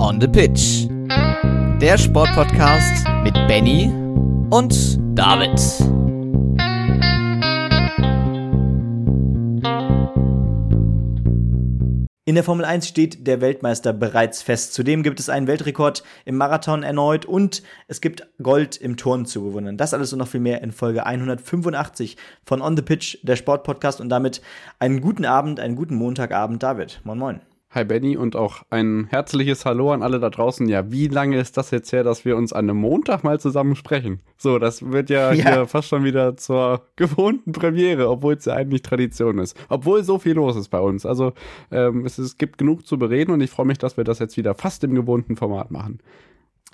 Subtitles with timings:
[0.00, 0.86] On the Pitch.
[1.80, 3.90] Der Sportpodcast mit Benny
[4.50, 5.58] und David.
[12.30, 14.72] In der Formel 1 steht der Weltmeister bereits fest.
[14.72, 19.42] Zudem gibt es einen Weltrekord im Marathon erneut und es gibt Gold im Turn zu
[19.42, 19.76] bewundern.
[19.76, 24.00] Das alles und noch viel mehr in Folge 185 von On the Pitch, der Sportpodcast
[24.00, 24.42] und damit
[24.78, 27.00] einen guten Abend, einen guten Montagabend, David.
[27.02, 27.40] Moin, moin.
[27.72, 30.68] Hi Benny und auch ein herzliches Hallo an alle da draußen.
[30.68, 33.76] Ja, wie lange ist das jetzt her, dass wir uns an einem Montag mal zusammen
[33.76, 34.18] sprechen?
[34.36, 35.54] So, das wird ja, ja.
[35.54, 39.56] hier fast schon wieder zur gewohnten Premiere, obwohl es ja eigentlich Tradition ist.
[39.68, 41.06] Obwohl so viel los ist bei uns.
[41.06, 41.32] Also
[41.70, 44.36] ähm, es, es gibt genug zu bereden und ich freue mich, dass wir das jetzt
[44.36, 46.00] wieder fast im gewohnten Format machen.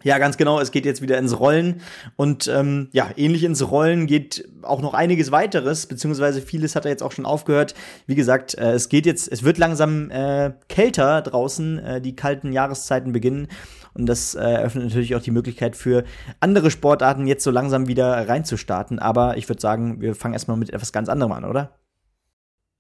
[0.06, 0.60] Ja, ganz genau.
[0.60, 1.80] Es geht jetzt wieder ins Rollen
[2.14, 6.92] und ähm, ja, ähnlich ins Rollen geht auch noch einiges weiteres, beziehungsweise vieles hat er
[6.92, 7.74] jetzt auch schon aufgehört.
[8.06, 12.52] Wie gesagt, äh, es geht jetzt, es wird langsam äh, kälter draußen, äh, die kalten
[12.52, 13.48] Jahreszeiten beginnen
[13.94, 16.04] und das äh, eröffnet natürlich auch die Möglichkeit für
[16.38, 19.00] andere Sportarten jetzt so langsam wieder reinzustarten.
[19.00, 21.72] Aber ich würde sagen, wir fangen erstmal mit etwas ganz anderem an, oder?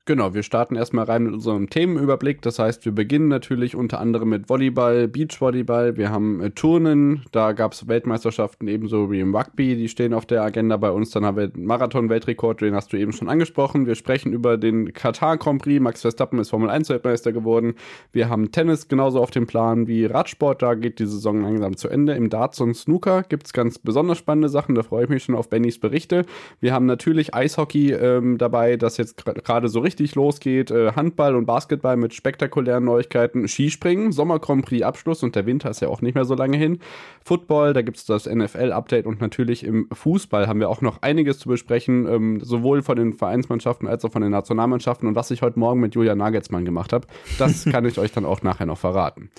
[0.08, 2.40] Genau, wir starten erstmal rein mit unserem Themenüberblick.
[2.40, 5.96] Das heißt, wir beginnen natürlich unter anderem mit Volleyball, Beachvolleyball.
[5.96, 10.24] Wir haben äh, Turnen, da gab es Weltmeisterschaften ebenso wie im Rugby, die stehen auf
[10.24, 11.10] der Agenda bei uns.
[11.10, 13.86] Dann haben wir Marathon-Weltrekord, den hast du eben schon angesprochen.
[13.86, 15.80] Wir sprechen über den Katar Grand Prix.
[15.80, 17.74] Max Verstappen ist Formel 1 Weltmeister geworden.
[18.12, 20.62] Wir haben Tennis genauso auf dem Plan wie Radsport.
[20.62, 22.12] Da geht die Saison langsam zu Ende.
[22.12, 24.76] Im Darts und Snooker gibt es ganz besonders spannende Sachen.
[24.76, 26.26] Da freue ich mich schon auf Bennys Berichte.
[26.60, 30.70] Wir haben natürlich Eishockey ähm, dabei, das jetzt gerade so richtig richtig losgeht.
[30.70, 33.48] Äh, Handball und Basketball mit spektakulären Neuigkeiten.
[33.48, 36.58] Skispringen, Sommer Grand Prix Abschluss und der Winter ist ja auch nicht mehr so lange
[36.58, 36.80] hin.
[37.24, 41.38] Football, da gibt es das NFL-Update und natürlich im Fußball haben wir auch noch einiges
[41.38, 45.08] zu besprechen, ähm, sowohl von den Vereinsmannschaften als auch von den Nationalmannschaften.
[45.08, 47.06] Und was ich heute Morgen mit Julia Nagelsmann gemacht habe,
[47.38, 49.30] das kann ich euch dann auch nachher noch verraten.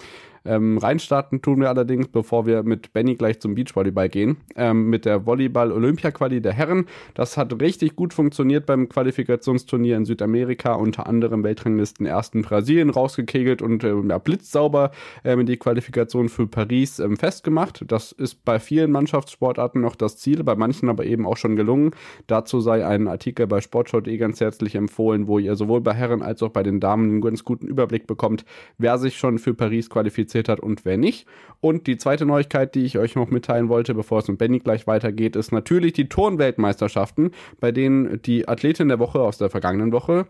[0.47, 5.05] Ähm, reinstarten tun wir allerdings, bevor wir mit Benny gleich zum Beachvolleyball gehen, ähm, mit
[5.05, 6.85] der Volleyball-Olympia-Quali der Herren.
[7.13, 13.61] Das hat richtig gut funktioniert beim Qualifikationsturnier in Südamerika, unter anderem Weltranglisten ersten Brasilien rausgekegelt
[13.61, 14.91] und äh, ja, blitzsauber
[15.23, 17.83] ähm, die Qualifikation für Paris ähm, festgemacht.
[17.87, 21.91] Das ist bei vielen Mannschaftssportarten noch das Ziel, bei manchen aber eben auch schon gelungen.
[22.27, 26.41] Dazu sei ein Artikel bei Sportschau.de ganz herzlich empfohlen, wo ihr sowohl bei Herren als
[26.41, 28.45] auch bei den Damen einen ganz guten Überblick bekommt,
[28.77, 31.27] wer sich schon für Paris qualifiziert interessiert hat und wer nicht.
[31.59, 34.87] Und die zweite Neuigkeit, die ich euch noch mitteilen wollte, bevor es mit Benny gleich
[34.87, 40.27] weitergeht, ist natürlich die Turnweltmeisterschaften, bei denen die Athletin der Woche aus der vergangenen Woche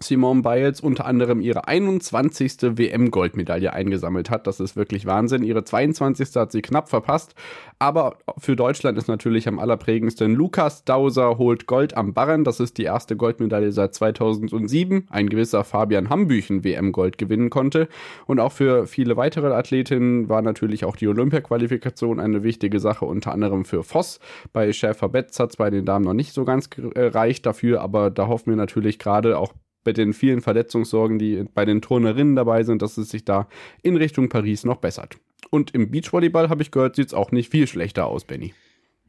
[0.00, 2.78] Simone Biles unter anderem ihre 21.
[2.78, 4.46] WM-Goldmedaille eingesammelt hat.
[4.46, 5.42] Das ist wirklich Wahnsinn.
[5.42, 6.34] Ihre 22.
[6.34, 7.34] hat sie knapp verpasst.
[7.78, 12.44] Aber für Deutschland ist natürlich am allerprägendsten Lukas Dauser holt Gold am Barren.
[12.44, 15.08] Das ist die erste Goldmedaille seit 2007.
[15.10, 17.88] Ein gewisser Fabian Hambüchen WM-Gold gewinnen konnte.
[18.26, 23.32] Und auch für viele weitere Athletinnen war natürlich auch die Olympia-Qualifikation eine wichtige Sache, unter
[23.32, 24.20] anderem für Voss.
[24.54, 28.10] Bei Schäfer Betz hat es bei den Damen noch nicht so ganz gereicht dafür, aber
[28.10, 29.52] da hoffen wir natürlich gerade auch
[29.84, 33.48] bei den vielen Verletzungssorgen, die bei den Turnerinnen dabei sind, dass es sich da
[33.82, 35.18] in Richtung Paris noch bessert.
[35.50, 38.54] Und im Beachvolleyball habe ich gehört, sieht es auch nicht viel schlechter aus, Benny.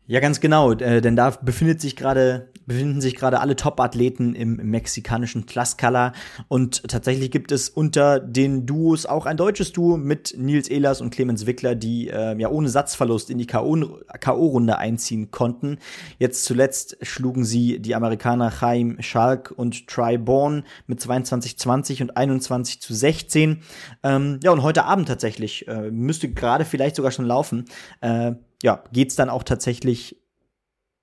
[0.06, 4.59] Ja, ganz genau, äh, denn da befindet sich gerade befinden sich gerade alle Top-Athleten im,
[4.59, 6.14] im, mexikanischen Tlaxcala
[6.47, 11.09] und tatsächlich gibt es unter den Duos auch ein deutsches Duo mit Nils Ehlers und
[11.09, 15.78] Clemens Wickler, die äh, ja ohne Satzverlust in die KO-Runde einziehen konnten.
[16.20, 22.81] Jetzt zuletzt schlugen sie die Amerikaner Chaim Schalk und Try Bourne mit 22-20 und 21
[22.81, 23.62] zu 16.
[24.03, 27.66] Ähm, ja, und heute Abend tatsächlich, äh, müsste gerade vielleicht sogar schon laufen,
[28.02, 30.18] äh, ja, geht's dann auch tatsächlich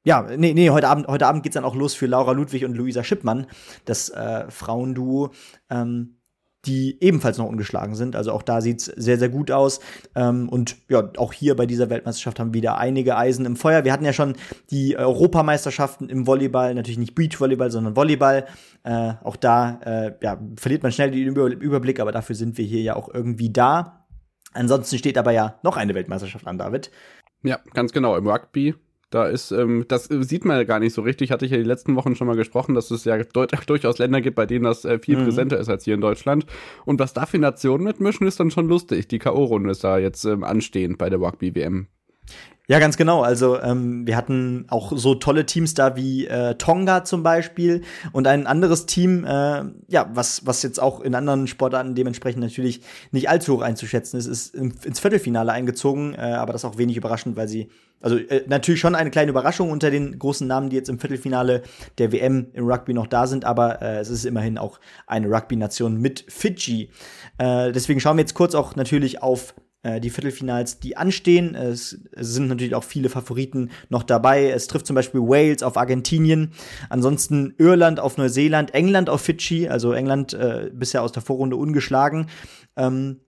[0.03, 2.75] ja, nee, nee, heute Abend, heute Abend geht's dann auch los für Laura Ludwig und
[2.75, 3.47] Luisa Schippmann,
[3.85, 5.31] das äh, Frauenduo,
[5.69, 6.17] ähm,
[6.65, 8.17] die ebenfalls noch ungeschlagen sind.
[8.17, 9.81] Also auch da sieht's sehr, sehr gut aus.
[10.15, 13.85] Ähm, und ja, auch hier bei dieser Weltmeisterschaft haben wieder einige Eisen im Feuer.
[13.85, 14.37] Wir hatten ja schon
[14.71, 18.47] die Europameisterschaften im Volleyball, natürlich nicht Beachvolleyball, sondern Volleyball.
[18.85, 22.81] Äh, auch da äh, ja, verliert man schnell den Überblick, aber dafür sind wir hier
[22.81, 24.07] ja auch irgendwie da.
[24.53, 26.91] Ansonsten steht aber ja noch eine Weltmeisterschaft an, David.
[27.43, 28.17] Ja, ganz genau.
[28.17, 28.75] Im Rugby
[29.11, 31.33] da ist, ähm, das sieht man ja gar nicht so richtig.
[31.33, 33.19] Hatte ich ja die letzten Wochen schon mal gesprochen, dass es ja
[33.67, 35.25] durchaus Länder gibt, bei denen das äh, viel mhm.
[35.25, 36.47] präsenter ist als hier in Deutschland.
[36.85, 39.09] Und was da für Nationen mitmischen, ist dann schon lustig.
[39.09, 41.89] Die K.O.-Runde ist da jetzt ähm, anstehend bei der Rugby-WM.
[42.71, 43.23] Ja, ganz genau.
[43.23, 47.83] Also ähm, wir hatten auch so tolle Teams da wie äh, Tonga zum Beispiel
[48.13, 52.83] und ein anderes Team, äh, ja, was was jetzt auch in anderen Sportarten dementsprechend natürlich
[53.11, 57.37] nicht allzu hoch einzuschätzen ist, ist ins Viertelfinale eingezogen, äh, aber das auch wenig überraschend,
[57.37, 57.71] weil sie
[58.01, 61.63] also äh, natürlich schon eine kleine Überraschung unter den großen Namen, die jetzt im Viertelfinale
[61.99, 64.79] der WM im Rugby noch da sind, aber äh, es ist immerhin auch
[65.09, 66.91] eine Rugby-Nation mit Fidschi.
[67.39, 71.55] Äh, deswegen schauen wir jetzt kurz auch natürlich auf die Viertelfinals, die anstehen.
[71.55, 74.51] Es, es, sind natürlich auch viele Favoriten noch dabei.
[74.51, 76.53] Es trifft zum Beispiel Wales auf Argentinien,
[76.91, 82.27] ansonsten Irland auf Neuseeland, England auf Fidschi, also England äh, bisher aus der Vorrunde ungeschlagen.
[82.77, 83.21] Ähm,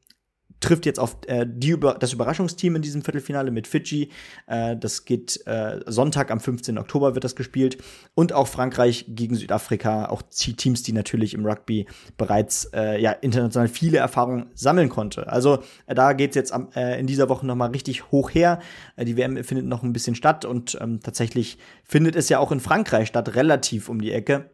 [0.63, 4.11] trifft jetzt auf äh, die, das Überraschungsteam in diesem Viertelfinale mit Fidschi.
[4.47, 6.79] Äh, das geht äh, Sonntag am 15.
[6.79, 7.79] Oktober wird das gespielt.
[8.15, 11.87] Und auch Frankreich gegen Südafrika, auch Teams, die natürlich im Rugby
[12.17, 15.29] bereits äh, ja, international viele Erfahrungen sammeln konnte.
[15.31, 18.61] Also äh, da geht's jetzt am, äh, in dieser Woche nochmal richtig hoch her.
[18.99, 22.61] Die WM findet noch ein bisschen statt und ähm, tatsächlich findet es ja auch in
[22.61, 24.51] Frankreich statt, relativ um die Ecke.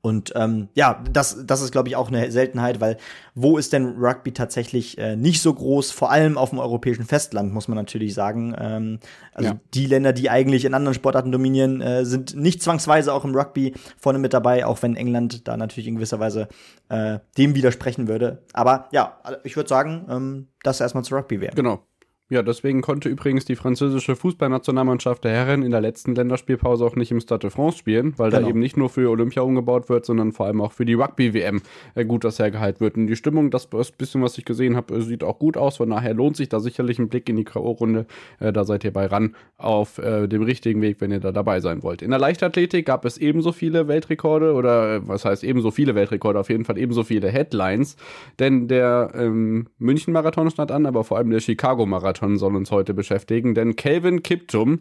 [0.00, 2.96] Und ähm, ja, das, das ist, glaube ich, auch eine Seltenheit, weil
[3.34, 5.90] wo ist denn Rugby tatsächlich äh, nicht so groß?
[5.90, 8.54] Vor allem auf dem europäischen Festland, muss man natürlich sagen.
[8.58, 8.98] Ähm,
[9.32, 9.60] also ja.
[9.74, 13.74] die Länder, die eigentlich in anderen Sportarten dominieren, äh, sind nicht zwangsweise auch im Rugby
[13.98, 16.48] vorne mit dabei, auch wenn England da natürlich in gewisser Weise
[16.88, 18.42] äh, dem widersprechen würde.
[18.52, 21.54] Aber ja, ich würde sagen, ähm, das erstmal zu Rugby wäre.
[21.54, 21.82] Genau.
[22.30, 27.10] Ja, deswegen konnte übrigens die französische Fußballnationalmannschaft der Herren in der letzten Länderspielpause auch nicht
[27.10, 28.42] im Stade de France spielen, weil genau.
[28.42, 31.62] da eben nicht nur für Olympia umgebaut wird, sondern vor allem auch für die Rugby-WM
[31.94, 32.96] äh, gut das hergehalten wird.
[32.98, 35.78] Und die Stimmung, das, bisschen, was ich gesehen habe, äh, sieht auch gut aus.
[35.78, 38.04] Von daher lohnt sich da sicherlich ein Blick in die K.O.-Runde.
[38.40, 41.82] Äh, da seid ihr bei ran auf dem richtigen Weg, wenn ihr da dabei sein
[41.82, 42.02] wollt.
[42.02, 46.48] In der Leichtathletik gab es ebenso viele Weltrekorde oder was heißt ebenso viele Weltrekorde, auf
[46.48, 47.96] jeden Fall ebenso viele Headlines.
[48.38, 52.94] Denn der ähm, München-Marathon stand an, aber vor allem der Chicago-Marathon Marathon soll uns heute
[52.94, 54.80] beschäftigen, denn Calvin Kiptum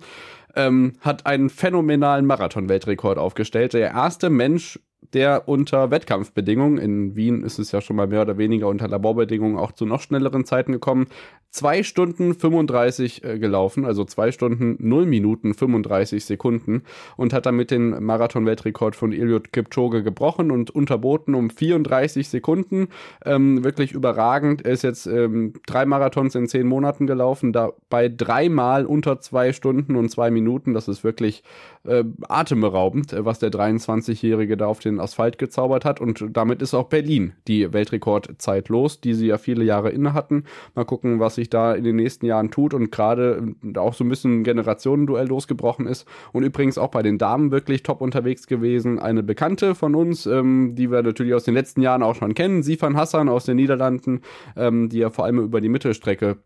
[0.55, 3.73] ähm, hat einen phänomenalen Marathon-Weltrekord aufgestellt.
[3.73, 4.79] Der erste Mensch
[5.13, 9.57] der unter Wettkampfbedingungen, in Wien ist es ja schon mal mehr oder weniger unter Laborbedingungen
[9.57, 11.07] auch zu noch schnelleren Zeiten gekommen,
[11.49, 16.83] zwei Stunden 35 äh, gelaufen, also zwei Stunden 0 Minuten 35 Sekunden
[17.15, 22.89] und hat damit den Marathon-Weltrekord von Eliud Kipchoge gebrochen und unterboten um 34 Sekunden.
[23.25, 24.65] Ähm, wirklich überragend.
[24.65, 29.95] Er ist jetzt ähm, drei Marathons in zehn Monaten gelaufen, dabei dreimal unter zwei Stunden
[29.95, 30.73] und zwei Minuten.
[30.73, 31.44] Das ist wirklich
[31.85, 36.01] äh, atemberaubend, was der 23-Jährige da auf den Asphalt gezaubert hat.
[36.01, 40.45] Und damit ist auch Berlin die Weltrekordzeit los, die sie ja viele Jahre inne hatten.
[40.75, 44.03] Mal gucken, was sich da in den nächsten Jahren tut und gerade äh, auch so
[44.03, 46.07] ein bisschen ein Generationenduell losgebrochen ist.
[46.33, 48.99] Und übrigens auch bei den Damen wirklich top unterwegs gewesen.
[48.99, 52.63] Eine Bekannte von uns, ähm, die wir natürlich aus den letzten Jahren auch schon kennen,
[52.63, 54.21] Sifan Hassan aus den Niederlanden,
[54.55, 56.37] ähm, die ja vor allem über die Mittelstrecke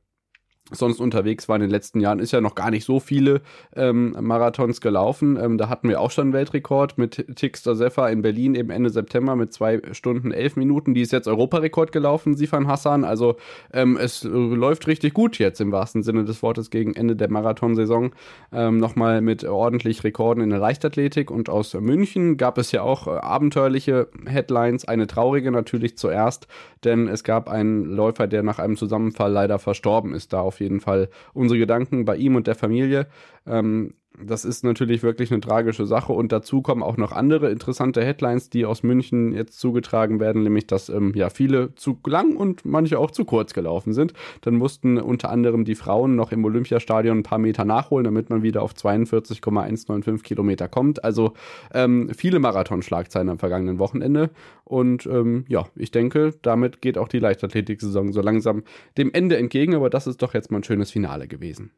[0.71, 3.41] sonst unterwegs war in den letzten Jahren, ist ja noch gar nicht so viele
[3.75, 5.37] ähm, Marathons gelaufen.
[5.41, 8.89] Ähm, da hatten wir auch schon einen Weltrekord mit Tixter Seffa in Berlin eben Ende
[8.89, 10.93] September mit zwei Stunden elf Minuten.
[10.93, 13.03] Die ist jetzt Europarekord gelaufen, Sifan Hassan.
[13.03, 13.35] Also
[13.73, 18.11] ähm, es läuft richtig gut jetzt im wahrsten Sinne des Wortes gegen Ende der Marathonsaison.
[18.51, 23.07] Ähm, Nochmal mit ordentlich Rekorden in der Leichtathletik und aus München gab es ja auch
[23.07, 24.85] äh, abenteuerliche Headlines.
[24.85, 26.47] Eine traurige natürlich zuerst,
[26.83, 30.33] denn es gab einen Läufer, der nach einem Zusammenfall leider verstorben ist.
[30.33, 33.07] Da auf jeden Fall unsere Gedanken bei ihm und der Familie.
[33.45, 33.93] Ähm,
[34.25, 38.49] das ist natürlich wirklich eine tragische Sache und dazu kommen auch noch andere interessante Headlines,
[38.49, 42.99] die aus München jetzt zugetragen werden, nämlich dass ähm, ja viele zu lang und manche
[42.99, 44.13] auch zu kurz gelaufen sind.
[44.41, 48.43] Dann mussten unter anderem die Frauen noch im Olympiastadion ein paar Meter nachholen, damit man
[48.43, 51.03] wieder auf 42,195 Kilometer kommt.
[51.03, 51.33] Also
[51.73, 54.29] ähm, viele Marathonschlagzeilen am vergangenen Wochenende
[54.63, 58.63] und ähm, ja, ich denke, damit geht auch die Leichtathletik-Saison so langsam
[58.97, 61.71] dem Ende entgegen, aber das ist doch jetzt mal ein schönes Finale gewesen.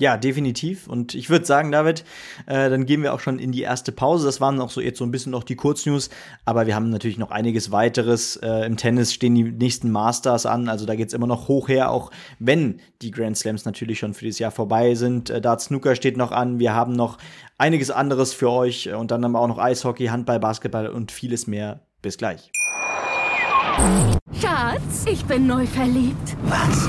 [0.00, 0.88] Ja, definitiv.
[0.88, 2.04] Und ich würde sagen, David,
[2.46, 4.24] äh, dann gehen wir auch schon in die erste Pause.
[4.24, 6.08] Das waren auch so jetzt so ein bisschen noch die Kurznews,
[6.46, 8.36] aber wir haben natürlich noch einiges weiteres.
[8.36, 11.90] Äh, Im Tennis stehen die nächsten Masters an, also da geht's immer noch hoch her,
[11.90, 15.28] auch wenn die Grand Slams natürlich schon für dieses Jahr vorbei sind.
[15.28, 16.58] Äh, Dart Snooker steht noch an.
[16.58, 17.18] Wir haben noch
[17.58, 21.46] einiges anderes für euch und dann haben wir auch noch Eishockey, Handball, Basketball und vieles
[21.46, 21.80] mehr.
[22.00, 22.50] Bis gleich.
[24.40, 26.36] Schatz, ich bin neu verliebt.
[26.44, 26.88] Was?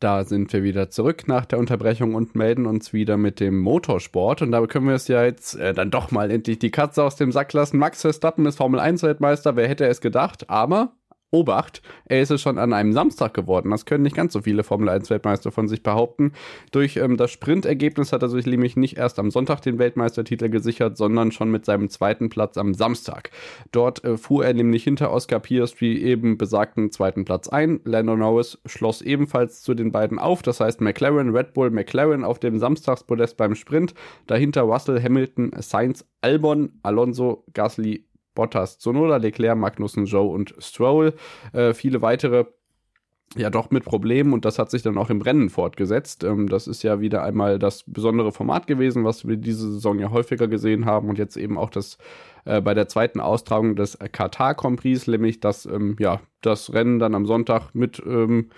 [0.00, 4.42] Da sind wir wieder zurück nach der Unterbrechung und melden uns wieder mit dem Motorsport.
[4.42, 7.16] Und da können wir es ja jetzt äh, dann doch mal endlich die Katze aus
[7.16, 7.78] dem Sack lassen.
[7.78, 9.56] Max Verstappen ist Formel 1 Weltmeister.
[9.56, 10.48] Wer hätte es gedacht?
[10.48, 10.92] Aber
[11.30, 13.70] Obacht, er ist es schon an einem Samstag geworden.
[13.70, 16.32] Das können nicht ganz so viele Formel 1 Weltmeister von sich behaupten.
[16.72, 20.96] Durch ähm, das Sprintergebnis hat er sich nämlich nicht erst am Sonntag den Weltmeistertitel gesichert,
[20.96, 23.30] sondern schon mit seinem zweiten Platz am Samstag.
[23.72, 27.80] Dort äh, fuhr er nämlich hinter Oscar Piastri eben besagten zweiten Platz ein.
[27.84, 30.40] Lando Norris schloss ebenfalls zu den beiden auf.
[30.40, 33.92] Das heißt McLaren, Red Bull, McLaren auf dem Samstagspodest beim Sprint.
[34.26, 38.07] Dahinter Russell, Hamilton, Sainz, Albon, Alonso, Gasly,
[38.38, 41.12] Bottas, Sonoda, Leclerc, Magnussen, Joe und Stroll.
[41.52, 42.44] Äh, viele weitere
[43.36, 46.22] ja doch mit Problemen und das hat sich dann auch im Rennen fortgesetzt.
[46.22, 50.12] Ähm, das ist ja wieder einmal das besondere Format gewesen, was wir diese Saison ja
[50.12, 51.98] häufiger gesehen haben und jetzt eben auch das
[52.44, 57.00] äh, bei der zweiten Austragung des Katar Grand Prix, nämlich dass ähm, ja das Rennen
[57.00, 58.50] dann am Sonntag mit ähm,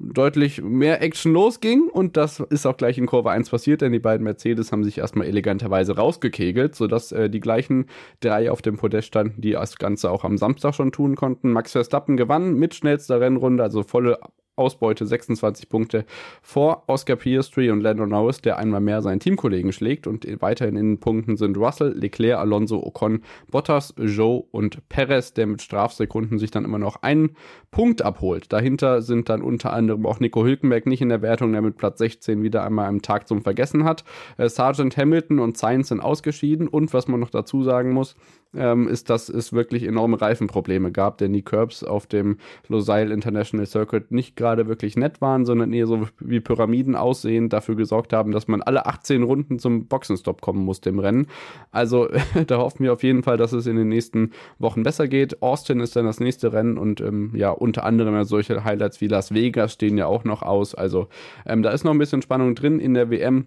[0.00, 3.98] deutlich mehr Action losging und das ist auch gleich in Kurve 1 passiert, denn die
[3.98, 7.86] beiden Mercedes haben sich erstmal eleganterweise rausgekegelt, sodass äh, die gleichen
[8.20, 11.52] drei auf dem Podest standen, die das Ganze auch am Samstag schon tun konnten.
[11.52, 14.18] Max Verstappen gewann mit schnellster Rennrunde, also volle
[14.60, 16.04] Ausbeute 26 Punkte
[16.42, 20.06] vor Oscar Piastri und Lando Norris, der einmal mehr seinen Teamkollegen schlägt.
[20.06, 25.46] Und weiterhin in den Punkten sind Russell, Leclerc, Alonso, Ocon, Bottas, Joe und Perez, der
[25.46, 27.36] mit Strafsekunden sich dann immer noch einen
[27.70, 28.52] Punkt abholt.
[28.52, 31.98] Dahinter sind dann unter anderem auch Nico Hülkenberg nicht in der Wertung, der mit Platz
[31.98, 34.04] 16 wieder einmal am Tag zum Vergessen hat.
[34.36, 36.68] Äh, Sergeant Hamilton und Sainz sind ausgeschieden.
[36.68, 38.14] Und was man noch dazu sagen muss,
[38.54, 42.38] ähm, ist, dass es wirklich enorme Reifenprobleme gab, denn die Curbs auf dem
[42.68, 47.76] Losail International Circuit nicht gerade wirklich nett waren, sondern eher so wie Pyramiden aussehen, dafür
[47.76, 51.26] gesorgt haben, dass man alle 18 Runden zum Boxenstopp kommen musste im Rennen.
[51.70, 52.08] Also
[52.46, 55.42] da hoffen wir auf jeden Fall, dass es in den nächsten Wochen besser geht.
[55.42, 59.32] Austin ist dann das nächste Rennen und ähm, ja, unter anderem solche Highlights wie Las
[59.32, 60.74] Vegas stehen ja auch noch aus.
[60.74, 61.08] Also
[61.46, 63.46] ähm, da ist noch ein bisschen Spannung drin in der WM.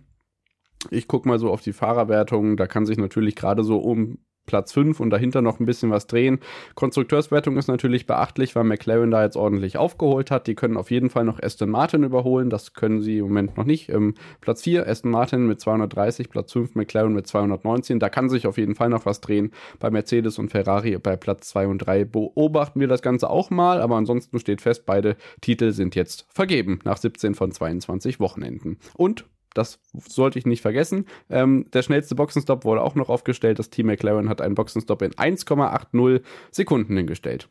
[0.90, 2.58] Ich gucke mal so auf die Fahrerwertung.
[2.58, 6.08] Da kann sich natürlich gerade so um Platz 5 und dahinter noch ein bisschen was
[6.08, 6.40] drehen.
[6.76, 10.48] Konstrukteurswertung ist natürlich beachtlich, weil McLaren da jetzt ordentlich aufgeholt hat.
[10.48, 12.50] Die können auf jeden Fall noch Aston Martin überholen.
[12.50, 13.90] Das können sie im Moment noch nicht.
[13.90, 18.00] Ähm, Platz 4 Aston Martin mit 230, Platz 5 McLaren mit 219.
[18.00, 19.52] Da kann sich auf jeden Fall noch was drehen.
[19.80, 23.82] Bei Mercedes und Ferrari bei Platz 2 und 3 beobachten wir das Ganze auch mal.
[23.82, 28.78] Aber ansonsten steht fest, beide Titel sind jetzt vergeben nach 17 von 22 Wochenenden.
[28.96, 31.06] Und das sollte ich nicht vergessen.
[31.30, 33.60] Ähm, der schnellste Boxenstopp wurde auch noch aufgestellt.
[33.60, 37.50] Das Team McLaren hat einen Boxenstopp in 1,80 Sekunden hingestellt.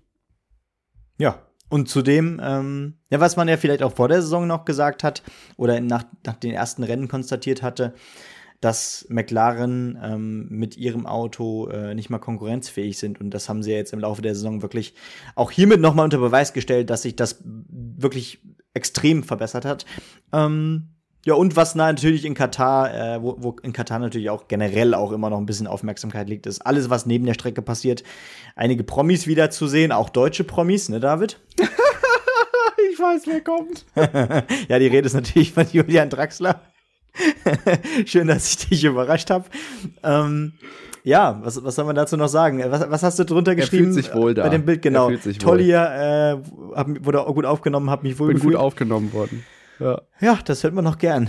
[1.18, 5.02] Ja, und zudem, ähm, ja, was man ja vielleicht auch vor der Saison noch gesagt
[5.02, 5.22] hat
[5.56, 7.94] oder nach, nach den ersten Rennen konstatiert hatte,
[8.60, 13.20] dass McLaren ähm, mit ihrem Auto äh, nicht mal konkurrenzfähig sind.
[13.20, 14.94] Und das haben sie ja jetzt im Laufe der Saison wirklich
[15.34, 18.40] auch hiermit nochmal unter Beweis gestellt, dass sich das wirklich
[18.74, 19.84] extrem verbessert hat.
[20.32, 20.91] Ähm,
[21.24, 25.12] ja, und was natürlich in Katar, äh, wo, wo in Katar natürlich auch generell auch
[25.12, 28.02] immer noch ein bisschen Aufmerksamkeit liegt, ist alles, was neben der Strecke passiert.
[28.56, 31.38] Einige Promis wiederzusehen, auch deutsche Promis, ne, David?
[32.92, 33.86] ich weiß, wer kommt.
[34.68, 36.60] ja, die Rede ist natürlich von Julian Draxler.
[38.06, 39.44] Schön, dass ich dich überrascht habe.
[40.02, 40.54] Ähm,
[41.04, 42.62] ja, was, was soll man dazu noch sagen?
[42.66, 43.88] Was, was hast du drunter geschrieben?
[43.88, 44.42] Er fühlt sich wohl da.
[44.42, 45.10] Bei dem Bild, genau.
[45.38, 48.54] Tollier äh, wurde auch gut aufgenommen, hab mich wohl Bin gefühlt.
[48.54, 49.44] gut aufgenommen worden.
[49.78, 50.00] Ja.
[50.20, 51.28] ja, das hört man noch gern.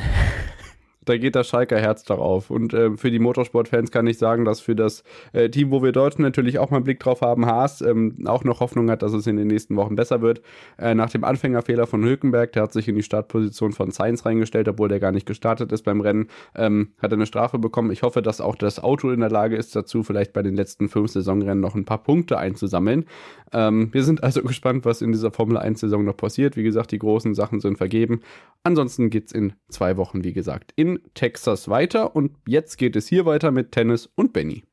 [1.05, 2.50] Da geht das Schalker Herz darauf.
[2.50, 5.91] Und äh, für die Motorsportfans kann ich sagen, dass für das äh, Team, wo wir
[5.91, 9.13] Deutschen natürlich auch mal einen Blick drauf haben, Haas, ähm, auch noch Hoffnung hat, dass
[9.13, 10.41] es in den nächsten Wochen besser wird.
[10.77, 14.67] Äh, nach dem Anfängerfehler von Hülkenberg, der hat sich in die Startposition von Sainz reingestellt,
[14.67, 17.91] obwohl der gar nicht gestartet ist beim Rennen, ähm, hat er eine Strafe bekommen.
[17.91, 20.89] Ich hoffe, dass auch das Auto in der Lage ist dazu, vielleicht bei den letzten
[20.89, 23.05] fünf Saisonrennen noch ein paar Punkte einzusammeln.
[23.51, 26.57] Ähm, wir sind also gespannt, was in dieser Formel 1-Saison noch passiert.
[26.57, 28.22] Wie gesagt, die großen Sachen sind vergeben.
[28.63, 32.15] Ansonsten geht's in zwei Wochen, wie gesagt, in Texas weiter.
[32.15, 34.63] Und jetzt geht es hier weiter mit Tennis und Benny.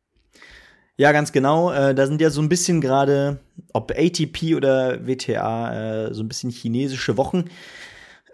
[0.97, 1.73] Ja, ganz genau.
[1.73, 3.39] Äh, da sind ja so ein bisschen gerade,
[3.73, 7.45] ob ATP oder WTA, äh, so ein bisschen chinesische Wochen.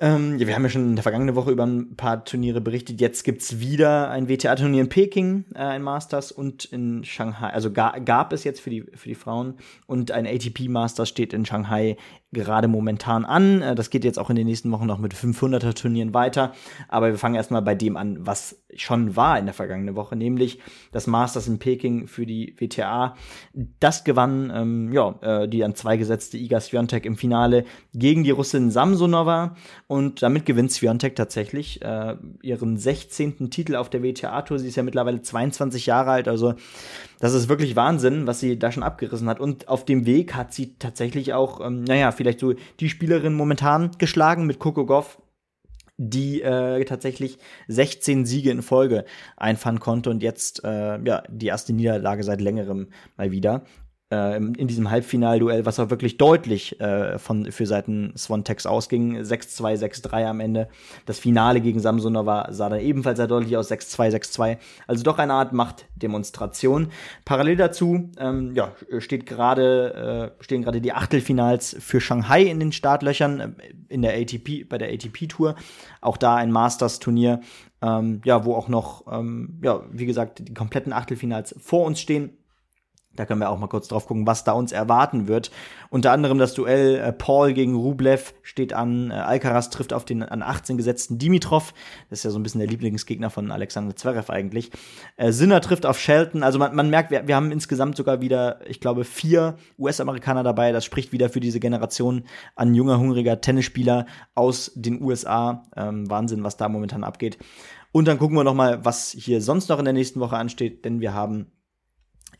[0.01, 3.01] Ähm, ja, wir haben ja schon in der vergangenen Woche über ein paar Turniere berichtet.
[3.01, 7.51] Jetzt gibt's wieder ein WTA-Turnier in Peking, äh, ein Masters und in Shanghai.
[7.51, 9.55] Also ga, gab es jetzt für die, für die Frauen
[9.87, 11.97] und ein ATP-Masters steht in Shanghai
[12.33, 13.63] gerade momentan an.
[13.63, 16.53] Äh, das geht jetzt auch in den nächsten Wochen noch mit 500er Turnieren weiter.
[16.89, 20.61] Aber wir fangen erstmal bei dem an, was schon war in der vergangenen Woche, nämlich
[20.93, 23.17] das Masters in Peking für die WTA.
[23.81, 27.65] Das gewann ähm, ja, äh, die an zwei gesetzte Iga Swiatek im Finale
[27.95, 29.57] gegen die Russin Samsonova
[29.87, 33.51] und damit gewinnt Swiatek tatsächlich äh, ihren 16.
[33.51, 34.59] Titel auf der WTA-Tour.
[34.59, 36.55] Sie ist ja mittlerweile 22 Jahre alt, also
[37.19, 39.41] das ist wirklich Wahnsinn, was sie da schon abgerissen hat.
[39.41, 43.93] Und auf dem Weg hat sie tatsächlich auch, ähm, naja, vielleicht so die Spielerin momentan
[43.99, 45.19] geschlagen mit Coco Goff
[45.99, 49.07] die äh, tatsächlich 16 Siege in Folge
[49.37, 53.65] einfahren konnte und jetzt äh, ja die erste Niederlage seit längerem mal wieder
[54.11, 59.19] äh, in diesem Halbfinalduell, was auch wirklich deutlich äh, von für Seiten Swantex ausging.
[59.19, 60.69] 6-2, 6-3 am Ende.
[61.07, 64.59] Das Finale gegen Samsonova sah dann ebenfalls sehr deutlich aus, 6-2, 6-2.
[64.87, 66.89] Also doch eine Art Machtdemonstration.
[67.25, 72.73] Parallel dazu ähm, ja, steht gerade äh, stehen gerade die Achtelfinals für Shanghai in den
[72.73, 73.49] Startlöchern äh,
[73.89, 75.57] in der ATP bei der ATP Tour.
[76.01, 77.41] Auch da ein Masters Turnier,
[77.83, 82.31] ähm, ja, wo auch noch ähm, ja, wie gesagt, die kompletten Achtelfinals vor uns stehen.
[83.17, 85.51] Da können wir auch mal kurz drauf gucken, was da uns erwarten wird.
[85.91, 89.11] Unter anderem das Duell äh, Paul gegen Rublev steht an.
[89.11, 91.75] Äh, Alcaraz trifft auf den an 18 gesetzten Dimitrov.
[92.11, 94.71] Das ist ja so ein bisschen der Lieblingsgegner von Alexander Zverev eigentlich.
[95.17, 96.43] Äh, Sinner trifft auf Shelton.
[96.43, 100.73] Also man, man merkt, wir, wir haben insgesamt sogar wieder, ich glaube, vier US-Amerikaner dabei.
[100.73, 105.65] Das spricht wieder für diese Generation an junger, hungriger Tennisspieler aus den USA.
[105.77, 107.39] Ähm, Wahnsinn, was da momentan abgeht.
[107.93, 110.85] Und dann gucken wir noch mal, was hier sonst noch in der nächsten Woche ansteht,
[110.85, 111.47] denn wir haben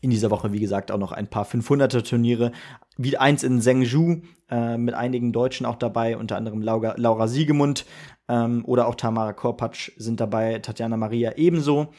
[0.01, 2.51] in dieser Woche, wie gesagt, auch noch ein paar 500er-Turniere.
[2.97, 7.85] Wie eins in Zhengzhou äh, mit einigen Deutschen auch dabei, unter anderem Laura, Laura Siegemund
[8.27, 11.93] ähm, oder auch Tamara Korpatsch sind dabei, Tatjana Maria ebenso.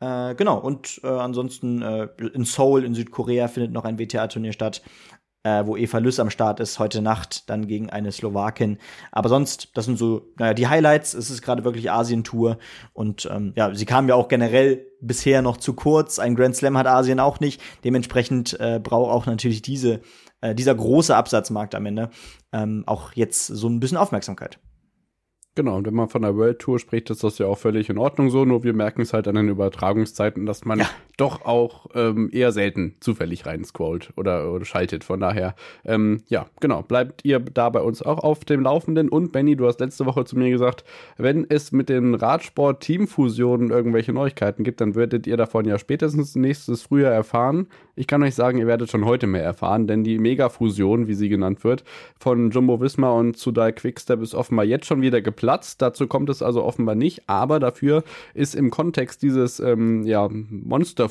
[0.00, 4.82] Äh, genau, und äh, ansonsten äh, in Seoul in Südkorea findet noch ein WTA-Turnier statt
[5.44, 8.78] äh, wo Eva Lüss am Start ist, heute Nacht dann gegen eine Slowakin.
[9.10, 11.14] Aber sonst, das sind so, naja, die Highlights.
[11.14, 12.58] Es ist gerade wirklich Asien-Tour.
[12.92, 16.18] Und ähm, ja, sie kam ja auch generell bisher noch zu kurz.
[16.18, 17.60] Ein Grand Slam hat Asien auch nicht.
[17.84, 20.00] Dementsprechend äh, braucht auch natürlich diese,
[20.40, 22.10] äh, dieser große Absatzmarkt am Ende
[22.52, 24.58] ähm, auch jetzt so ein bisschen Aufmerksamkeit.
[25.54, 27.98] Genau, und wenn man von der World Tour spricht, ist das ja auch völlig in
[27.98, 30.88] Ordnung so, nur wir merken es halt an den Übertragungszeiten, dass man ja.
[31.16, 35.04] Doch auch ähm, eher selten zufällig reinscrollt oder, oder schaltet.
[35.04, 35.54] Von daher,
[35.84, 39.08] ähm, ja, genau, bleibt ihr da bei uns auch auf dem Laufenden.
[39.08, 40.84] Und Benny, du hast letzte Woche zu mir gesagt,
[41.16, 46.82] wenn es mit den Radsport-Teamfusionen irgendwelche Neuigkeiten gibt, dann würdet ihr davon ja spätestens nächstes
[46.82, 47.68] Frühjahr erfahren.
[47.94, 51.28] Ich kann euch sagen, ihr werdet schon heute mehr erfahren, denn die Mega-Fusion, wie sie
[51.28, 51.84] genannt wird,
[52.18, 55.76] von Jumbo Visma und Sudal Quickstep ist offenbar jetzt schon wieder geplant Platz.
[55.76, 60.30] Dazu kommt es also offenbar nicht, aber dafür ist im Kontext dieses ähm, ja,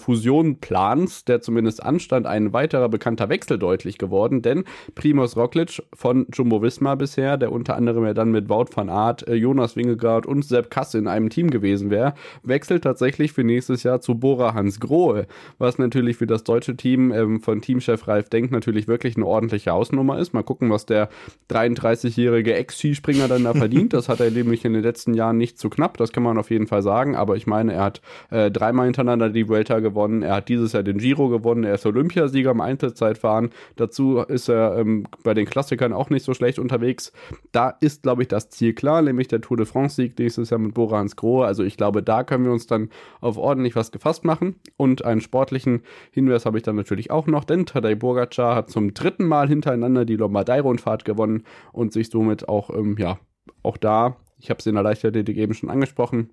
[0.01, 4.63] Monster-Fusion-Plans, der zumindest anstand, ein weiterer bekannter Wechsel deutlich geworden, denn
[4.95, 9.27] Primoz Roglic von Jumbo Visma bisher, der unter anderem ja dann mit Wout van Aert,
[9.27, 13.83] äh, Jonas Wingegaard und Sepp Kass in einem Team gewesen wäre, wechselt tatsächlich für nächstes
[13.83, 18.29] Jahr zu Bora Hans Grohe, was natürlich für das deutsche Team ähm, von Teamchef Ralf
[18.29, 20.33] Denk natürlich wirklich eine ordentliche Hausnummer ist.
[20.33, 21.09] Mal gucken, was der
[21.49, 23.93] 33-jährige Ex-Skispringer dann da verdient.
[23.93, 26.49] Das hat er nämlich in den letzten Jahren nicht zu knapp, das kann man auf
[26.49, 27.15] jeden Fall sagen.
[27.15, 30.83] Aber ich meine, er hat äh, dreimal hintereinander die Vuelta gewonnen, er hat dieses Jahr
[30.83, 33.49] den Giro gewonnen, er ist Olympiasieger im Einzelzeitfahren.
[33.75, 37.11] Dazu ist er ähm, bei den Klassikern auch nicht so schlecht unterwegs.
[37.51, 40.73] Da ist, glaube ich, das Ziel klar, nämlich der Tour de France-Sieg nächstes Jahr mit
[40.73, 41.45] Bora Grohe.
[41.45, 42.89] Also ich glaube, da können wir uns dann
[43.19, 44.55] auf ordentlich was gefasst machen.
[44.77, 48.93] Und einen sportlichen Hinweis habe ich dann natürlich auch noch, denn Tadej Bogacar hat zum
[48.93, 53.19] dritten Mal hintereinander die Lombardei-Rundfahrt gewonnen und sich somit auch, ähm, ja,
[53.63, 56.29] auch da, ich habe es in der Leichtathletik eben schon angesprochen,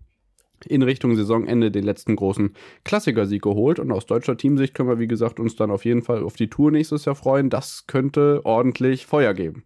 [0.67, 3.79] in Richtung Saisonende den letzten großen Klassikersieg geholt.
[3.79, 6.51] Und aus deutscher Teamsicht können wir, wie gesagt, uns dann auf jeden Fall auf die
[6.51, 7.51] Tour nächstes Jahr freuen.
[7.51, 9.65] Das könnte ordentlich Feuer geben.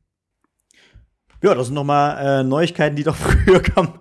[1.42, 3.94] Ja, das sind nochmal äh, Neuigkeiten, die doch früher kamen,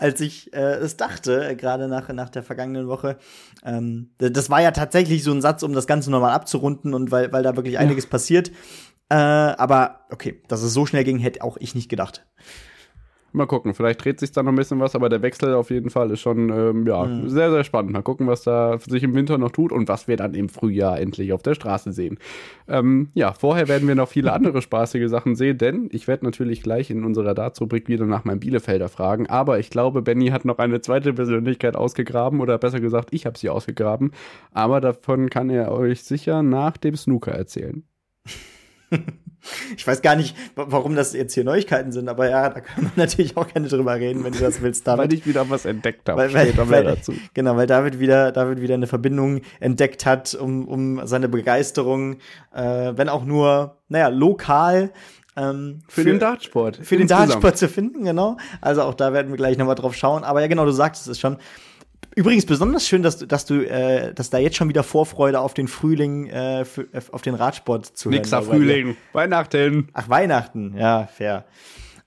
[0.00, 3.16] als ich äh, es dachte, äh, gerade nach, nach der vergangenen Woche.
[3.64, 7.32] Ähm, das war ja tatsächlich so ein Satz, um das Ganze nochmal abzurunden und weil,
[7.32, 8.10] weil da wirklich einiges ja.
[8.10, 8.50] passiert.
[9.08, 12.26] Äh, aber okay, dass es so schnell ging, hätte auch ich nicht gedacht.
[13.36, 15.90] Mal gucken, vielleicht dreht sich da noch ein bisschen was, aber der Wechsel auf jeden
[15.90, 17.28] Fall ist schon ähm, ja, mhm.
[17.28, 17.90] sehr, sehr spannend.
[17.90, 21.00] Mal gucken, was da sich im Winter noch tut und was wir dann im Frühjahr
[21.00, 22.18] endlich auf der Straße sehen.
[22.68, 26.62] Ähm, ja, vorher werden wir noch viele andere spaßige Sachen sehen, denn ich werde natürlich
[26.62, 30.58] gleich in unserer Darts-Rubrik wieder nach meinem Bielefelder fragen, aber ich glaube, Benny hat noch
[30.58, 34.12] eine zweite Persönlichkeit ausgegraben oder besser gesagt, ich habe sie ausgegraben,
[34.52, 37.82] aber davon kann er euch sicher nach dem Snooker erzählen.
[39.76, 42.92] Ich weiß gar nicht, warum das jetzt hier Neuigkeiten sind, aber ja, da kann man
[42.96, 44.86] natürlich auch gerne drüber reden, wenn du das willst.
[44.86, 45.04] David.
[45.04, 46.32] weil ich wieder was entdeckt habe.
[46.32, 47.12] Weil, weil, weil, dazu.
[47.34, 52.18] Genau, weil David wieder, David wieder eine Verbindung entdeckt hat, um, um seine Begeisterung,
[52.54, 54.90] äh, wenn auch nur, naja, lokal
[55.36, 56.78] ähm, für, für, den Dartsport.
[56.82, 58.36] Für den Dartsport zu finden, genau.
[58.60, 60.22] Also auch da werden wir gleich nochmal drauf schauen.
[60.24, 61.38] Aber ja, genau, du sagtest es schon
[62.16, 65.54] Übrigens besonders schön, dass du, dass du, äh, dass da jetzt schon wieder Vorfreude auf
[65.54, 68.50] den Frühling, äh, für, auf den Radsport zu hören Nixer bei dir.
[68.50, 69.88] Frühling, Weihnachten.
[69.92, 71.44] Ach, Weihnachten, ja, fair.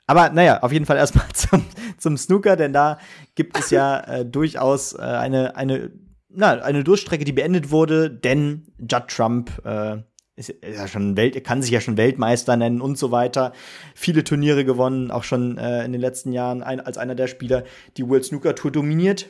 [0.06, 1.66] Aber naja, auf jeden Fall erstmal zum,
[1.98, 3.00] zum Snooker, denn da
[3.36, 5.92] gibt es ja äh, durchaus äh, eine, eine,
[6.30, 9.98] na, eine Durchstrecke, die beendet wurde, denn Judd Trump äh,
[10.38, 13.54] ist ist ja schon Welt, kann sich ja schon Weltmeister nennen und so weiter.
[13.96, 17.64] Viele Turniere gewonnen, auch schon äh, in den letzten Jahren ein, als einer der Spieler
[17.98, 19.30] die World Snooker Tour dominiert.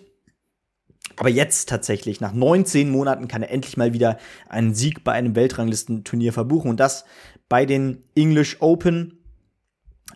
[1.17, 5.35] Aber jetzt tatsächlich, nach 19 Monaten, kann er endlich mal wieder einen Sieg bei einem
[5.35, 6.69] Weltranglistenturnier verbuchen.
[6.69, 7.05] Und das
[7.49, 9.19] bei den English Open.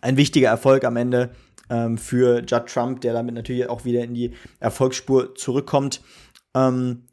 [0.01, 1.31] Ein wichtiger Erfolg am Ende
[1.69, 6.01] ähm, für Judd Trump, der damit natürlich auch wieder in die Erfolgsspur zurückkommt.
[6.55, 7.03] Ähm,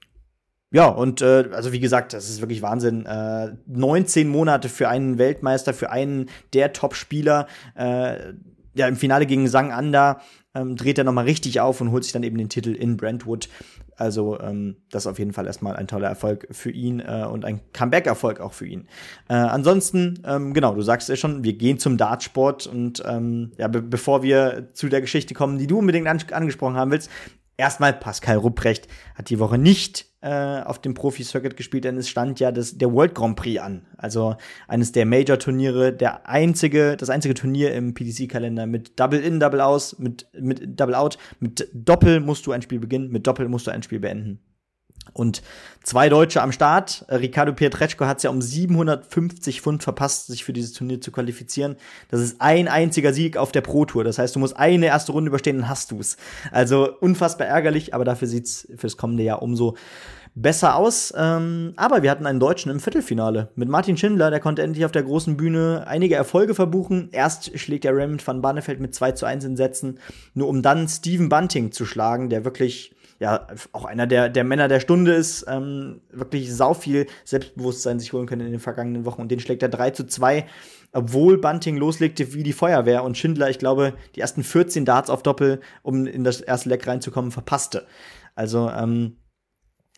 [0.71, 3.07] ja, und äh, also wie gesagt, das ist wirklich Wahnsinn.
[3.07, 7.47] Äh, 19 Monate für einen Weltmeister, für einen der Top-Spieler.
[7.75, 8.35] Äh,
[8.75, 10.21] ja, im Finale gegen Sang Anda
[10.59, 13.49] ähm, dreht er nochmal richtig auf und holt sich dann eben den Titel in Brentwood.
[13.97, 17.45] Also ähm, das ist auf jeden Fall erstmal ein toller Erfolg für ihn äh, und
[17.45, 18.87] ein Comeback-Erfolg auch für ihn.
[19.29, 23.67] Äh, ansonsten, ähm, genau, du sagst ja schon, wir gehen zum Dartsport und ähm, ja,
[23.67, 27.11] be bevor wir zu der Geschichte kommen, die du unbedingt an angesprochen haben willst,
[27.59, 32.41] erstmal Pascal Rupprecht hat die Woche nicht äh, auf dem Profi-Circuit gespielt, denn es stand
[32.41, 33.87] ja das, der World Grand Prix an.
[33.99, 39.61] Also eines der Major-Turniere, der einzige, das einzige Turnier im PDC-Kalender mit Double In, Double
[39.61, 43.67] Aus, mit, mit Double Out, mit Doppel musst du ein Spiel beginnen, mit Doppel musst
[43.67, 44.41] du ein Spiel beenden.
[45.13, 45.43] Und
[45.83, 47.05] zwei Deutsche am Start.
[47.09, 51.11] Äh, Ricardo Pietreczko hat es ja um 750 Pfund verpasst, sich für dieses Turnier zu
[51.11, 51.77] qualifizieren.
[52.11, 54.05] Das ist ein einziger Sieg auf der Pro Tour.
[54.05, 56.17] Das heißt, du musst eine erste Runde überstehen, dann hast du's.
[56.53, 59.77] Also unfassbar ärgerlich, aber dafür sieht's fürs kommende Jahr umso
[60.35, 61.13] besser aus.
[61.17, 64.31] Ähm, aber wir hatten einen Deutschen im Viertelfinale mit Martin Schindler.
[64.31, 67.09] Der konnte endlich auf der großen Bühne einige Erfolge verbuchen.
[67.13, 69.99] Erst schlägt er Raymond van Barneveld mit 2 zu 1 in Sätzen,
[70.35, 74.69] nur um dann Steven Bunting zu schlagen, der wirklich ja, auch einer der, der Männer
[74.69, 79.21] der Stunde ist, ähm, wirklich sau viel Selbstbewusstsein sich holen können in den vergangenen Wochen.
[79.21, 80.47] Und den schlägt er 3 zu 2,
[80.93, 85.23] obwohl Bunting loslegte wie die Feuerwehr und Schindler, ich glaube, die ersten 14 Darts auf
[85.23, 87.87] Doppel, um in das erste Leck reinzukommen, verpasste.
[88.37, 89.17] Also, ähm,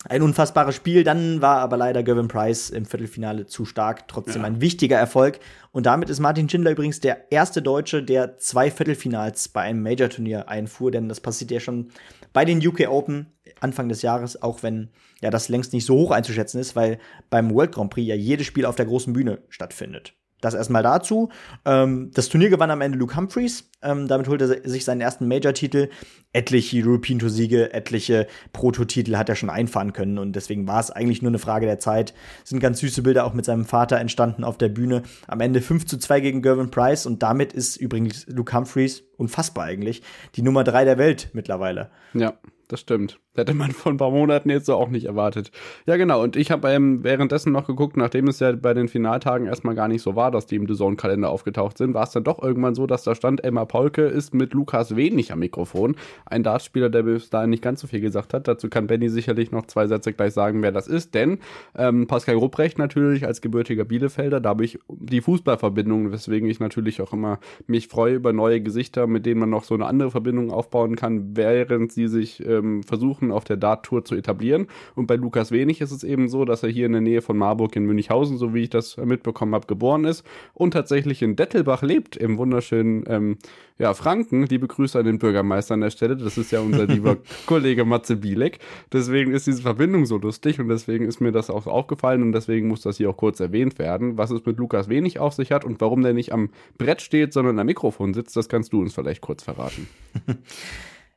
[0.08, 4.08] ein unfassbares Spiel, dann war aber leider Gavin Price im Viertelfinale zu stark.
[4.08, 4.46] Trotzdem Ja.
[4.46, 5.40] ein wichtiger Erfolg.
[5.72, 10.48] Und damit ist Martin Schindler übrigens der erste Deutsche, der zwei Viertelfinals bei einem Major-Turnier
[10.48, 11.90] einfuhr, denn das passiert ja schon
[12.32, 13.26] bei den UK Open
[13.60, 17.52] Anfang des Jahres, auch wenn ja das längst nicht so hoch einzuschätzen ist, weil beim
[17.52, 20.14] World Grand Prix ja jedes Spiel auf der großen Bühne stattfindet.
[20.40, 21.30] Das erstmal dazu.
[21.64, 23.70] Ähm, das Turnier gewann am Ende Luke Humphreys.
[23.82, 25.88] Ähm, damit holte er sich seinen ersten Major-Titel.
[26.32, 30.18] Etliche European Tour-Siege, etliche Prototitel hat er schon einfahren können.
[30.18, 32.14] Und deswegen war es eigentlich nur eine Frage der Zeit.
[32.44, 35.02] Sind ganz süße Bilder auch mit seinem Vater entstanden auf der Bühne.
[35.26, 37.06] Am Ende 5 zu 2 gegen Gervin Price.
[37.06, 40.02] Und damit ist übrigens Luke Humphreys, unfassbar eigentlich,
[40.36, 41.90] die Nummer 3 der Welt mittlerweile.
[42.14, 42.34] Ja,
[42.68, 43.18] das stimmt.
[43.36, 45.52] Hätte man vor ein paar Monaten jetzt so auch nicht erwartet.
[45.86, 46.20] Ja, genau.
[46.20, 49.86] Und ich habe ähm, währenddessen noch geguckt, nachdem es ja bei den Finaltagen erstmal gar
[49.86, 52.74] nicht so war, dass die im The Zone-Kalender aufgetaucht sind, war es dann doch irgendwann
[52.74, 55.94] so, dass da stand, Emma Paulke ist mit Lukas Wenig am Mikrofon.
[56.26, 58.48] Ein Dartspieler, der bis dahin nicht ganz so viel gesagt hat.
[58.48, 61.14] Dazu kann Benny sicherlich noch zwei Sätze gleich sagen, wer das ist.
[61.14, 61.38] Denn
[61.76, 67.00] ähm, Pascal Rupprecht natürlich als gebürtiger Bielefelder, da habe ich die Fußballverbindung, weswegen ich natürlich
[67.00, 67.38] auch immer
[67.68, 71.36] mich freue über neue Gesichter, mit denen man noch so eine andere Verbindung aufbauen kann,
[71.36, 74.66] während sie sich ähm, versuchen, auf der Dart-Tour zu etablieren.
[74.94, 77.36] Und bei Lukas Wenig ist es eben so, dass er hier in der Nähe von
[77.36, 81.82] Marburg in Münchhausen, so wie ich das mitbekommen habe, geboren ist und tatsächlich in Dettelbach
[81.82, 83.36] lebt, im wunderschönen ähm,
[83.80, 84.44] ja, Franken.
[84.44, 86.16] Liebe Grüße an den Bürgermeister an der Stelle.
[86.16, 88.58] Das ist ja unser lieber Kollege Matze Bielek.
[88.92, 92.68] Deswegen ist diese Verbindung so lustig und deswegen ist mir das auch aufgefallen und deswegen
[92.68, 94.18] muss das hier auch kurz erwähnt werden.
[94.18, 97.32] Was es mit Lukas Wenig auf sich hat und warum der nicht am Brett steht,
[97.32, 99.88] sondern am Mikrofon sitzt, das kannst du uns vielleicht kurz verraten.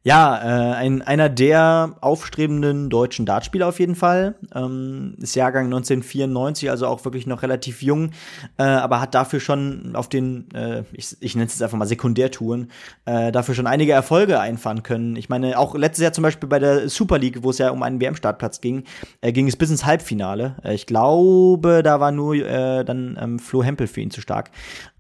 [0.06, 4.36] Ja, äh, ein, einer der aufstrebenden deutschen Dartspieler auf jeden Fall.
[4.54, 8.12] Ähm, ist Jahrgang 1994, also auch wirklich noch relativ jung,
[8.58, 11.86] äh, aber hat dafür schon auf den, äh, ich, ich nenne es jetzt einfach mal
[11.86, 12.70] Sekundärtouren,
[13.06, 15.16] äh, dafür schon einige Erfolge einfahren können.
[15.16, 17.82] Ich meine, auch letztes Jahr zum Beispiel bei der Super League, wo es ja um
[17.82, 18.84] einen WM-Startplatz ging,
[19.22, 20.58] äh, ging es bis ins Halbfinale.
[20.66, 24.52] Äh, ich glaube, da war nur äh, dann ähm, Flo Hempel für ihn zu stark.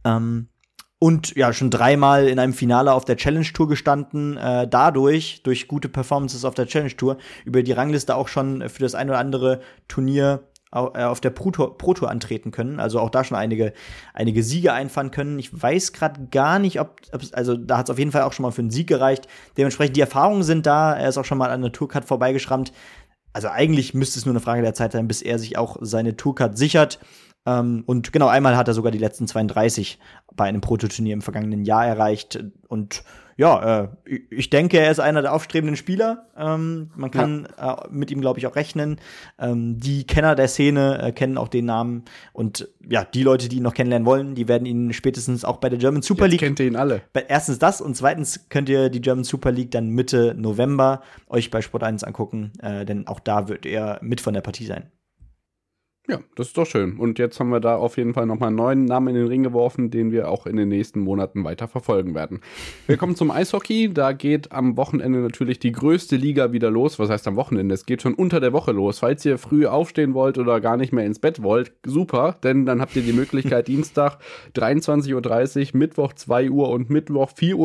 [0.06, 0.48] Ähm,
[1.04, 4.38] und ja, schon dreimal in einem Finale auf der Challenge Tour gestanden.
[4.38, 8.82] Äh, dadurch, durch gute Performances auf der Challenge Tour, über die Rangliste auch schon für
[8.82, 12.80] das ein oder andere Turnier äh, auf der Pro Tour, Pro Tour antreten können.
[12.80, 13.74] Also auch da schon einige,
[14.14, 15.40] einige Siege einfahren können.
[15.40, 17.02] Ich weiß gerade gar nicht, ob,
[17.34, 19.28] also da hat es auf jeden Fall auch schon mal für einen Sieg gereicht.
[19.58, 20.96] Dementsprechend die Erfahrungen sind da.
[20.96, 22.72] Er ist auch schon mal an der Tourcard vorbeigeschrammt.
[23.34, 26.16] Also eigentlich müsste es nur eine Frage der Zeit sein, bis er sich auch seine
[26.16, 27.00] Tourcard sichert.
[27.46, 30.00] Ähm, und genau einmal hat er sogar die letzten 32
[30.36, 32.44] bei einem Prototurnier im vergangenen Jahr erreicht.
[32.68, 33.04] Und
[33.36, 33.88] ja, äh,
[34.30, 36.28] ich denke, er ist einer der aufstrebenden Spieler.
[36.38, 37.74] Ähm, man kann ja.
[37.74, 39.00] äh, mit ihm, glaube ich, auch rechnen.
[39.40, 42.04] Ähm, die Kenner der Szene äh, kennen auch den Namen.
[42.32, 45.70] Und ja, die Leute, die ihn noch kennenlernen wollen, die werden ihn spätestens auch bei
[45.70, 46.42] der German Super League.
[46.42, 47.02] Jetzt kennt ihr ihn alle.
[47.28, 51.62] Erstens das und zweitens könnt ihr die German Super League dann Mitte November euch bei
[51.62, 54.92] Sport 1 angucken, äh, denn auch da wird er mit von der Partie sein.
[56.10, 56.98] Ja, das ist doch schön.
[56.98, 59.42] Und jetzt haben wir da auf jeden Fall nochmal einen neuen Namen in den Ring
[59.42, 62.42] geworfen, den wir auch in den nächsten Monaten weiter verfolgen werden.
[62.88, 63.94] Wir kommen zum Eishockey.
[63.94, 67.00] Da geht am Wochenende natürlich die größte Liga wieder los.
[67.00, 67.74] Was heißt am Wochenende?
[67.74, 69.00] Es geht schon unter der Woche los.
[69.00, 72.82] Falls ihr früh aufstehen wollt oder gar nicht mehr ins Bett wollt, super, denn dann
[72.82, 74.18] habt ihr die Möglichkeit, Dienstag
[74.58, 77.56] 23.30 Uhr, Mittwoch 2 Uhr und Mittwoch 4.30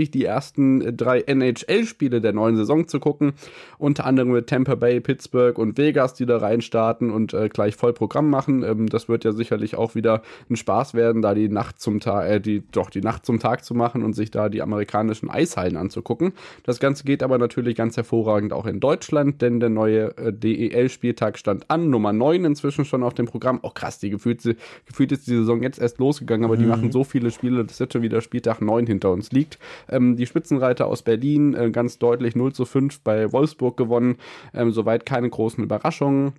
[0.00, 3.34] Uhr die ersten drei NHL-Spiele der neuen Saison zu gucken.
[3.78, 7.92] Unter anderem mit Tampa Bay, Pittsburgh und Vegas, die da reinstarten und äh, gleich voll
[7.92, 8.62] Programm machen.
[8.62, 12.30] Ähm, das wird ja sicherlich auch wieder ein Spaß werden, da die Nacht zum Tag,
[12.30, 15.76] äh, die, doch die Nacht zum Tag zu machen und sich da die amerikanischen Eishallen
[15.76, 16.32] anzugucken.
[16.62, 21.36] Das Ganze geht aber natürlich ganz hervorragend auch in Deutschland, denn der neue äh, DEL-Spieltag
[21.36, 23.62] stand an, Nummer 9 inzwischen schon auf dem Programm.
[23.62, 24.40] Auch krass, die gefühlt,
[24.86, 26.60] gefühlt ist die Saison jetzt erst losgegangen, aber mhm.
[26.60, 29.58] die machen so viele Spiele, dass jetzt schon wieder Spieltag 9 hinter uns liegt.
[29.90, 34.16] Ähm, die Spitzenreiter aus Berlin äh, ganz deutlich 0 zu 5 bei Wolfsburg gewonnen.
[34.54, 36.32] Ähm, soweit keine großen Überraschungen.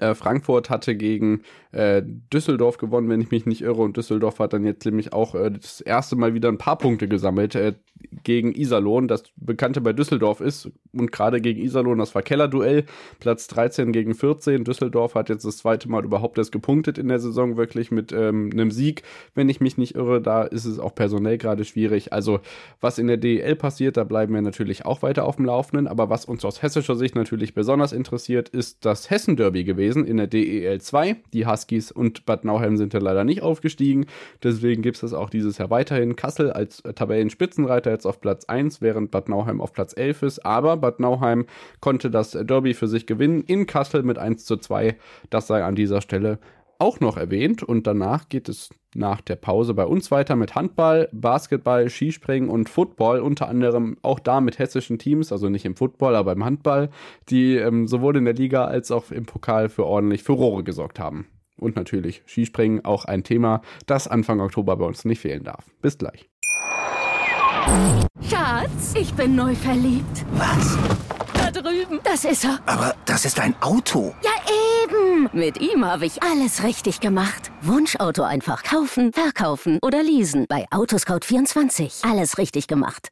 [0.00, 2.02] Äh, Frankfurt hatte gegen äh,
[2.32, 3.82] Düsseldorf gewonnen, wenn ich mich nicht irre.
[3.82, 7.08] Und Düsseldorf hat dann jetzt nämlich auch äh, das erste Mal wieder ein paar Punkte
[7.08, 7.74] gesammelt äh,
[8.24, 10.70] gegen Iserlohn, das Bekannte bei Düsseldorf ist.
[10.92, 12.84] Und gerade gegen Iserlohn, das war Kellerduell,
[13.20, 14.64] Platz 13 gegen 14.
[14.64, 18.50] Düsseldorf hat jetzt das zweite Mal überhaupt erst gepunktet in der Saison, wirklich mit ähm,
[18.52, 19.02] einem Sieg,
[19.34, 20.20] wenn ich mich nicht irre.
[20.20, 22.12] Da ist es auch personell gerade schwierig.
[22.12, 22.40] Also,
[22.80, 25.86] was in der DEL passiert, da bleiben wir natürlich auch weiter auf dem Laufenden.
[25.86, 30.26] Aber was uns aus hessischer Sicht natürlich besonders interessiert, ist das Hessen-Derby gewesen in der
[30.26, 31.16] DEL 2.
[31.32, 34.06] Die Huskies und Bad Nauheim sind ja leider nicht aufgestiegen.
[34.42, 36.16] Deswegen gibt es das auch dieses Jahr weiterhin.
[36.16, 40.46] Kassel als Tabellenspitzenreiter jetzt auf Platz 1, während Bad Nauheim auf Platz 11 ist.
[40.46, 41.46] Aber Bad Nauheim
[41.80, 44.96] konnte das Derby für sich gewinnen in Kassel mit 1 zu 2.
[45.30, 46.38] Das sei an dieser Stelle
[46.82, 47.62] auch noch erwähnt.
[47.62, 52.68] Und danach geht es nach der Pause bei uns weiter mit Handball, Basketball, Skispringen und
[52.68, 56.90] Football, unter anderem auch da mit hessischen Teams, also nicht im Football, aber im Handball,
[57.28, 61.26] die ähm, sowohl in der Liga als auch im Pokal für ordentlich Furore gesorgt haben.
[61.56, 65.64] Und natürlich Skispringen, auch ein Thema, das Anfang Oktober bei uns nicht fehlen darf.
[65.80, 66.28] Bis gleich.
[68.28, 70.26] Schatz, ich bin neu verliebt.
[70.32, 70.76] Was?
[71.34, 72.00] Da drüben.
[72.02, 72.58] Das ist er.
[72.66, 74.14] Aber das ist ein Auto.
[74.22, 74.30] Ja,
[74.82, 75.01] eben.
[75.34, 77.50] Mit ihm habe ich alles richtig gemacht.
[77.62, 80.44] Wunschauto einfach kaufen, verkaufen oder leasen.
[80.46, 82.06] Bei Autoscout24.
[82.06, 83.08] Alles richtig gemacht.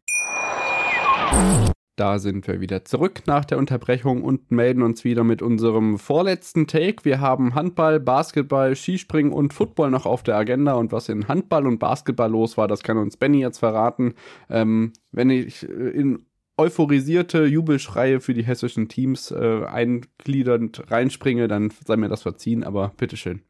[1.96, 6.66] Da sind wir wieder zurück nach der Unterbrechung und melden uns wieder mit unserem vorletzten
[6.66, 7.06] Take.
[7.06, 10.74] Wir haben Handball, Basketball, Skispringen und Football noch auf der Agenda.
[10.74, 14.12] Und was in Handball und Basketball los war, das kann uns Benny jetzt verraten.
[14.50, 16.26] Ähm, wenn ich äh, in
[16.60, 22.92] euphorisierte Jubelschreie für die hessischen Teams äh, eingliedernd reinspringe, dann sei mir das verziehen, aber
[22.96, 23.42] bitteschön.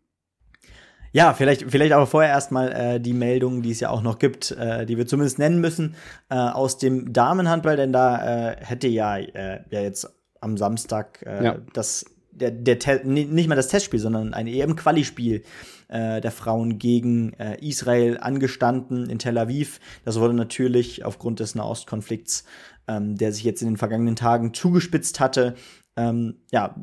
[1.12, 4.52] Ja, vielleicht, vielleicht aber vorher erstmal äh, die Meldung, die es ja auch noch gibt,
[4.52, 5.96] äh, die wir zumindest nennen müssen,
[6.28, 10.08] äh, aus dem Damenhandball, denn da äh, hätte ja, äh, ja jetzt
[10.40, 11.56] am Samstag äh, ja.
[11.72, 15.42] das der, der nicht mal das Testspiel, sondern ein EM-Quali-Spiel
[15.88, 19.80] äh, der Frauen gegen äh, Israel angestanden in Tel Aviv.
[20.04, 22.44] Das wurde natürlich aufgrund des Nahostkonflikts,
[22.90, 25.55] ähm, der sich jetzt in den vergangenen Tagen zugespitzt hatte,
[25.96, 26.74] ähm, ja,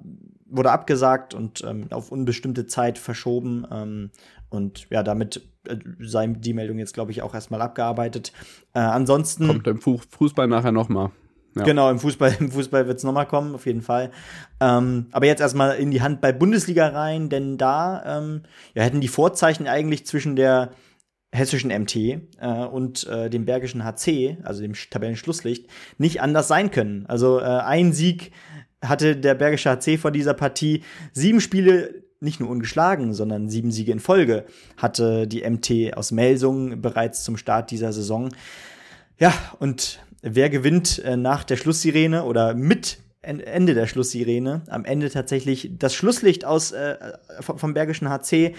[0.45, 3.67] wurde abgesagt und ähm, auf unbestimmte Zeit verschoben.
[3.69, 4.11] Ähm,
[4.49, 8.31] und ja, damit äh, sei die Meldung jetzt, glaube ich, auch erstmal abgearbeitet.
[8.73, 9.47] Äh, ansonsten.
[9.47, 11.11] Kommt im Fußball nachher nochmal.
[11.55, 11.63] Ja.
[11.63, 14.11] Genau, im Fußball, im Fußball wird es nochmal kommen, auf jeden Fall.
[14.61, 18.43] Ähm, aber jetzt erstmal in die Handball-Bundesliga rein, denn da ähm,
[18.75, 20.71] ja, hätten die Vorzeichen eigentlich zwischen der
[21.31, 22.19] hessischen MT äh,
[22.71, 27.05] und äh, dem bergischen HC, also dem Tabellenschlusslicht, nicht anders sein können.
[27.07, 28.31] Also äh, ein Sieg
[28.81, 33.91] hatte der Bergische HC vor dieser Partie sieben Spiele nicht nur ungeschlagen, sondern sieben Siege
[33.91, 38.29] in Folge hatte die MT aus Melsungen bereits zum Start dieser Saison.
[39.19, 44.61] Ja, und wer gewinnt äh, nach der Schlusssirene oder mit Ende der Schlusssirene?
[44.67, 46.95] Am Ende tatsächlich das Schlusslicht aus äh,
[47.41, 48.55] vom Bergischen HC.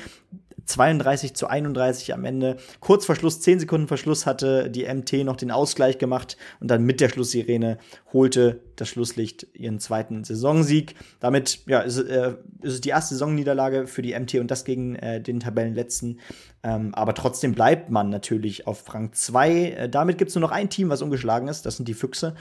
[0.68, 2.56] 32 zu 31 am Ende.
[2.80, 6.84] Kurz vor Schluss, 10 Sekunden Verschluss, hatte die MT noch den Ausgleich gemacht und dann
[6.84, 7.78] mit der Schlusssirene
[8.12, 10.94] holte das Schlusslicht ihren zweiten Saisonsieg.
[11.20, 14.96] Damit ja, ist, äh, ist es die erste Saisonniederlage für die MT und das gegen
[14.96, 16.20] äh, den Tabellenletzten.
[16.62, 19.50] Ähm, aber trotzdem bleibt man natürlich auf Rang 2.
[19.50, 21.66] Äh, damit gibt es nur noch ein Team, was ungeschlagen ist.
[21.66, 22.34] Das sind die Füchse.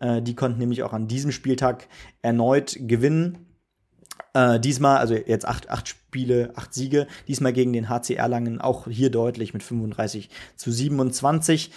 [0.00, 1.88] Äh, die konnten nämlich auch an diesem Spieltag
[2.22, 3.46] erneut gewinnen.
[4.32, 6.00] Äh, diesmal, also jetzt acht, acht Spiele,
[6.54, 7.06] acht Siege.
[7.28, 11.70] Diesmal gegen den HC Erlangen auch hier deutlich mit 35 zu 27.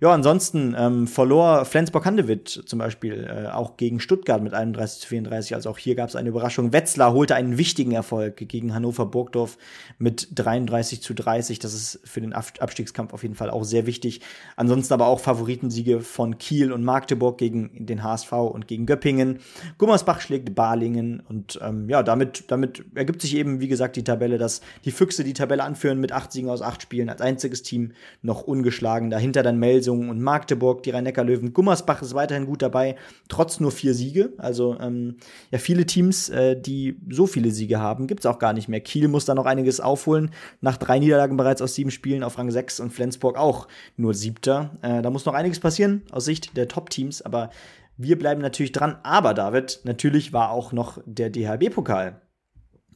[0.00, 5.54] Ja, ansonsten ähm, verlor Flensburg-Handewitt zum Beispiel äh, auch gegen Stuttgart mit 31 zu 34.
[5.54, 6.72] Also auch hier gab es eine Überraschung.
[6.72, 9.58] Wetzlar holte einen wichtigen Erfolg gegen Hannover Burgdorf
[9.98, 11.58] mit 33 zu 30.
[11.58, 14.20] Das ist für den Abstiegskampf auf jeden Fall auch sehr wichtig.
[14.56, 19.40] Ansonsten aber auch Favoritensiege von Kiel und Magdeburg gegen den HSV und gegen Göppingen.
[19.78, 24.38] Gummersbach schlägt Balingen und ähm, ja, damit, damit ergibt sich eben, wie gesagt, die Tabelle,
[24.38, 27.92] dass die Füchse die Tabelle anführen mit acht Siegen aus acht Spielen als einziges Team
[28.22, 29.10] noch ungeschlagen.
[29.10, 31.52] Dahinter dann Melsungen und Magdeburg, die Rhein-Neckar-Löwen.
[31.52, 32.96] Gummersbach ist weiterhin gut dabei,
[33.28, 34.32] trotz nur vier Siege.
[34.38, 35.16] Also ähm,
[35.50, 38.80] ja, viele Teams, äh, die so viele Siege haben, gibt es auch gar nicht mehr.
[38.80, 40.30] Kiel muss da noch einiges aufholen.
[40.60, 44.76] Nach drei Niederlagen bereits aus sieben Spielen auf Rang 6 und Flensburg auch nur siebter.
[44.82, 47.50] Äh, da muss noch einiges passieren aus Sicht der Top-Teams, aber
[47.96, 48.98] wir bleiben natürlich dran.
[49.02, 52.20] Aber David, natürlich war auch noch der DHB-Pokal.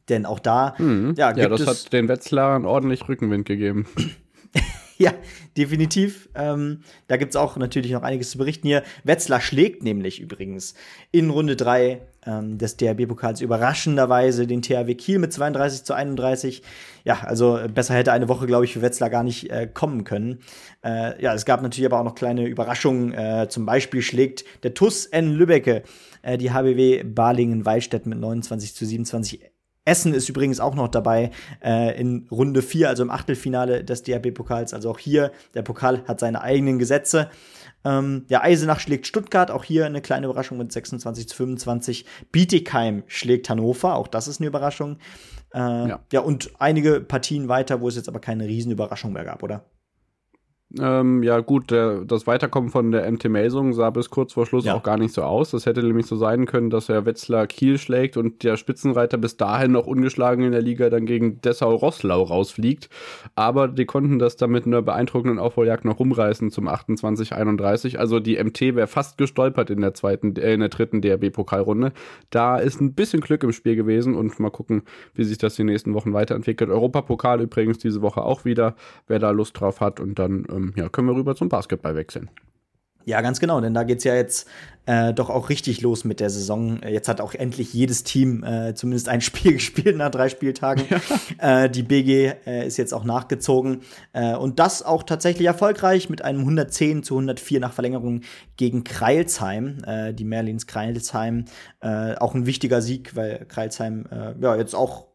[0.08, 1.14] Denn auch da, mhm.
[1.16, 3.86] ja, ja, das hat den Wetzlarern ordentlich Rückenwind gegeben.
[4.98, 5.12] ja,
[5.56, 6.28] definitiv.
[6.34, 8.82] Ähm, da gibt es auch natürlich noch einiges zu berichten hier.
[9.04, 10.74] Wetzlar schlägt nämlich übrigens
[11.10, 16.62] in Runde 3 ähm, des DRB-Pokals überraschenderweise den THW Kiel mit 32 zu 31.
[17.04, 20.38] Ja, also besser hätte eine Woche, glaube ich, für Wetzlar gar nicht äh, kommen können.
[20.84, 23.12] Äh, ja, es gab natürlich aber auch noch kleine Überraschungen.
[23.12, 25.82] Äh, zum Beispiel schlägt der TUS N Lübbecke
[26.22, 29.51] äh, die HBW Balingen-Waldstätten mit 29 zu 27
[29.84, 31.30] Essen ist übrigens auch noch dabei
[31.62, 34.74] äh, in Runde 4, also im Achtelfinale des DRB-Pokals.
[34.74, 37.30] Also auch hier, der Pokal hat seine eigenen Gesetze.
[37.84, 42.04] Ähm, ja, Eisenach schlägt Stuttgart, auch hier eine kleine Überraschung mit 26 zu 25.
[42.30, 44.98] Bietigheim schlägt Hannover, auch das ist eine Überraschung.
[45.52, 46.00] Äh, ja.
[46.12, 49.64] ja, und einige Partien weiter, wo es jetzt aber keine Riesenüberraschung mehr gab, oder?
[50.80, 54.64] Ähm, ja, gut, der, das Weiterkommen von der MT Melsung sah bis kurz vor Schluss
[54.64, 54.74] ja.
[54.74, 55.50] auch gar nicht so aus.
[55.50, 59.36] Das hätte nämlich so sein können, dass er Wetzlar Kiel schlägt und der Spitzenreiter bis
[59.36, 62.88] dahin noch ungeschlagen in der Liga dann gegen Dessau-Rosslau rausfliegt.
[63.34, 67.96] Aber die konnten das dann mit einer beeindruckenden Aufholjagd noch rumreißen zum 28-31.
[67.96, 71.92] Also die MT wäre fast gestolpert in der zweiten, äh, in der dritten DRB-Pokalrunde.
[72.30, 74.82] Da ist ein bisschen Glück im Spiel gewesen und mal gucken,
[75.14, 76.70] wie sich das die nächsten Wochen weiterentwickelt.
[76.70, 78.74] Europapokal übrigens diese Woche auch wieder,
[79.06, 81.94] wer da Lust drauf hat und dann ähm, ähm, ja, können wir rüber zum Basketball
[81.94, 82.30] wechseln.
[83.04, 84.48] Ja, ganz genau, denn da geht es ja jetzt
[84.86, 86.80] äh, doch auch richtig los mit der Saison.
[86.82, 90.84] Jetzt hat auch endlich jedes Team äh, zumindest ein Spiel gespielt nach drei Spieltagen.
[90.88, 91.64] Ja.
[91.64, 93.80] Äh, die BG äh, ist jetzt auch nachgezogen
[94.12, 98.20] äh, und das auch tatsächlich erfolgreich mit einem 110 zu 104 nach Verlängerung
[98.56, 99.82] gegen Kreilsheim.
[99.84, 101.46] Äh, die Merlins Kreilsheim,
[101.80, 104.06] auch ein wichtiger Sieg, weil Kreilsheim
[104.40, 105.11] ja jetzt auch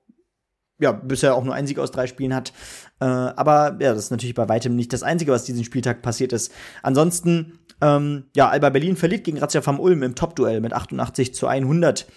[0.80, 2.54] ja, bisher auch nur ein Sieg aus drei Spielen hat.
[3.00, 6.34] Äh, aber ja, das ist natürlich bei weitem nicht das Einzige, was diesen Spieltag passiert
[6.34, 6.52] ist.
[6.84, 11.48] Ansonsten, ähm, ja, Alba Berlin verliert gegen Razzia vom Ulm im Top-Duell mit 88 zu
[11.48, 12.08] 100.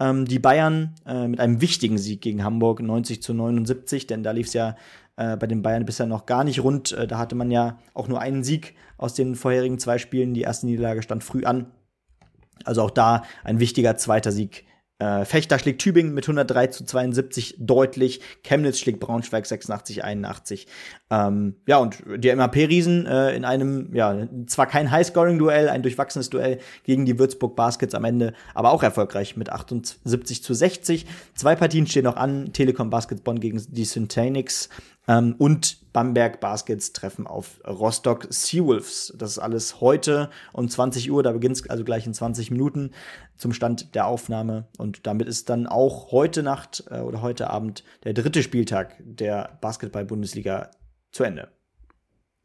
[0.00, 4.30] Ähm, die Bayern äh, mit einem wichtigen Sieg gegen Hamburg 90 zu 79, denn da
[4.30, 4.76] lief es ja
[5.16, 6.92] äh, bei den Bayern bisher noch gar nicht rund.
[6.92, 10.34] Äh, da hatte man ja auch nur einen Sieg aus den vorherigen zwei Spielen.
[10.34, 11.66] Die erste Niederlage stand früh an.
[12.64, 14.64] Also auch da ein wichtiger zweiter Sieg
[14.98, 18.20] äh, Fechter schlägt Tübingen mit 103 zu 72 deutlich.
[18.42, 20.66] Chemnitz schlägt Braunschweig 86, 81.
[21.10, 26.58] Ähm, ja, und die MAP-Riesen äh, in einem, ja, zwar kein High-Scoring-Duell, ein durchwachsenes Duell
[26.82, 31.06] gegen die Würzburg Baskets am Ende, aber auch erfolgreich mit 78 zu 60.
[31.34, 32.52] Zwei Partien stehen noch an.
[32.52, 34.68] Telekom Baskets Bonn gegen die Syntanix
[35.06, 39.12] ähm, und Bamberg Baskets treffen auf Rostock Seawolves.
[39.18, 42.92] Das ist alles heute um 20 Uhr, da beginnt es also gleich in 20 Minuten
[43.36, 44.68] zum Stand der Aufnahme.
[44.78, 49.58] Und damit ist dann auch heute Nacht äh, oder heute Abend der dritte Spieltag der
[49.60, 50.70] Basketball-Bundesliga
[51.10, 51.48] zu Ende.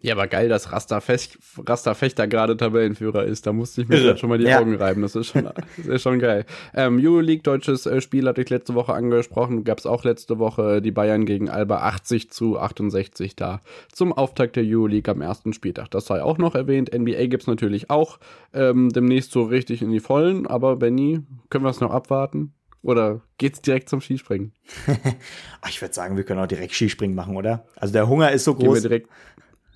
[0.03, 3.47] Ja, aber geil, dass Rasta, Fech, Rasta Fechter gerade Tabellenführer ist.
[3.47, 4.17] Da musste ich mir Irre.
[4.17, 4.59] schon mal die ja.
[4.59, 5.01] Augen reiben.
[5.01, 5.45] Das ist schon,
[5.77, 6.45] das ist schon geil.
[6.73, 9.63] Ähm, Euroleague, deutsches äh, Spiel, hatte ich letzte Woche angesprochen.
[9.63, 13.61] Gab es auch letzte Woche die Bayern gegen Alba 80 zu 68 da.
[13.93, 15.89] Zum Auftakt der Euroleague am ersten Spieltag.
[15.91, 16.93] Das sei auch noch erwähnt.
[16.93, 18.19] NBA gibt's natürlich auch
[18.53, 20.47] ähm, demnächst so richtig in die Vollen.
[20.47, 22.51] Aber Benny, können wir es noch abwarten?
[22.83, 24.51] Oder geht's direkt zum Skispringen?
[25.69, 27.65] ich würde sagen, wir können auch direkt Skispringen machen, oder?
[27.77, 28.63] Also der Hunger ist so groß.
[28.63, 29.09] Gehen wir direkt,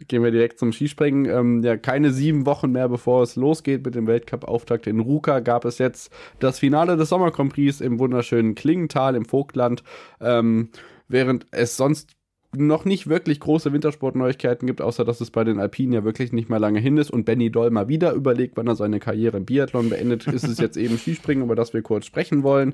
[0.08, 1.26] gehen wir direkt zum Skispringen.
[1.26, 5.66] Ähm, ja, keine sieben Wochen mehr, bevor es losgeht mit dem Weltcup-Auftakt in Ruka, gab
[5.66, 9.84] es jetzt das Finale des Sommercompris im wunderschönen Klingenthal im Vogtland.
[10.22, 10.70] Ähm,
[11.08, 12.18] während es sonst
[12.56, 16.50] noch nicht wirklich große Wintersportneuigkeiten gibt, außer dass es bei den Alpinen ja wirklich nicht
[16.50, 19.46] mehr lange hin ist und Benny Doll mal wieder überlegt, wann er seine Karriere im
[19.46, 22.74] Biathlon beendet, ist es jetzt eben Skispringen, über das wir kurz sprechen wollen.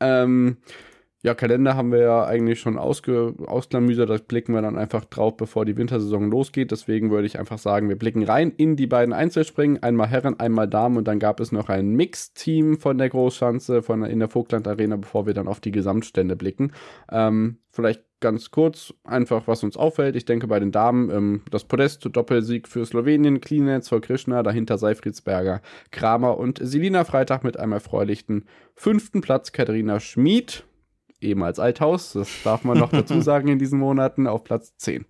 [0.00, 0.56] Ähm,
[1.22, 4.08] Ja, Kalender haben wir ja eigentlich schon ausge ausklamüsert.
[4.08, 6.70] Das blicken wir dann einfach drauf, bevor die Wintersaison losgeht.
[6.70, 9.82] Deswegen würde ich einfach sagen, wir blicken rein in die beiden Einzelspringen.
[9.82, 10.96] Einmal Herren, einmal Damen.
[10.96, 14.96] Und dann gab es noch ein Mixteam von der Großschanze von, in der Vogtland Arena,
[14.96, 16.72] bevor wir dann auf die Gesamtstände blicken.
[17.12, 20.16] Ähm, vielleicht ganz kurz einfach, was uns auffällt.
[20.16, 24.78] Ich denke bei den Damen ähm, das Podest, Doppelsieg für Slowenien, Klinetz vor Krishna, dahinter
[24.78, 25.60] Seifriedsberger,
[25.90, 29.52] Kramer und Selina Freitag mit einem erfreulichen fünften Platz.
[29.52, 30.64] Katharina Schmid
[31.20, 35.06] ehemals Althaus, das darf man noch dazu sagen in diesen Monaten, auf Platz 10.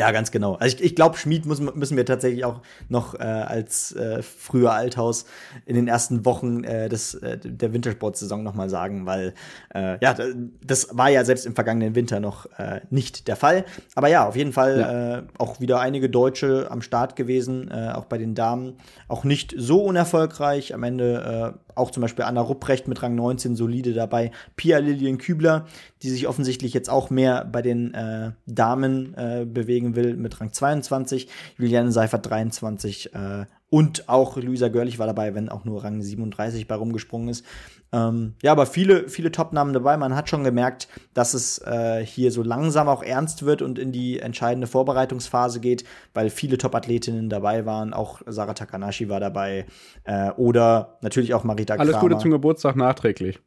[0.00, 0.54] Ja, ganz genau.
[0.54, 4.72] Also ich, ich glaube, Schmied muss, müssen wir tatsächlich auch noch äh, als äh, früher
[4.72, 5.26] Althaus
[5.66, 9.34] in den ersten Wochen äh, des, äh, der Wintersportsaison noch mal sagen, weil
[9.74, 10.16] äh, ja,
[10.64, 13.66] das war ja selbst im vergangenen Winter noch äh, nicht der Fall.
[13.94, 15.18] Aber ja, auf jeden Fall ja.
[15.18, 18.78] äh, auch wieder einige Deutsche am Start gewesen, äh, auch bei den Damen.
[19.06, 20.72] Auch nicht so unerfolgreich.
[20.72, 24.30] Am Ende äh, auch zum Beispiel Anna Rupprecht mit Rang 19 solide dabei.
[24.56, 25.66] Pia Lilien Kübler,
[26.02, 30.52] die sich offensichtlich jetzt auch mehr bei den äh, Damen äh, bewegen will, mit Rang
[30.52, 31.28] 22.
[31.58, 36.66] Juliane Seifert 23 äh, und auch Luisa Görlich war dabei, wenn auch nur Rang 37
[36.66, 37.44] bei rumgesprungen ist.
[37.92, 39.96] Ähm, ja, aber viele, viele Top-Namen dabei.
[39.96, 43.92] Man hat schon gemerkt, dass es äh, hier so langsam auch ernst wird und in
[43.92, 45.84] die entscheidende Vorbereitungsphase geht,
[46.14, 47.92] weil viele Top-Athletinnen dabei waren.
[47.92, 49.66] Auch Sarah Takanashi war dabei.
[50.04, 52.08] Äh, oder natürlich auch Marita Alles Kramer.
[52.08, 53.40] Gute zum Geburtstag nachträglich.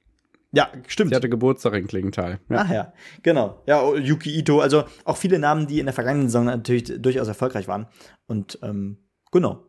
[0.56, 1.10] Ja, stimmt.
[1.10, 2.40] Sie hatte Geburtstag in Klingenthal.
[2.48, 2.58] Ja.
[2.60, 2.94] Ach ja,
[3.24, 3.64] genau.
[3.66, 7.28] Ja, oh, Yuki Ito, also auch viele Namen, die in der vergangenen Saison natürlich durchaus
[7.28, 7.88] erfolgreich waren.
[8.28, 8.98] Und ähm,
[9.32, 9.66] genau.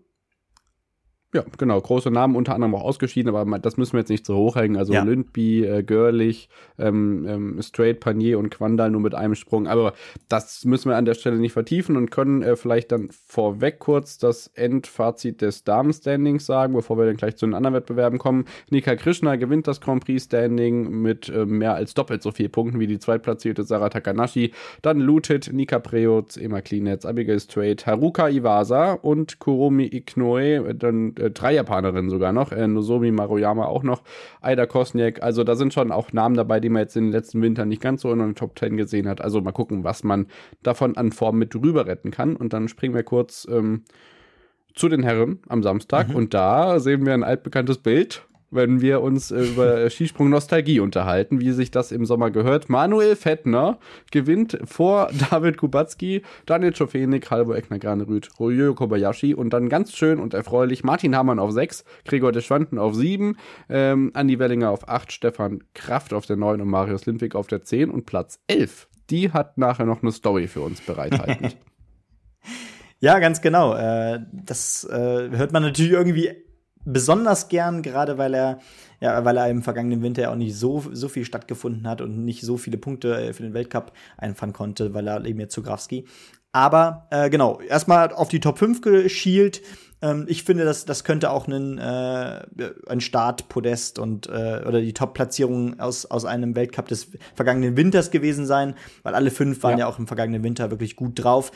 [1.35, 1.81] Ja, genau.
[1.81, 4.77] Große Namen unter anderem auch ausgeschieden, aber das müssen wir jetzt nicht so hochhängen.
[4.77, 5.03] Also ja.
[5.03, 9.67] Lündby, äh, Görlich, ähm, ähm, Straight, Panier und Quandal nur mit einem Sprung.
[9.67, 9.95] Aber
[10.29, 14.17] das müssen wir an der Stelle nicht vertiefen und können äh, vielleicht dann vorweg kurz
[14.19, 18.45] das Endfazit des Damen-Standings sagen, bevor wir dann gleich zu den anderen Wettbewerben kommen.
[18.71, 22.87] Nika Krishna gewinnt das Grand Prix-Standing mit äh, mehr als doppelt so vielen Punkten wie
[22.87, 24.53] die zweitplatzierte Sarah Takanashi.
[24.83, 30.73] Dann Lutit, Nika Preutz, Emma Klinetz, Abigail Straight, Haruka Iwasa und Kurumi Iknoe.
[30.75, 34.03] Dann äh, drei Japanerinnen sogar noch, äh, Nozomi Maruyama auch noch,
[34.41, 37.43] Aida Kosniak, also da sind schon auch Namen dabei, die man jetzt in den letzten
[37.43, 39.21] Wintern nicht ganz so in den Top 10 gesehen hat.
[39.21, 40.27] Also mal gucken, was man
[40.63, 42.37] davon an Form mit rüber retten kann.
[42.37, 43.83] Und dann springen wir kurz ähm,
[44.75, 46.17] zu den Herren am Samstag mhm.
[46.17, 51.41] und da sehen wir ein altbekanntes Bild wenn wir uns äh, über Skisprung Nostalgie unterhalten,
[51.41, 52.69] wie sich das im Sommer gehört.
[52.69, 53.79] Manuel Fettner
[54.11, 60.19] gewinnt vor David Kubacki, Daniel Schofenik, Halbo Eckner Granerüth, Ryo Kobayashi und dann ganz schön
[60.21, 63.37] und erfreulich Martin Hamann auf 6, Gregor Deschwanden auf 7,
[63.69, 67.63] ähm, Andi Wellinger auf 8, Stefan Kraft auf der 9 und Marius Lindwig auf der
[67.63, 68.89] 10 und Platz 11.
[69.11, 71.53] Die hat nachher noch eine Story für uns bereithalten.
[73.01, 73.75] Ja, ganz genau.
[73.75, 76.31] Äh, das äh, hört man natürlich irgendwie
[76.85, 78.59] besonders gern, gerade weil er,
[79.01, 82.25] ja, weil er im vergangenen Winter ja auch nicht so, so viel stattgefunden hat und
[82.25, 85.63] nicht so viele Punkte äh, für den Weltcup einfahren konnte, weil er eben jetzt zu
[85.63, 86.07] Grafski.
[86.53, 89.61] Aber äh, genau, erstmal auf die Top 5 geschielt.
[90.01, 92.45] Ähm, ich finde, das, das könnte auch ein, äh,
[92.87, 98.47] ein Startpodest und äh, oder die Top-Platzierung aus, aus einem Weltcup des vergangenen Winters gewesen
[98.47, 101.51] sein, weil alle fünf waren ja, ja auch im vergangenen Winter wirklich gut drauf.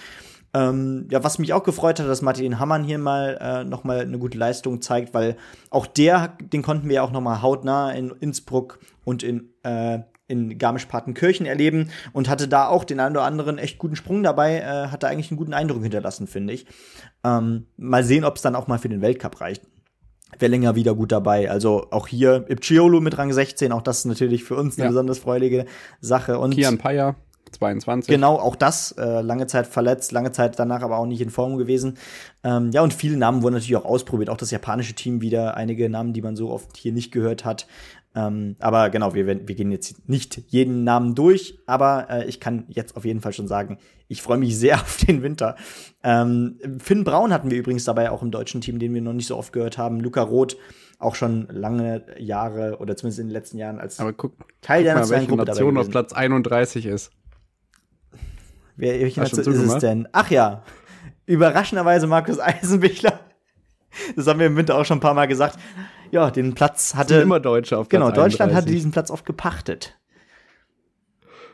[0.55, 4.01] Ähm, ja, was mich auch gefreut hat, dass Martin Hammann hier mal äh, noch mal
[4.01, 5.37] eine gute Leistung zeigt, weil
[5.71, 10.01] auch der, den konnten wir ja auch noch mal hautnah in Innsbruck und in äh,
[10.29, 14.59] in Garmisch-Partenkirchen erleben und hatte da auch den einen oder anderen echt guten Sprung dabei,
[14.59, 16.67] äh, hatte eigentlich einen guten Eindruck hinterlassen, finde ich.
[17.25, 19.63] Ähm, mal sehen, ob es dann auch mal für den Weltcup reicht.
[20.39, 21.51] Wellinger wieder gut dabei.
[21.51, 24.91] Also auch hier Ipciolo mit Rang 16, auch das ist natürlich für uns eine ja.
[24.91, 25.65] besonders freudige
[26.03, 26.39] Sache.
[26.39, 27.17] Und Kian Paya
[27.51, 28.09] 22.
[28.09, 31.57] Genau, auch das, äh, lange Zeit verletzt, lange Zeit danach aber auch nicht in Form
[31.57, 31.99] gewesen.
[32.45, 34.31] Ähm, ja, und viele Namen wurden natürlich auch ausprobiert.
[34.31, 37.67] Auch das japanische Team wieder, einige Namen, die man so oft hier nicht gehört hat.
[38.15, 42.65] Ähm, aber genau, wir, wir gehen jetzt nicht jeden Namen durch, aber äh, ich kann
[42.69, 43.79] jetzt auf jeden Fall schon sagen,
[44.09, 45.57] ich freue mich sehr auf den Winter.
[46.03, 49.27] Ähm, Finn Braun hatten wir übrigens dabei auch im deutschen Team, den wir noch nicht
[49.27, 50.01] so oft gehört haben.
[50.01, 50.57] Luca Roth,
[50.99, 54.33] auch schon lange Jahre oder zumindest in den letzten Jahren als aber guck,
[54.63, 57.13] Teil guck der mal, welche Nation auf Platz 31 ist.
[58.79, 60.09] Wer, welche Nation ist es denn?
[60.13, 60.63] Ach ja,
[61.27, 63.21] überraschenderweise Markus Eisenbichler.
[64.15, 65.59] Das haben wir im Winter auch schon ein paar Mal gesagt.
[66.11, 67.15] Ja, den Platz hatte.
[67.15, 68.57] Sind immer Deutsche auf Platz Genau, Deutschland 31.
[68.57, 69.99] hatte diesen Platz oft gepachtet.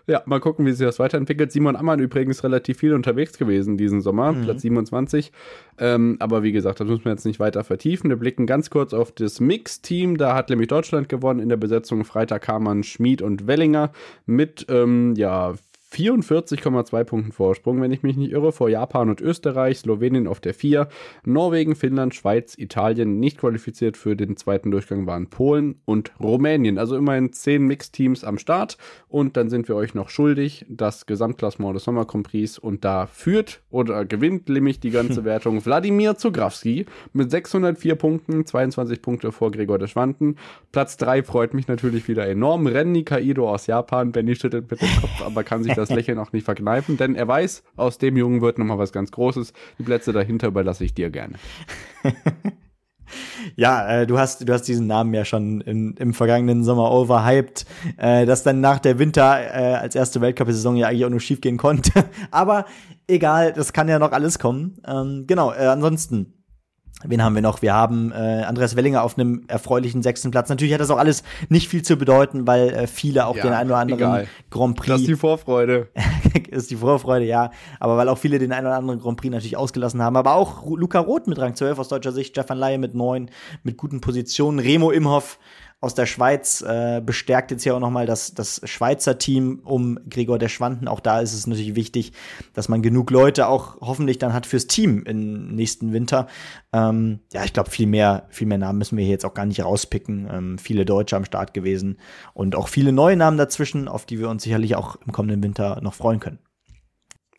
[0.08, 1.52] Ja, mal gucken, wie sich das weiterentwickelt.
[1.52, 4.42] Simon Ammann übrigens relativ viel unterwegs gewesen diesen Sommer, mhm.
[4.42, 5.32] Platz 27.
[5.78, 8.10] Ähm, aber wie gesagt, das müssen wir jetzt nicht weiter vertiefen.
[8.10, 10.18] Wir blicken ganz kurz auf das Mix-Team.
[10.18, 13.92] Da hat nämlich Deutschland gewonnen in der Besetzung Freitag Hamann, Schmid und Wellinger
[14.26, 15.54] mit, ähm, ja,
[15.94, 20.54] 44,2 Punkten Vorsprung, wenn ich mich nicht irre, vor Japan und Österreich, Slowenien auf der
[20.54, 20.88] 4,
[21.24, 26.78] Norwegen, Finnland, Schweiz, Italien nicht qualifiziert für den zweiten Durchgang waren Polen und Rumänien.
[26.78, 28.76] Also immerhin 10 Mixteams am Start
[29.08, 33.60] und dann sind wir euch noch schuldig, das Gesamtklassement des Sommer Prix und da führt
[33.70, 39.78] oder gewinnt nämlich die ganze Wertung Wladimir Zugrawski mit 604 Punkten, 22 Punkte vor Gregor
[39.78, 40.36] de Schwanten.
[40.72, 42.66] Platz 3 freut mich natürlich wieder enorm.
[42.66, 44.12] Renni Kaido aus Japan.
[44.12, 47.28] Benny schüttelt mit dem Kopf, aber kann sich das Lächeln auch nicht verkneifen, denn er
[47.28, 49.52] weiß, aus dem Jungen wird nochmal was ganz Großes.
[49.78, 51.34] Die Plätze dahinter überlasse ich dir gerne.
[53.56, 57.66] Ja, äh, du hast du hast diesen Namen ja schon in, im vergangenen Sommer overhyped,
[57.96, 61.40] äh, dass dann nach der Winter äh, als erste Weltcup-Saison ja eigentlich auch nur schief
[61.40, 61.92] gehen konnte.
[62.30, 62.64] Aber
[63.06, 64.80] egal, das kann ja noch alles kommen.
[64.86, 66.43] Ähm, genau, äh, ansonsten
[67.02, 67.60] Wen haben wir noch?
[67.60, 70.48] Wir haben äh, Andreas Wellinger auf einem erfreulichen sechsten Platz.
[70.48, 73.52] Natürlich hat das auch alles nicht viel zu bedeuten, weil äh, viele auch Ja, den
[73.52, 74.28] einen oder anderen egal.
[74.50, 75.88] Grand Prix Das ist die Vorfreude.
[76.50, 77.50] ist die Vorfreude, ja.
[77.78, 80.16] Aber weil auch viele den einen oder anderen Grand Prix natürlich ausgelassen haben.
[80.16, 83.28] Aber auch Luca Roth mit Rang 12 aus deutscher Sicht, Stefan Laie mit 9,
[83.64, 85.38] mit guten Positionen, Remo Imhoff
[85.84, 90.38] aus der Schweiz äh, bestärkt jetzt hier auch nochmal das, das Schweizer Team um Gregor
[90.38, 90.88] der Schwanden.
[90.88, 92.12] Auch da ist es natürlich wichtig,
[92.54, 96.26] dass man genug Leute auch hoffentlich dann hat fürs Team im nächsten Winter.
[96.72, 99.46] Ähm, ja, ich glaube, viel mehr, viel mehr Namen müssen wir hier jetzt auch gar
[99.46, 100.28] nicht rauspicken.
[100.32, 101.98] Ähm, viele Deutsche am Start gewesen
[102.32, 105.80] und auch viele neue Namen dazwischen, auf die wir uns sicherlich auch im kommenden Winter
[105.82, 106.38] noch freuen können.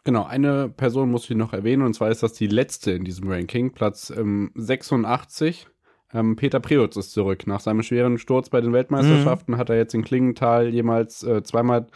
[0.03, 3.27] Genau, eine Person muss ich noch erwähnen, und zwar ist das die letzte in diesem
[3.27, 5.67] Ranking, Platz ähm, 86.
[6.15, 7.45] Ähm, Peter Preutz ist zurück.
[7.45, 11.87] Nach seinem schweren Sturz bei den Weltmeisterschaften hat er jetzt in Klingenthal jemals äh, zweimal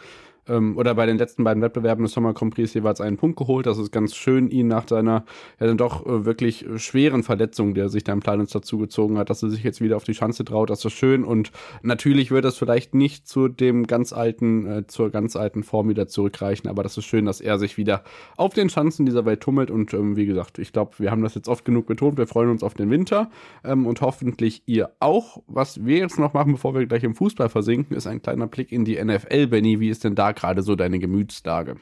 [0.48, 3.66] ähm, oder bei den letzten beiden Wettbewerben des Sommer Grand Prix jeweils einen Punkt geholt.
[3.66, 5.24] Das ist ganz schön, ihn nach seiner
[5.58, 9.18] ja dann doch äh, wirklich äh, schweren Verletzung, der sich da im Planitz dazu gezogen
[9.18, 10.70] hat, dass er sich jetzt wieder auf die Schanze traut.
[10.70, 11.50] Das ist schön und
[11.82, 16.08] natürlich wird es vielleicht nicht zu dem ganz alten, äh, zur ganz alten Form wieder
[16.08, 18.02] zurückreichen, aber das ist schön, dass er sich wieder
[18.36, 21.34] auf den Schanzen dieser Welt tummelt und ähm, wie gesagt, ich glaube, wir haben das
[21.34, 22.18] jetzt oft genug betont.
[22.18, 23.30] Wir freuen uns auf den Winter
[23.64, 25.42] ähm, und hoffentlich ihr auch.
[25.46, 28.72] Was wir jetzt noch machen, bevor wir gleich im Fußball versinken, ist ein kleiner Blick
[28.72, 29.48] in die NFL.
[29.48, 31.76] Benny, wie ist denn da gerade so deine Gemütslage?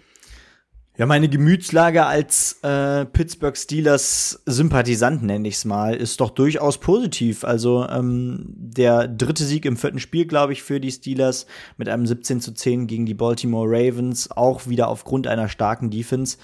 [0.99, 6.79] Ja, meine Gemütslage als äh, Pittsburgh Steelers Sympathisant, nenne ich es mal, ist doch durchaus
[6.79, 7.45] positiv.
[7.45, 11.47] Also ähm, der dritte Sieg im vierten Spiel, glaube ich, für die Steelers
[11.77, 16.37] mit einem 17 zu 10 gegen die Baltimore Ravens, auch wieder aufgrund einer starken Defense.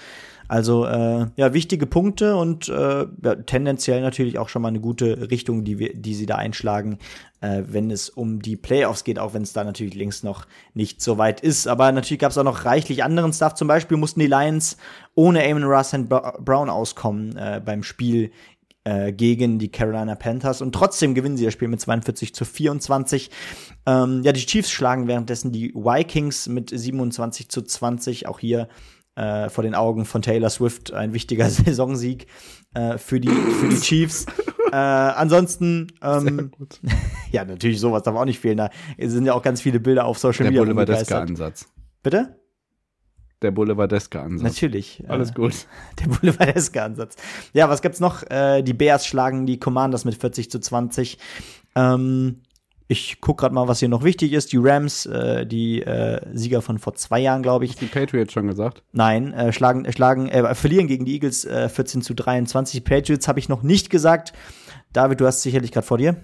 [0.47, 5.29] Also äh, ja, wichtige Punkte und äh, ja, tendenziell natürlich auch schon mal eine gute
[5.31, 6.99] Richtung, die, wir, die sie da einschlagen,
[7.41, 11.01] äh, wenn es um die Playoffs geht, auch wenn es da natürlich links noch nicht
[11.01, 11.67] so weit ist.
[11.67, 13.55] Aber natürlich gab es auch noch reichlich anderen Stuff.
[13.55, 14.77] Zum Beispiel mussten die Lions
[15.15, 18.31] ohne Amon Ross and Brown auskommen äh, beim Spiel
[18.83, 23.31] äh, gegen die Carolina Panthers und trotzdem gewinnen sie das Spiel mit 42 zu 24.
[23.87, 28.27] Ähm, ja, die Chiefs schlagen währenddessen die Vikings mit 27 zu 20.
[28.27, 28.67] Auch hier
[29.15, 32.27] äh, vor den Augen von Taylor Swift ein wichtiger Saisonsieg
[32.73, 34.25] äh, für, die, für die Chiefs.
[34.71, 36.51] äh, ansonsten, ähm,
[37.31, 38.57] ja, natürlich sowas darf auch nicht fehlen.
[38.57, 40.63] Da sind ja auch ganz viele Bilder auf Social Der Media.
[40.63, 41.67] Boulevardeska-Ansatz.
[42.03, 42.39] Bitte?
[43.41, 44.43] Der Boulevardeska-Ansatz.
[44.43, 45.03] Natürlich.
[45.07, 45.67] Alles äh, gut.
[45.99, 47.15] Der Boulevardeska-Ansatz.
[47.53, 48.23] Ja, was gibt's noch?
[48.29, 51.17] Äh, die Bears schlagen die Commanders mit 40 zu 20.
[51.75, 52.41] Ähm,
[52.87, 54.51] ich guck gerade mal, was hier noch wichtig ist.
[54.51, 57.71] Die Rams, äh, die äh, Sieger von vor zwei Jahren, glaube ich.
[57.71, 58.83] Hast du die Patriots schon gesagt?
[58.91, 62.83] Nein, äh, schlagen, äh, schlagen, äh, verlieren gegen die Eagles äh, 14 zu 23.
[62.83, 64.33] Patriots habe ich noch nicht gesagt.
[64.93, 66.15] David, du hast sicherlich gerade vor dir.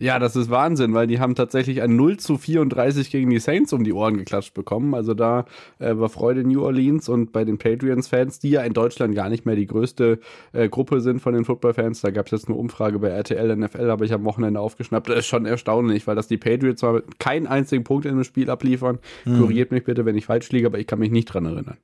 [0.00, 3.72] Ja, das ist Wahnsinn, weil die haben tatsächlich ein 0 zu 34 gegen die Saints
[3.72, 4.92] um die Ohren geklatscht bekommen.
[4.92, 5.44] Also da
[5.78, 9.28] äh, war Freude in New Orleans und bei den Patriots-Fans, die ja in Deutschland gar
[9.28, 10.18] nicht mehr die größte
[10.52, 12.00] äh, Gruppe sind von den Football-Fans.
[12.00, 15.08] Da gab es jetzt eine Umfrage bei RTL, NFL, habe ich am Wochenende aufgeschnappt.
[15.08, 18.50] Das ist schon erstaunlich, weil das die Patriots zwar keinen einzigen Punkt in dem Spiel
[18.50, 18.98] abliefern.
[19.24, 21.76] Korrigiert mich bitte, wenn ich falsch liege, aber ich kann mich nicht dran erinnern.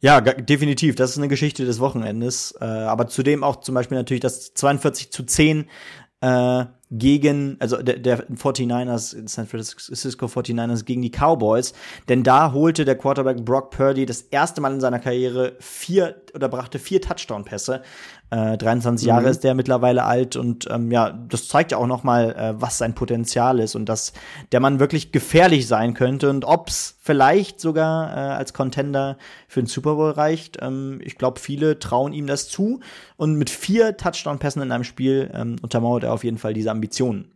[0.00, 0.96] Ja, definitiv.
[0.96, 2.54] Das ist eine Geschichte des Wochenendes.
[2.60, 5.66] Äh, aber zudem auch zum Beispiel natürlich das 42 zu 10
[6.20, 6.64] äh,
[6.98, 11.72] gegen, also der, der 49ers, San Francisco 49ers gegen die Cowboys.
[12.08, 16.48] Denn da holte der Quarterback Brock Purdy das erste Mal in seiner Karriere vier oder
[16.48, 17.82] brachte vier Touchdown-Pässe.
[18.30, 22.02] Äh, 23 Jahre ist der mittlerweile alt und ähm, ja, das zeigt ja auch noch
[22.02, 24.12] mal, äh, was sein Potenzial ist und dass
[24.50, 29.66] der Mann wirklich gefährlich sein könnte und ob's vielleicht sogar äh, als Contender für den
[29.66, 30.58] Super Bowl reicht.
[30.60, 32.80] Ähm, ich glaube, viele trauen ihm das zu
[33.16, 37.32] und mit vier Touchdown-Pässen in einem Spiel ähm, untermauert er auf jeden Fall diese Ambitionen.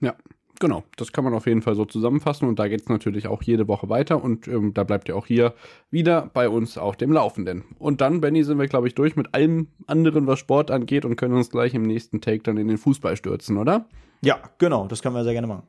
[0.00, 0.14] Ja,
[0.58, 0.82] genau.
[0.96, 3.90] Das kann man auf jeden Fall so zusammenfassen und da geht's natürlich auch jede Woche
[3.90, 5.52] weiter und ähm, da bleibt ihr auch hier
[5.90, 7.64] wieder bei uns auf dem Laufenden.
[7.78, 11.16] Und dann, Benny, sind wir, glaube ich, durch mit allem anderen, was Sport angeht und
[11.16, 13.86] können uns gleich im nächsten Take dann in den Fußball stürzen, oder?
[14.22, 15.64] Ja, genau, das können wir sehr gerne machen.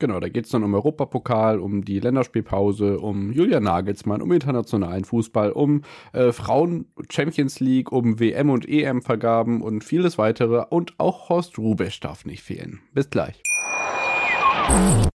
[0.00, 5.50] Genau, da geht's dann um Europapokal, um die Länderspielpause, um Julia Nagelsmann, um internationalen Fußball,
[5.50, 5.82] um
[6.12, 10.64] äh, Frauen Champions League, um WM und EM-Vergaben und vieles weitere.
[10.70, 12.80] Und auch Horst Rubesch darf nicht fehlen.
[12.94, 13.42] Bis gleich.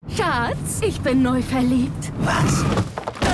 [0.10, 2.12] Schatz, ich bin neu verliebt.
[2.20, 2.66] Was?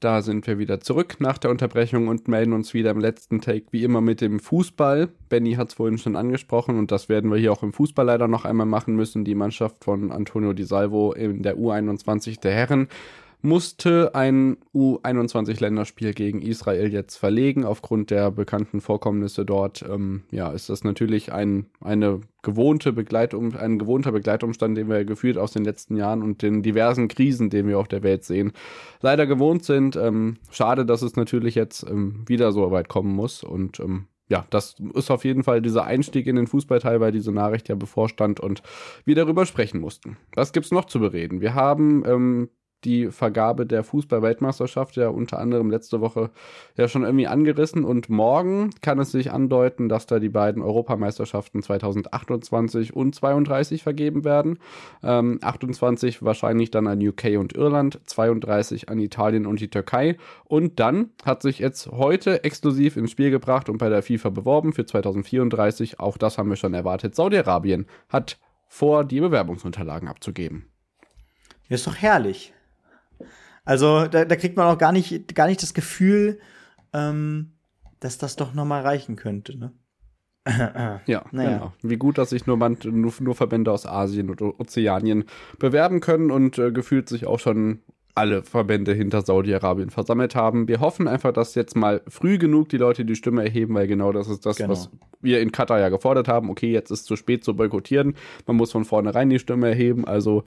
[0.00, 3.66] Da sind wir wieder zurück nach der Unterbrechung und melden uns wieder im letzten Take
[3.70, 5.10] wie immer mit dem Fußball.
[5.28, 8.26] Benny hat es vorhin schon angesprochen und das werden wir hier auch im Fußball leider
[8.26, 9.26] noch einmal machen müssen.
[9.26, 12.88] Die Mannschaft von Antonio Di Salvo in der U21 der Herren
[13.42, 17.64] musste ein U21-Länderspiel gegen Israel jetzt verlegen.
[17.64, 23.78] Aufgrund der bekannten Vorkommnisse dort, ähm, ja, ist das natürlich ein, eine gewohnte Begleitum, ein
[23.78, 27.78] gewohnter Begleitumstand, den wir gefühlt aus den letzten Jahren und den diversen Krisen, den wir
[27.78, 28.52] auf der Welt sehen,
[29.00, 29.96] leider gewohnt sind.
[29.96, 34.46] Ähm, schade, dass es natürlich jetzt ähm, wieder so weit kommen muss und ähm, ja,
[34.50, 38.38] das ist auf jeden Fall dieser Einstieg in den Fußballteil, weil diese Nachricht ja bevorstand
[38.38, 38.62] und
[39.04, 40.16] wir darüber sprechen mussten.
[40.36, 41.40] Was gibt's noch zu bereden?
[41.40, 42.48] Wir haben ähm,
[42.84, 46.30] die Vergabe der Fußball-Weltmeisterschaft ja unter anderem letzte Woche
[46.76, 51.62] ja schon irgendwie angerissen und morgen kann es sich andeuten, dass da die beiden Europameisterschaften
[51.62, 54.58] 2028 und 32 vergeben werden.
[55.02, 60.80] Ähm, 28 wahrscheinlich dann an UK und Irland, 32 an Italien und die Türkei und
[60.80, 64.86] dann hat sich jetzt heute exklusiv ins Spiel gebracht und bei der FIFA beworben für
[64.86, 68.38] 2034, auch das haben wir schon erwartet, Saudi-Arabien hat
[68.70, 70.66] vor, die Bewerbungsunterlagen abzugeben.
[71.68, 72.52] Ist doch herrlich.
[73.64, 76.38] Also da, da kriegt man auch gar nicht, gar nicht das Gefühl,
[76.92, 77.52] ähm,
[78.00, 79.58] dass das doch noch mal reichen könnte.
[79.58, 79.72] Ne?
[81.06, 81.50] Ja, Naja.
[81.58, 81.72] genau.
[81.82, 85.24] Wie gut, dass sich nur, man, nur, nur Verbände aus Asien und Ozeanien
[85.58, 87.80] bewerben können und äh, gefühlt sich auch schon
[88.14, 90.66] alle Verbände hinter Saudi-Arabien versammelt haben.
[90.66, 94.12] Wir hoffen einfach, dass jetzt mal früh genug die Leute die Stimme erheben, weil genau
[94.12, 94.70] das ist das, Genau.
[94.70, 94.90] was
[95.20, 96.50] wir in Katar ja gefordert haben.
[96.50, 98.16] Okay, jetzt ist zu spät zu boykottieren.
[98.46, 100.06] Man muss von vornherein die Stimme erheben.
[100.06, 100.42] Also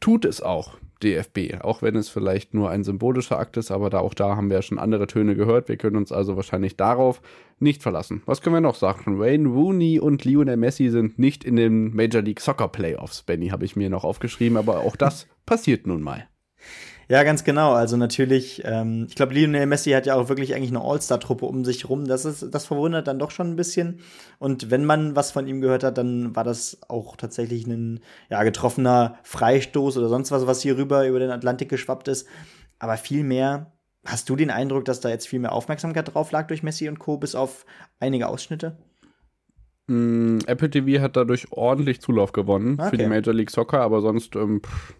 [0.00, 1.62] tut es auch, DFB.
[1.62, 4.56] Auch wenn es vielleicht nur ein symbolischer Akt ist, aber da auch da haben wir
[4.56, 5.68] ja schon andere Töne gehört.
[5.68, 7.20] Wir können uns also wahrscheinlich darauf
[7.58, 8.22] nicht verlassen.
[8.26, 9.18] Was können wir noch sagen?
[9.18, 13.22] Wayne Rooney und Lionel Messi sind nicht in den Major League Soccer Playoffs.
[13.22, 16.28] Benny habe ich mir noch aufgeschrieben, aber auch das passiert nun mal.
[17.10, 17.72] Ja, ganz genau.
[17.72, 21.64] Also natürlich, ähm, ich glaube, Lionel Messi hat ja auch wirklich eigentlich eine All-Star-Truppe um
[21.64, 22.04] sich rum.
[22.06, 23.98] Das ist, das verwundert dann doch schon ein bisschen.
[24.38, 27.98] Und wenn man was von ihm gehört hat, dann war das auch tatsächlich ein
[28.28, 32.28] ja, getroffener Freistoß oder sonst was, was hier rüber über den Atlantik geschwappt ist.
[32.78, 33.72] Aber viel mehr,
[34.06, 37.00] hast du den Eindruck, dass da jetzt viel mehr Aufmerksamkeit drauf lag durch Messi und
[37.00, 37.66] Co., bis auf
[37.98, 38.76] einige Ausschnitte?
[39.88, 42.98] Mm, Apple TV hat dadurch ordentlich Zulauf gewonnen für Okay.
[42.98, 44.94] die Major League Soccer, aber sonst, ähm, pff,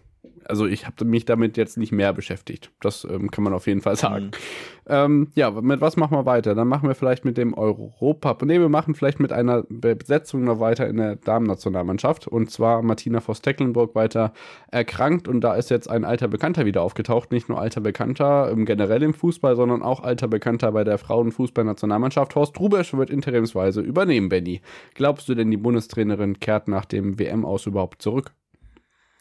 [0.45, 2.71] also ich habe mich damit jetzt nicht mehr beschäftigt.
[2.81, 4.25] Das ähm, kann man auf jeden Fall sagen.
[4.25, 4.31] Mhm.
[4.87, 6.55] Ähm, ja, mit was machen wir weiter?
[6.55, 8.37] Dann machen wir vielleicht mit dem Europa.
[8.43, 12.27] Nee, wir machen vielleicht mit einer Besetzung noch weiter in der Damen-Nationalmannschaft.
[12.27, 14.33] Und zwar Martina Voss-Tecklenburg weiter
[14.69, 15.27] erkrankt.
[15.27, 17.31] Und da ist jetzt ein alter Bekannter wieder aufgetaucht.
[17.31, 22.35] Nicht nur alter Bekannter ähm, generell im Fußball, sondern auch alter Bekannter bei der Frauenfußballnationalmannschaft.
[22.35, 24.61] Horst Rubesch wird interimsweise übernehmen, Benny.
[24.95, 28.33] Glaubst du denn, die Bundestrainerin kehrt nach dem WM-Aus überhaupt zurück?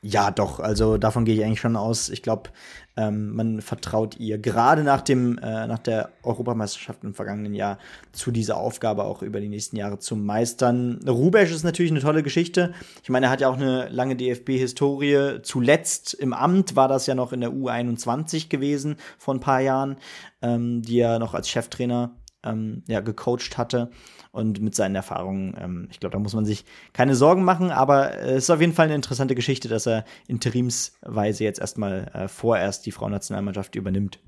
[0.03, 0.61] Ja, doch.
[0.61, 2.09] Also davon gehe ich eigentlich schon aus.
[2.09, 2.49] Ich glaube,
[2.97, 7.79] ähm, man vertraut ihr gerade nach dem äh, nach der Europameisterschaft im vergangenen Jahr
[8.13, 11.01] zu dieser Aufgabe auch über die nächsten Jahre zu meistern.
[11.07, 12.73] Rubesch ist natürlich eine tolle Geschichte.
[13.03, 15.43] Ich meine, er hat ja auch eine lange DFB-Historie.
[15.43, 19.97] Zuletzt im Amt war das ja noch in der U21 gewesen vor ein paar Jahren,
[20.41, 23.91] ähm, die er noch als Cheftrainer ähm, ja, gecoacht hatte
[24.33, 28.15] und mit seinen Erfahrungen, ähm, ich glaube, da muss man sich keine Sorgen machen, aber
[28.15, 32.29] äh, es ist auf jeden Fall eine interessante Geschichte, dass er interimsweise jetzt erstmal äh,
[32.29, 34.21] vorerst die Frauennationalmannschaft übernimmt.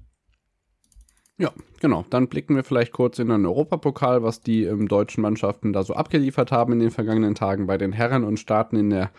[1.39, 1.51] Ja,
[1.81, 2.05] genau.
[2.11, 5.95] Dann blicken wir vielleicht kurz in den Europapokal, was die ähm, deutschen Mannschaften da so
[5.95, 9.11] abgeliefert haben in den vergangenen Tagen bei den Herren und starten in der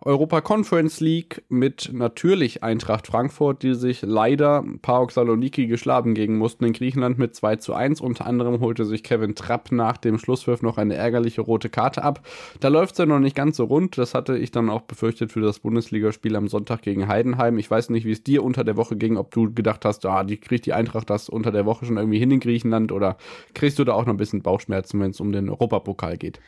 [0.00, 6.64] Europa Conference League mit natürlich Eintracht Frankfurt, die sich leider PAOK Saloniki geschlagen gegen mussten
[6.64, 8.00] in Griechenland mit 2 zu 1.
[8.00, 12.24] Unter anderem holte sich Kevin Trapp nach dem Schlusspfiff noch eine ärgerliche rote Karte ab.
[12.60, 13.98] Da läuft es ja noch nicht ganz so rund.
[13.98, 17.58] Das hatte ich dann auch befürchtet für das Bundesligaspiel am Sonntag gegen Heidenheim.
[17.58, 20.22] Ich weiß nicht, wie es dir unter der Woche ging, ob du gedacht hast, ah,
[20.22, 23.16] die kriegt die Eintracht das unter der Woche schon irgendwie hin in Griechenland oder
[23.52, 26.38] kriegst du da auch noch ein bisschen Bauchschmerzen, wenn es um den Europapokal geht?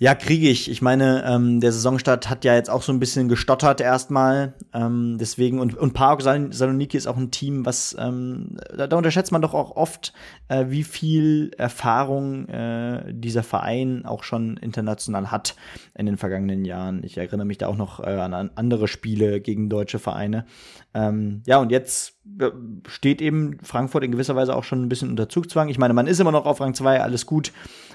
[0.00, 0.70] Ja, kriege ich.
[0.70, 4.54] Ich meine, ähm, der Saisonstart hat ja jetzt auch so ein bisschen gestottert erstmal.
[4.72, 9.32] Ähm, deswegen, und, und PAOK Saloniki ist auch ein Team, was, ähm, da, da unterschätzt
[9.32, 10.12] man doch auch oft,
[10.46, 15.56] äh, wie viel Erfahrung äh, dieser Verein auch schon international hat
[15.96, 17.02] in den vergangenen Jahren.
[17.02, 20.46] Ich erinnere mich da auch noch äh, an andere Spiele gegen deutsche Vereine.
[20.94, 22.50] Ähm, ja, und jetzt äh,
[22.86, 25.68] steht eben Frankfurt in gewisser Weise auch schon ein bisschen unter Zugzwang.
[25.68, 27.52] Ich meine, man ist immer noch auf Rang 2, alles gut.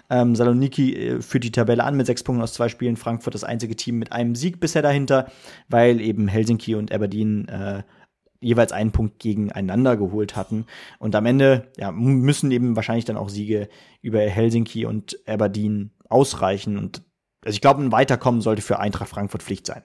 [0.10, 2.98] Ähm, Saloniki äh, führt die Tabelle an mit sechs Punkten aus zwei Spielen.
[2.98, 5.32] Frankfurt das einzige Team mit einem Sieg bisher dahinter,
[5.70, 7.84] weil eben Helsinki und Aberdeen äh,
[8.40, 10.66] jeweils einen Punkt gegeneinander geholt hatten.
[11.00, 13.70] Und am Ende ja, müssen eben wahrscheinlich dann auch Siege
[14.02, 16.78] über Helsinki und Aberdeen ausreichen.
[16.78, 17.04] Und
[17.46, 19.84] also ich glaube, ein Weiterkommen sollte für Eintracht Frankfurt Pflicht sein.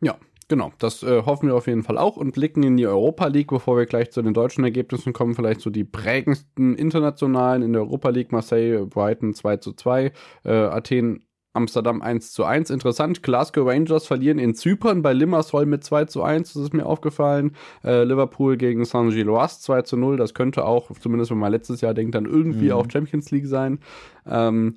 [0.00, 0.16] Ja,
[0.52, 3.48] Genau, das äh, hoffen wir auf jeden Fall auch und blicken in die Europa League,
[3.48, 5.34] bevor wir gleich zu den deutschen Ergebnissen kommen.
[5.34, 8.32] Vielleicht so die prägendsten internationalen in der Europa League.
[8.32, 10.12] Marseille, Brighton 2 zu 2,
[10.44, 11.24] äh, Athen,
[11.54, 12.68] Amsterdam 1 zu 1.
[12.68, 16.84] Interessant, Glasgow Rangers verlieren in Zypern bei Limassol mit 2 zu 1, das ist mir
[16.84, 17.56] aufgefallen.
[17.82, 21.94] Äh, Liverpool gegen Saint-Gilloise 2 zu 0, das könnte auch, zumindest wenn man letztes Jahr
[21.94, 22.72] denkt, dann irgendwie mhm.
[22.72, 23.78] auch Champions League sein.
[24.26, 24.76] Ähm,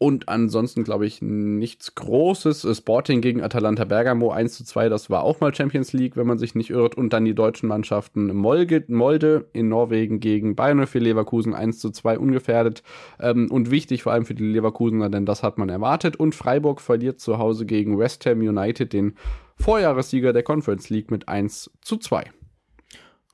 [0.00, 2.68] und ansonsten glaube ich nichts Großes.
[2.76, 6.38] Sporting gegen Atalanta Bergamo 1 zu 2, das war auch mal Champions League, wenn man
[6.38, 6.94] sich nicht irrt.
[6.94, 11.90] Und dann die deutschen Mannschaften Molge, Molde in Norwegen gegen Bayern für Leverkusen 1 zu
[11.90, 12.84] 2 ungefährdet.
[13.18, 16.14] Ähm, und wichtig vor allem für die Leverkusener, denn das hat man erwartet.
[16.14, 19.16] Und Freiburg verliert zu Hause gegen West Ham United, den
[19.56, 22.30] Vorjahressieger der Conference League mit 1 zu 2.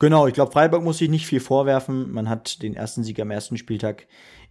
[0.00, 2.10] Genau, ich glaube, Freiburg muss sich nicht viel vorwerfen.
[2.10, 4.06] Man hat den ersten Sieg am ersten Spieltag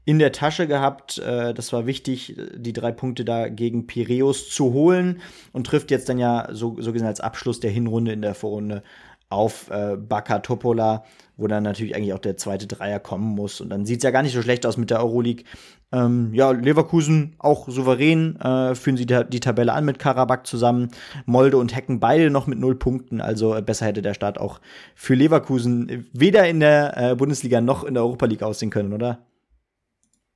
[0.05, 1.17] in der Tasche gehabt.
[1.19, 6.09] Äh, das war wichtig, die drei Punkte da gegen Piräus zu holen und trifft jetzt
[6.09, 8.83] dann ja so, so gesehen als Abschluss der Hinrunde in der Vorrunde
[9.29, 11.03] auf äh, Baka Topola,
[11.37, 13.61] wo dann natürlich eigentlich auch der zweite Dreier kommen muss.
[13.61, 15.45] Und dann sieht es ja gar nicht so schlecht aus mit der Euroleague.
[15.91, 20.89] Ähm, ja, Leverkusen auch souverän, äh, führen sie die Tabelle an mit Karabakh zusammen.
[21.25, 23.21] Molde und Hecken beide noch mit null Punkten.
[23.21, 24.59] Also äh, besser hätte der Start auch
[24.93, 29.25] für Leverkusen weder in der äh, Bundesliga noch in der Europa League aussehen können, oder?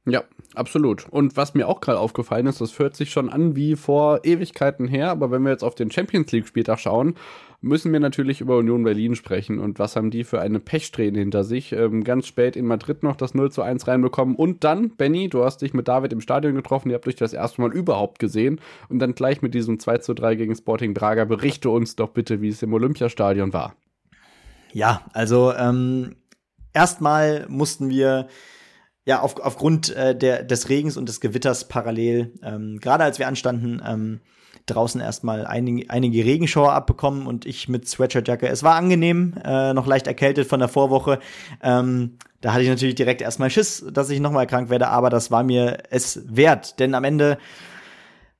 [0.10, 0.24] Ja,
[0.56, 1.06] absolut.
[1.10, 4.88] Und was mir auch gerade aufgefallen ist, das hört sich schon an wie vor Ewigkeiten
[4.88, 7.16] her, aber wenn wir jetzt auf den Champions League Spieltag schauen,
[7.60, 11.44] müssen wir natürlich über Union Berlin sprechen und was haben die für eine Pechsträhne hinter
[11.44, 11.74] sich.
[11.74, 15.44] Ähm, ganz spät in Madrid noch das 0 zu 1 reinbekommen und dann, Benny, du
[15.44, 18.62] hast dich mit David im Stadion getroffen, ihr habt euch das erste Mal überhaupt gesehen
[18.88, 21.26] und dann gleich mit diesem 2 zu 3 gegen Sporting Braga.
[21.26, 23.76] Berichte uns doch bitte, wie es im Olympiastadion war.
[24.72, 26.16] Ja, also ähm,
[26.74, 28.28] erstmal mussten wir
[29.08, 33.28] ja, auf, aufgrund äh, der, des Regens und des Gewitters parallel, ähm, gerade als wir
[33.30, 34.20] anstanden, ähm,
[34.66, 38.50] draußen erstmal einige, einige Regenschauer abbekommen und ich mit Sweatshirtjacke.
[38.50, 41.20] Es war angenehm, äh, noch leicht erkältet von der Vorwoche.
[41.64, 45.32] Ähm, da hatte ich natürlich direkt erstmal Schiss, dass ich nochmal krank werde, aber das
[45.32, 47.38] war mir es wert, denn am Ende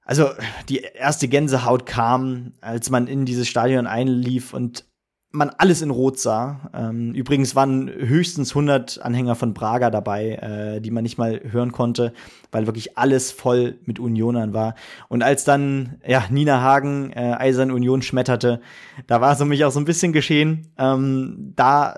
[0.04, 0.30] also
[0.68, 4.86] die erste Gänsehaut kam, als man in dieses Stadion einlief und
[5.32, 6.70] man alles in Rot sah.
[6.74, 10.32] Ähm, übrigens waren höchstens 100 Anhänger von Braga dabei,
[10.78, 12.14] äh, die man nicht mal hören konnte,
[12.52, 14.76] weil wirklich alles voll mit Unionern war.
[15.10, 18.62] Und als dann ja Nina Hagen äh, Eisern Union schmetterte,
[19.06, 20.72] da war es um mich auch so ein bisschen geschehen.
[20.78, 21.96] Ähm, da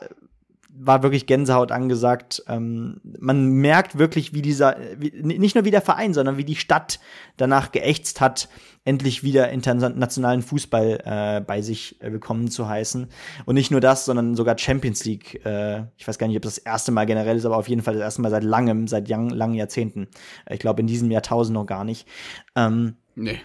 [0.82, 2.44] war wirklich Gänsehaut angesagt.
[2.48, 6.56] Ähm, man merkt wirklich, wie dieser, wie, nicht nur wie der Verein, sondern wie die
[6.56, 7.00] Stadt
[7.36, 8.48] danach geächtzt hat,
[8.86, 13.08] endlich wieder internationalen Fußball äh, bei sich äh, willkommen zu heißen.
[13.46, 15.46] Und nicht nur das, sondern sogar Champions League.
[15.46, 17.82] Äh, ich weiß gar nicht, ob das, das erste Mal generell ist, aber auf jeden
[17.82, 20.08] Fall das erste Mal seit langem, seit lang, langen Jahrzehnten.
[20.46, 22.08] Äh, ich glaube, in diesem Jahrtausend noch gar nicht.
[22.56, 23.40] Ähm, nee.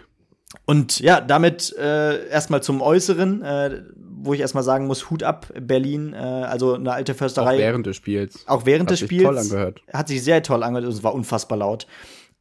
[0.66, 3.82] Und ja, damit äh, erstmal zum Äußeren, äh,
[4.24, 7.54] wo ich erstmal sagen muss, Hut ab, Berlin, äh, also eine alte Försterei.
[7.54, 8.44] Auch während des Spiels.
[8.46, 9.26] Auch während hat des Spiels.
[9.26, 9.82] Hat sich toll angehört.
[9.92, 11.86] Hat sich sehr toll angehört und es war unfassbar laut.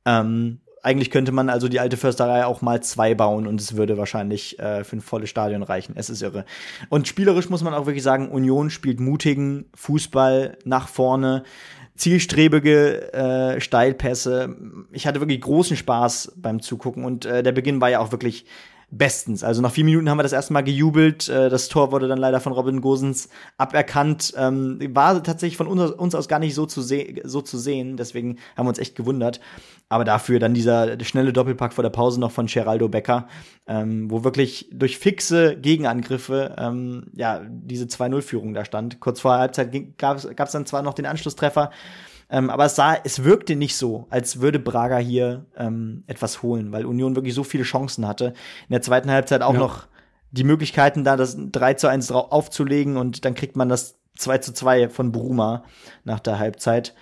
[0.06, 3.98] Ähm, eigentlich könnte man also die alte Försterei auch mal zwei bauen und es würde
[3.98, 5.94] wahrscheinlich äh, für ein volles Stadion reichen.
[5.96, 6.46] Es ist irre.
[6.90, 11.44] Und spielerisch muss man auch wirklich sagen, Union spielt mutigen Fußball nach vorne
[11.96, 14.56] zielstrebige äh, Steilpässe.
[14.92, 18.46] Ich hatte wirklich großen Spaß beim Zugucken und äh, der Beginn war ja auch wirklich
[18.98, 19.44] bestens.
[19.44, 21.28] Also nach vier Minuten haben wir das erste Mal gejubelt.
[21.28, 24.34] Äh, das Tor wurde dann leider von Robin Gosens aberkannt.
[24.38, 27.98] Ähm, war tatsächlich von uns, aus gar nicht so zu, so zu sehen.
[27.98, 29.40] Deswegen haben wir uns echt gewundert.
[29.90, 33.28] Aber dafür dann dieser schnelle Doppelpack vor der Pause noch von Geraldo Becker,
[33.68, 39.00] ähm, wo wirklich durch fixe Gegenangriffe ähm, ja diese 2-0-Führung da stand.
[39.00, 41.72] Kurz vor der Halbzeit gab es dann zwar noch den Anschlusstreffer,
[42.34, 46.72] ähm, aber es sah, es wirkte nicht so, als würde Braga hier ähm, etwas holen,
[46.72, 48.34] weil Union wirklich so viele Chancen hatte.
[48.68, 49.60] In der zweiten Halbzeit auch ja.
[49.60, 49.86] noch
[50.32, 54.52] die Möglichkeiten da, das 3 zu 1 aufzulegen und dann kriegt man das 2 zu
[54.52, 55.64] 2 von Bruma
[56.06, 56.96] nach der Halbzeit.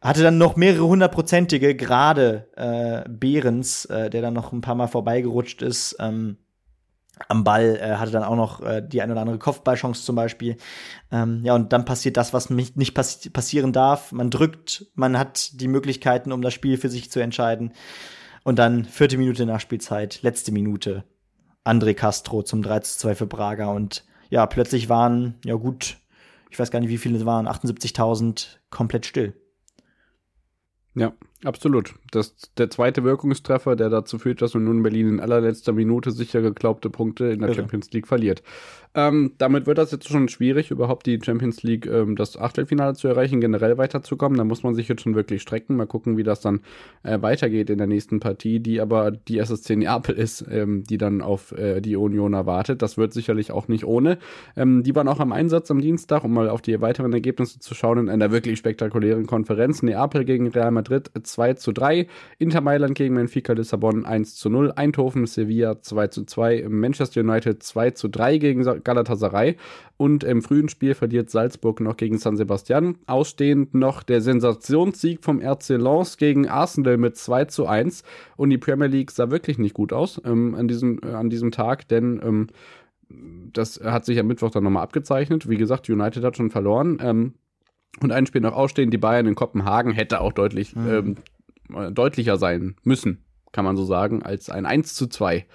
[0.00, 4.86] Hatte dann noch mehrere hundertprozentige, gerade äh, Behrens, äh, der dann noch ein paar Mal
[4.86, 5.96] vorbeigerutscht ist.
[6.00, 6.38] Ähm,
[7.28, 10.56] am Ball, äh, hatte dann auch noch äh, die ein oder andere Kopfballchance zum Beispiel.
[11.10, 14.12] Ähm, ja, und dann passiert das, was nicht passi passieren darf.
[14.12, 17.72] Man drückt, man hat die Möglichkeiten, um das Spiel für sich zu entscheiden.
[18.44, 21.04] Und dann vierte Minute Nachspielzeit, letzte Minute.
[21.64, 23.68] André Castro zum 3 zu 2 für Braga.
[23.68, 25.98] Und ja, plötzlich waren, ja gut,
[26.50, 29.34] ich weiß gar nicht, wie viele es waren, 78.000 komplett still.
[30.94, 31.12] Ja,
[31.44, 31.94] absolut.
[32.10, 36.90] Das der zweite Wirkungstreffer, der dazu führt, dass nun Berlin in allerletzter Minute sicher geglaubte
[36.90, 37.56] Punkte in der Irre.
[37.56, 38.42] Champions League verliert.
[38.94, 43.06] Ähm, damit wird das jetzt schon schwierig, überhaupt die Champions League, ähm, das Achtelfinale zu
[43.06, 44.38] erreichen, generell weiterzukommen.
[44.38, 45.76] Da muss man sich jetzt schon wirklich strecken.
[45.76, 46.60] Mal gucken, wie das dann
[47.02, 51.20] äh, weitergeht in der nächsten Partie, die aber die SSC Neapel ist, ähm, die dann
[51.20, 52.82] auf äh, die Union erwartet.
[52.82, 54.18] Das wird sicherlich auch nicht ohne.
[54.56, 57.74] Ähm, die waren auch am Einsatz am Dienstag, um mal auf die weiteren Ergebnisse zu
[57.74, 59.82] schauen, in einer wirklich spektakulären Konferenz.
[59.82, 62.06] Neapel gegen Real Madrid 2 zu 3,
[62.38, 67.62] Inter Mailand gegen Benfica Lissabon 1 zu 0, Eindhoven Sevilla 2 zu 2, Manchester United
[67.62, 69.56] 2 zu 3 gegen Galatasaray.
[69.96, 72.98] Und im frühen Spiel verliert Salzburg noch gegen San Sebastian.
[73.06, 78.04] Ausstehend noch der Sensationssieg vom RC Lens gegen Arsenal mit 2 zu 1.
[78.36, 81.50] Und die Premier League sah wirklich nicht gut aus ähm, an, diesem, äh, an diesem
[81.50, 82.46] Tag, denn ähm,
[83.52, 85.48] das hat sich am Mittwoch dann nochmal abgezeichnet.
[85.48, 86.98] Wie gesagt, United hat schon verloren.
[87.00, 87.34] Ähm,
[88.00, 91.16] und ein Spiel noch ausstehen, die Bayern in Kopenhagen hätte auch deutlich, mhm.
[91.68, 95.46] ähm, deutlicher sein müssen, kann man so sagen, als ein 1 zu 2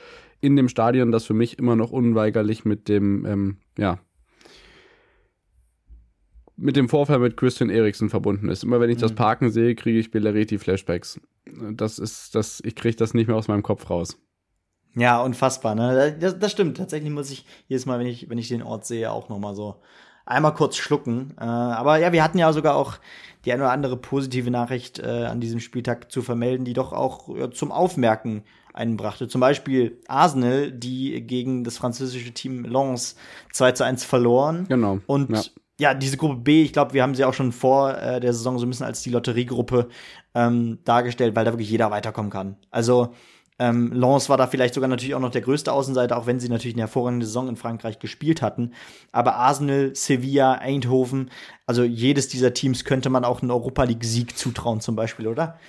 [0.41, 3.99] in dem Stadion, das für mich immer noch unweigerlich mit dem, ähm, ja,
[6.55, 8.63] mit dem Vorfall mit Christian Eriksen verbunden ist.
[8.63, 9.01] Immer wenn ich mhm.
[9.01, 11.19] das Parken sehe, kriege ich Belleretti-Flashbacks.
[11.71, 14.17] Das ist, das, ich kriege das nicht mehr aus meinem Kopf raus.
[14.95, 16.15] Ja, unfassbar, ne?
[16.19, 16.77] Das, das, stimmt.
[16.77, 19.81] Tatsächlich muss ich jedes Mal, wenn ich, wenn ich den Ort sehe, auch nochmal so
[20.25, 21.33] einmal kurz schlucken.
[21.39, 22.97] Äh, aber ja, wir hatten ja sogar auch
[23.45, 27.35] die eine oder andere positive Nachricht äh, an diesem Spieltag zu vermelden, die doch auch
[27.35, 28.43] ja, zum Aufmerken
[28.73, 29.27] einbrachte.
[29.27, 33.15] Zum Beispiel Arsenal, die gegen das französische Team Lens
[33.51, 34.65] 2 zu 1 verloren.
[34.67, 34.99] Genau.
[35.05, 35.43] Und ja,
[35.79, 38.57] ja diese Gruppe B, ich glaube, wir haben sie auch schon vor äh, der Saison
[38.57, 39.89] so ein bisschen als die Lotteriegruppe
[40.33, 42.57] ähm, dargestellt, weil da wirklich jeder weiterkommen kann.
[42.71, 43.13] Also
[43.59, 46.49] ähm, Lens war da vielleicht sogar natürlich auch noch der größte Außenseiter, auch wenn sie
[46.49, 48.73] natürlich eine hervorragende Saison in Frankreich gespielt hatten.
[49.11, 51.29] Aber Arsenal, Sevilla, Eindhoven,
[51.65, 55.59] also jedes dieser Teams könnte man auch einen Europa League-Sieg zutrauen, zum Beispiel, oder?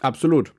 [0.00, 0.52] Absolut.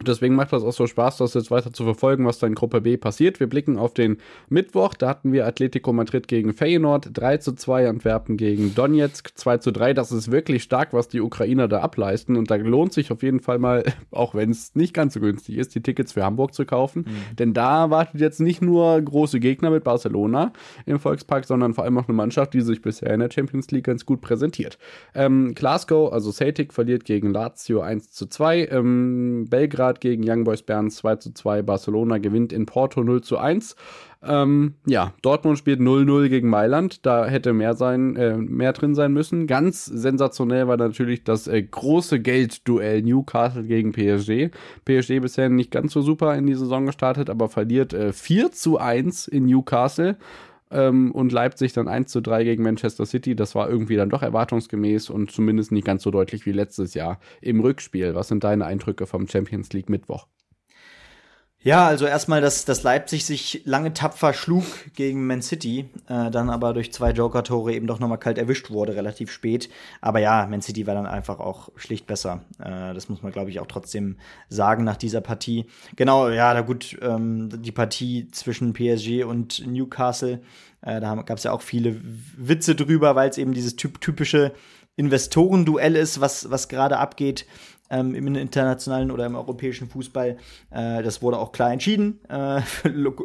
[0.00, 2.80] Deswegen macht das auch so Spaß, das jetzt weiter zu verfolgen, was da in Gruppe
[2.80, 3.40] B passiert.
[3.40, 4.16] Wir blicken auf den
[4.48, 4.94] Mittwoch.
[4.94, 9.70] Da hatten wir Atletico Madrid gegen Feyenoord, 3 zu 2, Antwerpen gegen Donetsk, 2 zu
[9.70, 9.92] 3.
[9.92, 12.36] Das ist wirklich stark, was die Ukrainer da ableisten.
[12.36, 15.58] Und da lohnt sich auf jeden Fall mal, auch wenn es nicht ganz so günstig
[15.58, 17.04] ist, die Tickets für Hamburg zu kaufen.
[17.06, 17.36] Mhm.
[17.36, 20.52] Denn da wartet jetzt nicht nur große Gegner mit Barcelona
[20.86, 23.84] im Volkspark, sondern vor allem auch eine Mannschaft, die sich bisher in der Champions League
[23.84, 24.78] ganz gut präsentiert.
[25.14, 28.68] Ähm, Glasgow, also Celtic, verliert gegen Lazio 1 zu 2.
[28.68, 31.62] Ähm, Belgrad Belgrad gegen Young Boys Bern 2 zu 2.
[31.62, 33.74] Barcelona gewinnt in Porto 0 zu 1.
[34.24, 37.04] Ähm, ja, Dortmund spielt 0-0 gegen Mailand.
[37.04, 39.48] Da hätte mehr sein, äh, mehr drin sein müssen.
[39.48, 44.54] Ganz sensationell war natürlich das äh, große Geldduell Newcastle gegen PSG.
[44.84, 48.78] PSG bisher nicht ganz so super in die Saison gestartet, aber verliert äh, 4 zu
[48.78, 50.16] 1 in Newcastle
[50.72, 53.36] ähm, und Leipzig dann 1 zu 3 gegen Manchester City.
[53.36, 57.20] Das war irgendwie dann doch erwartungsgemäß und zumindest nicht ganz so deutlich wie letztes Jahr
[57.40, 58.14] im Rückspiel.
[58.14, 60.26] Was sind deine Eindrücke vom Champions League Mittwoch?
[61.64, 64.64] Ja, also erstmal, dass, dass Leipzig sich lange tapfer schlug
[64.96, 68.96] gegen Man City, äh, dann aber durch zwei Joker-Tore eben doch nochmal kalt erwischt wurde,
[68.96, 69.68] relativ spät.
[70.00, 72.42] Aber ja, Man City war dann einfach auch schlicht besser.
[72.58, 74.16] Äh, das muss man, glaube ich, auch trotzdem
[74.48, 75.66] sagen nach dieser Partie.
[75.94, 80.40] Genau, ja, da gut, ähm, die Partie zwischen PSG und Newcastle,
[80.80, 81.94] äh, da gab es ja auch viele
[82.36, 84.52] Witze drüber, weil es eben dieses typ typische
[84.96, 87.46] Investorenduell ist, was, was gerade abgeht.
[87.92, 90.38] Ähm, im internationalen oder im europäischen Fußball.
[90.70, 92.62] Äh, das wurde auch klar entschieden, äh,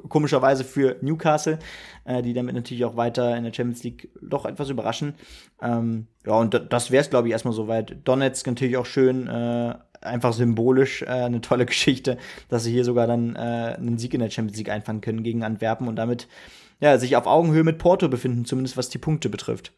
[0.10, 1.58] komischerweise für Newcastle,
[2.06, 5.16] äh, die damit natürlich auch weiter in der Champions League doch etwas überraschen.
[5.62, 7.96] Ähm, ja, und das wäre es, glaube ich, erstmal soweit.
[8.04, 12.18] Donetsk natürlich auch schön, äh, einfach symbolisch äh, eine tolle Geschichte,
[12.50, 15.44] dass sie hier sogar dann äh, einen Sieg in der Champions League einfahren können gegen
[15.44, 16.28] Antwerpen und damit
[16.80, 19.72] ja, sich auf Augenhöhe mit Porto befinden, zumindest was die Punkte betrifft.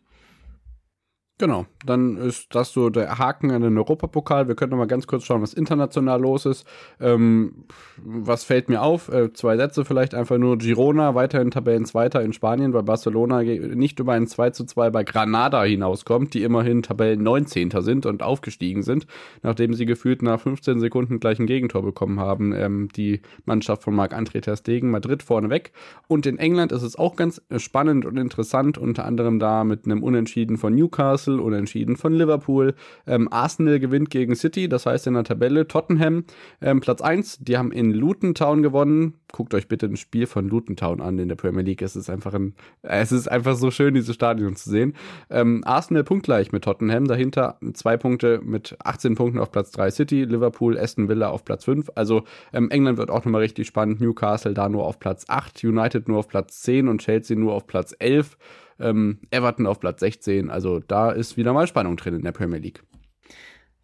[1.42, 4.50] Genau, dann ist das so der Haken an den Europapokal.
[4.50, 6.68] Wir können noch mal ganz kurz schauen, was international los ist.
[7.00, 7.64] Ähm,
[7.96, 9.08] was fällt mir auf?
[9.08, 10.58] Äh, zwei Sätze vielleicht einfach nur.
[10.58, 15.64] Girona weiterhin Tabellenzweiter in Spanien, weil Barcelona nicht über ein 2 zu 2 bei Granada
[15.64, 17.72] hinauskommt, die immerhin Tabellen 19.
[17.72, 19.08] sind und aufgestiegen sind,
[19.42, 22.52] nachdem sie gefühlt nach 15 Sekunden gleich ein Gegentor bekommen haben.
[22.52, 25.72] Ähm, die Mannschaft von Marc-André Ter Stegen, Madrid vorneweg.
[26.10, 30.04] Und in England ist es auch ganz spannend und interessant, unter anderem da mit einem
[30.04, 32.76] Unentschieden von Newcastle Newcastle, unentschieden von Liverpool.
[33.08, 36.26] Ähm, Arsenal gewinnt gegen City, das heißt in der Tabelle Tottenham
[36.62, 37.40] ähm, Platz 1.
[37.42, 39.16] Die haben in Luton Town gewonnen.
[39.32, 41.82] Guckt euch bitte ein Spiel von Luton Town an in der Premier League.
[41.82, 44.96] Es ist einfach ein, es ist einfach so schön, dieses Stadion zu sehen.
[45.30, 47.08] Ähm, Arsenal punktgleich mit Tottenham.
[47.08, 51.66] Dahinter zwei Punkte mit 18 Punkten auf Platz 3 City, Liverpool, Aston Villa auf Platz
[51.66, 51.92] 5.
[51.96, 52.24] Also
[52.54, 54.02] ähm, England wird auch nochmal richtig spannend.
[54.02, 57.68] Newcastle da nur auf Platz 8, United nur auf Platz 10 und Chelsea nur auf
[57.68, 58.38] Platz 11
[58.80, 60.50] ähm, Everton auf Platz 16.
[60.50, 62.84] Also da ist wieder mal Spannung drin in der Premier League.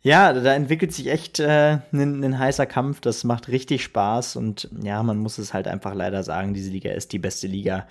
[0.06, 3.02] Ja, da entwickelt sich echt ein äh, heißer Kampf.
[3.02, 4.36] Das macht richtig Spaß.
[4.36, 7.88] Und ja, man muss es halt einfach leider sagen, diese Liga ist die beste Liga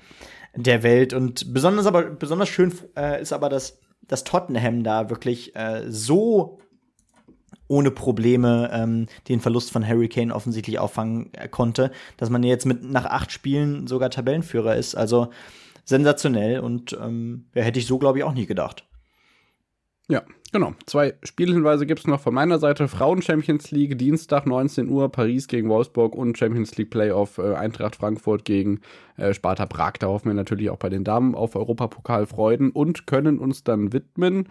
[0.55, 1.12] der Welt.
[1.12, 6.61] Und besonders aber besonders schön äh, ist aber, dass, dass Tottenham da wirklich äh, so
[7.67, 12.65] ohne Probleme ähm, den Verlust von Harry Kane offensichtlich auffangen äh, konnte, dass man jetzt
[12.65, 14.95] mit nach acht Spielen sogar Tabellenführer ist.
[14.95, 15.31] Also
[15.85, 18.87] sensationell und ähm, ja, hätte ich so, glaube ich, auch nie gedacht.
[20.09, 20.23] Ja,
[20.55, 20.73] genau.
[20.87, 22.89] Zwei Spielhinweise gibt es noch von meiner Seite.
[22.89, 27.97] Frauen Champions League, Dienstag 19 Uhr, Paris gegen Wolfsburg und Champions League Playoff äh, Eintracht
[27.97, 28.81] Frankfurt gegen
[29.17, 29.95] äh, Sparta Prag.
[29.99, 33.93] Da hoffen wir natürlich auch bei den Damen auf Europapokal freuden und können uns dann
[33.93, 34.49] widmen.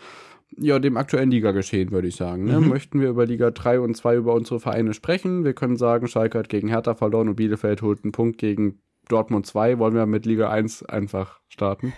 [0.56, 2.44] Ja, dem aktuellen Liga-Geschehen, würde ich sagen.
[2.44, 2.60] Ne?
[2.60, 2.70] Mhm.
[2.70, 5.44] Möchten wir über Liga 3 und 2 über unsere Vereine sprechen?
[5.44, 8.80] Wir können sagen, Schalke hat gegen Hertha verloren und Bielefeld holt einen Punkt gegen
[9.10, 11.94] Dortmund 2 wollen wir mit Liga 1 einfach starten.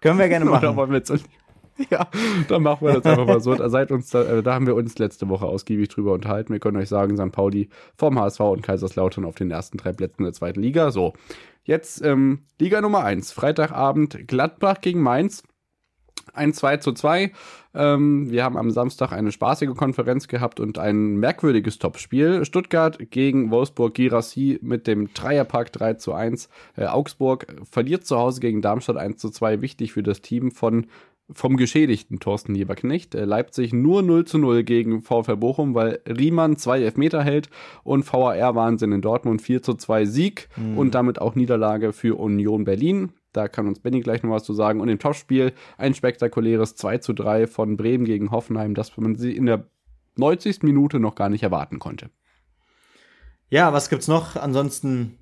[0.00, 0.64] Können wir gerne machen.
[0.66, 1.12] Oder wollen wir jetzt
[1.90, 2.08] ja,
[2.48, 3.54] dann machen wir das einfach mal so.
[3.54, 6.52] Da, seid uns da, äh, da haben wir uns letzte Woche ausgiebig drüber unterhalten.
[6.52, 7.32] Wir können euch sagen, St.
[7.32, 10.90] Pauli vom HSV und Kaiserslautern auf den ersten drei Plätzen der zweiten Liga.
[10.90, 11.14] So,
[11.64, 13.32] jetzt ähm, Liga Nummer 1.
[13.32, 15.42] Freitagabend Gladbach gegen Mainz
[16.32, 17.32] ein 2 zu 2.
[17.74, 22.44] Ähm, wir haben am Samstag eine spaßige Konferenz gehabt und ein merkwürdiges Topspiel.
[22.44, 26.48] Stuttgart gegen Wolfsburg Girassi mit dem Dreierpack 3 zu 1.
[26.76, 29.60] Äh, Augsburg verliert zu Hause gegen Darmstadt 1 zu 2.
[29.60, 30.86] Wichtig für das Team von
[31.32, 33.14] vom geschädigten Thorsten Lieberknecht.
[33.14, 37.48] Äh, Leipzig nur 0 zu 0 gegen VfL Bochum, weil Riemann zwei Elfmeter hält
[37.82, 40.78] und VAR-Wahnsinn in Dortmund 4 zu 2 Sieg mhm.
[40.78, 43.12] und damit auch Niederlage für Union Berlin.
[43.32, 44.80] Da kann uns Benny gleich noch was zu sagen.
[44.80, 49.34] Und im Topspiel ein spektakuläres 2 zu 3 von Bremen gegen Hoffenheim, das man sie
[49.34, 49.66] in der
[50.16, 50.62] 90.
[50.62, 52.10] Minute noch gar nicht erwarten konnte.
[53.48, 54.36] Ja, was gibt's noch?
[54.36, 55.18] Ansonsten,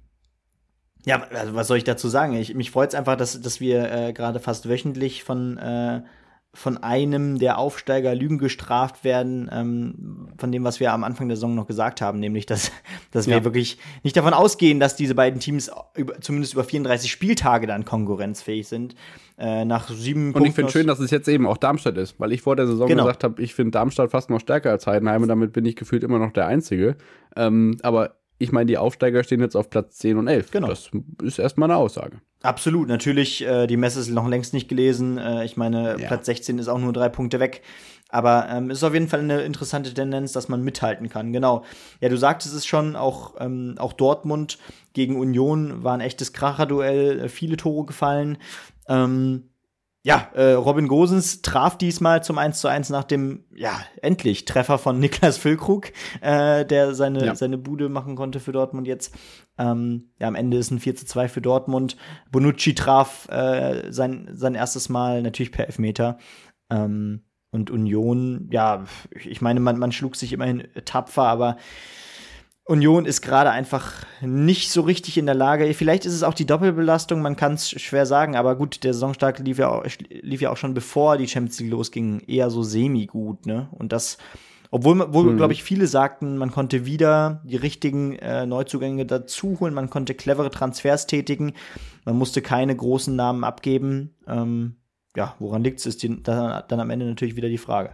[1.05, 2.35] ja, also was soll ich dazu sagen?
[2.35, 6.03] Ich, mich freut es einfach, dass, dass wir äh, gerade fast wöchentlich von äh,
[6.55, 11.37] von einem der Aufsteiger Lügen gestraft werden, ähm, von dem, was wir am Anfang der
[11.37, 12.71] Saison noch gesagt haben, nämlich, dass,
[13.11, 13.37] dass ja.
[13.37, 17.87] wir wirklich nicht davon ausgehen, dass diese beiden Teams über, zumindest über 34 Spieltage dann
[17.87, 18.95] konkurrenzfähig sind.
[19.39, 22.33] Äh, nach sieben Und ich finde schön, dass es jetzt eben auch Darmstadt ist, weil
[22.33, 23.05] ich vor der Saison genau.
[23.05, 26.05] gesagt habe, ich finde Darmstadt fast noch stärker als Heidenheim und damit bin ich gefühlt
[26.05, 26.97] immer noch der Einzige.
[27.35, 30.51] Ähm, aber ich meine, die Aufsteiger stehen jetzt auf Platz 10 und 11.
[30.51, 30.69] Genau.
[30.69, 30.91] Das
[31.23, 32.21] ist erstmal eine Aussage.
[32.43, 35.17] Absolut, natürlich, äh, die Messe ist noch längst nicht gelesen.
[35.17, 36.09] Äh, ich meine, ja.
[36.09, 37.63] Platz 16 ist auch nur drei Punkte weg.
[38.09, 41.33] Aber ähm, ist auf jeden Fall eine interessante Tendenz, dass man mithalten kann.
[41.33, 41.65] Genau.
[42.01, 44.59] Ja, du sagtest es schon, auch, ähm, auch Dortmund
[44.93, 48.39] gegen Union war ein echtes Kracherduell, äh, viele Tore gefallen.
[48.89, 49.45] Ähm,
[50.05, 54.79] ja, äh, Robin Gosens traf diesmal zum 1 zu 1 nach dem, ja, endlich Treffer
[54.79, 57.35] von Niklas Füllkrug, äh, der seine, ja.
[57.37, 59.15] seine Bude machen konnte für Dortmund jetzt.
[59.59, 61.97] Ähm, ja, am Ende ist ein 4 zu 2 für Dortmund.
[62.33, 66.19] Bonucci traf äh, sein, sein erstes Mal natürlich per Elfmeter.
[66.69, 67.23] Ähm,
[67.53, 68.85] und Union, ja,
[69.15, 71.59] ich meine, man, man schlug sich immerhin tapfer, aber
[72.65, 75.73] Union ist gerade einfach nicht so richtig in der Lage.
[75.75, 79.41] Vielleicht ist es auch die Doppelbelastung, man kann es schwer sagen, aber gut, der Saisonstart
[79.41, 83.47] lief ja, auch, lief ja auch schon bevor die Champions League losging, eher so semi-gut,
[83.47, 83.69] ne?
[83.73, 84.17] Und das,
[84.71, 85.39] obwohl, obwohl mhm.
[85.39, 90.15] glaube ich, viele sagten, man konnte wieder die richtigen äh, Neuzugänge dazu holen, man konnte
[90.15, 91.55] clevere Transfers tätigen,
[92.05, 94.15] man musste keine großen Namen abgeben.
[94.29, 94.77] Ähm,
[95.17, 97.91] ja, woran liegt es, ist die, dann, dann am Ende natürlich wieder die Frage.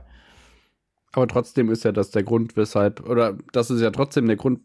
[1.13, 4.61] Aber trotzdem ist ja das der Grund, weshalb, oder das ist ja trotzdem der Grund,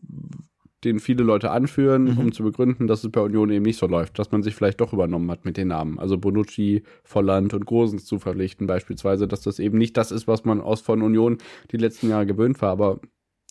[0.84, 2.18] den viele Leute anführen, mhm.
[2.18, 4.82] um zu begründen, dass es bei Union eben nicht so läuft, dass man sich vielleicht
[4.82, 6.00] doch übernommen hat mit den Namen.
[6.00, 10.44] Also Bonucci, Volland und Gosens zu verpflichten beispielsweise, dass das eben nicht das ist, was
[10.44, 11.38] man aus von Union
[11.72, 13.00] die letzten Jahre gewöhnt war, aber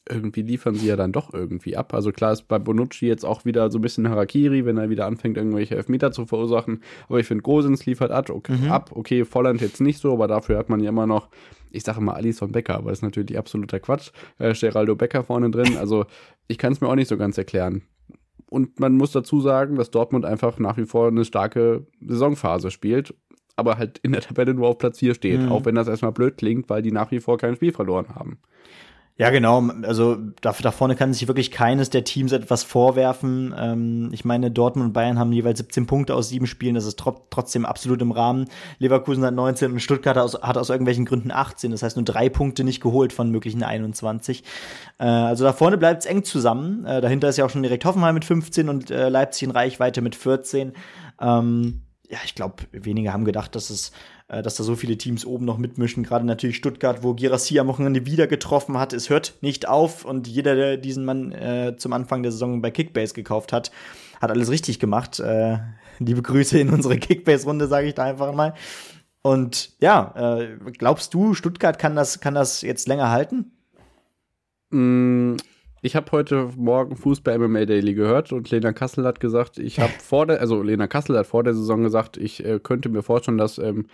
[0.08, 1.94] irgendwie liefern sie ja dann doch irgendwie ab.
[1.94, 5.06] Also klar ist bei Bonucci jetzt auch wieder so ein bisschen Harakiri, wenn er wieder
[5.06, 6.82] anfängt, irgendwelche Elfmeter zu verursachen.
[7.08, 8.70] Aber ich finde, Gosens liefert ab okay, mhm.
[8.70, 8.90] ab.
[8.94, 11.28] okay, Volland jetzt nicht so, aber dafür hat man ja immer noch,
[11.72, 14.10] ich sage mal Alice von Becker, aber das ist natürlich absoluter Quatsch.
[14.38, 15.76] Äh, Geraldo Becker vorne drin.
[15.76, 16.06] Also
[16.48, 17.82] ich kann es mir auch nicht so ganz erklären.
[18.50, 23.14] Und man muss dazu sagen, dass Dortmund einfach nach wie vor eine starke Saisonphase spielt,
[23.56, 25.40] aber halt in der Tabelle nur auf Platz 4 steht.
[25.40, 25.52] Mhm.
[25.52, 28.38] Auch wenn das erstmal blöd klingt, weil die nach wie vor kein Spiel verloren haben.
[29.18, 29.62] Ja, genau.
[29.82, 33.54] Also da, da vorne kann sich wirklich keines der Teams etwas vorwerfen.
[33.56, 36.74] Ähm, ich meine, Dortmund und Bayern haben jeweils 17 Punkte aus sieben Spielen.
[36.74, 38.48] Das ist tro trotzdem absolut im Rahmen.
[38.78, 41.70] Leverkusen hat 19 und Stuttgart hat aus, hat aus irgendwelchen Gründen 18.
[41.70, 44.44] Das heißt nur drei Punkte nicht geholt von möglichen 21.
[44.98, 46.86] Äh, also da vorne bleibt es eng zusammen.
[46.86, 50.00] Äh, dahinter ist ja auch schon direkt Hoffenheim mit 15 und äh, Leipzig in Reichweite
[50.00, 50.72] mit 14.
[51.20, 53.92] Ähm, ja, ich glaube, wenige haben gedacht, dass es
[54.32, 56.02] äh, dass da so viele Teams oben noch mitmischen.
[56.02, 58.94] Gerade natürlich Stuttgart, wo Girassi am Wochenende wieder getroffen hat.
[58.94, 62.70] Es hört nicht auf und jeder, der diesen Mann äh, zum Anfang der Saison bei
[62.70, 63.70] Kickbase gekauft hat,
[64.22, 65.20] hat alles richtig gemacht.
[65.20, 65.58] Äh,
[65.98, 68.54] liebe Grüße in unsere Kickbase-Runde, sage ich da einfach mal.
[69.20, 73.52] Und ja, äh, glaubst du, Stuttgart kann das, kann das jetzt länger halten?
[74.70, 75.36] Mm,
[75.82, 79.92] ich habe heute Morgen Fußball MMA Daily gehört und Lena Kassel hat gesagt, ich habe
[80.02, 83.36] vor der, also Lena Kassel hat vor der Saison gesagt, ich äh, könnte mir vorstellen,
[83.36, 83.86] dass ähm,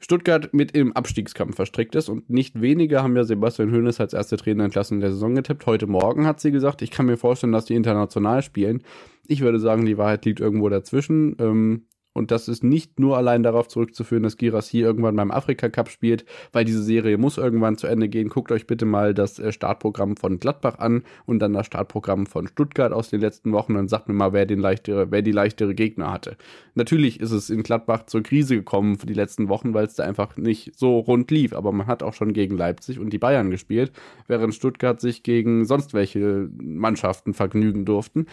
[0.00, 4.38] Stuttgart mit im Abstiegskampf verstrickt ist und nicht wenige haben ja Sebastian Hoeneß als erste
[4.38, 5.66] Trainer entlassen der Saison getippt.
[5.66, 8.82] Heute Morgen hat sie gesagt, ich kann mir vorstellen, dass die international spielen.
[9.28, 11.36] Ich würde sagen, die Wahrheit liegt irgendwo dazwischen.
[11.38, 11.82] Ähm,
[12.12, 16.24] und das ist nicht nur allein darauf zurückzuführen, dass Girassi irgendwann beim Afrika Cup spielt,
[16.52, 18.28] weil diese Serie muss irgendwann zu Ende gehen.
[18.28, 22.48] Guckt euch bitte mal das äh, Startprogramm von Gladbach an und dann das Startprogramm von
[22.48, 23.74] Stuttgart aus den letzten Wochen.
[23.74, 26.36] Dann sagt mir mal, wer, den leichtere, wer die leichtere Gegner hatte.
[26.74, 30.02] Natürlich ist es in Gladbach zur Krise gekommen für die letzten Wochen, weil es da
[30.02, 31.52] einfach nicht so rund lief.
[31.52, 33.92] Aber man hat auch schon gegen Leipzig und die Bayern gespielt,
[34.26, 38.26] während Stuttgart sich gegen sonst welche Mannschaften vergnügen durften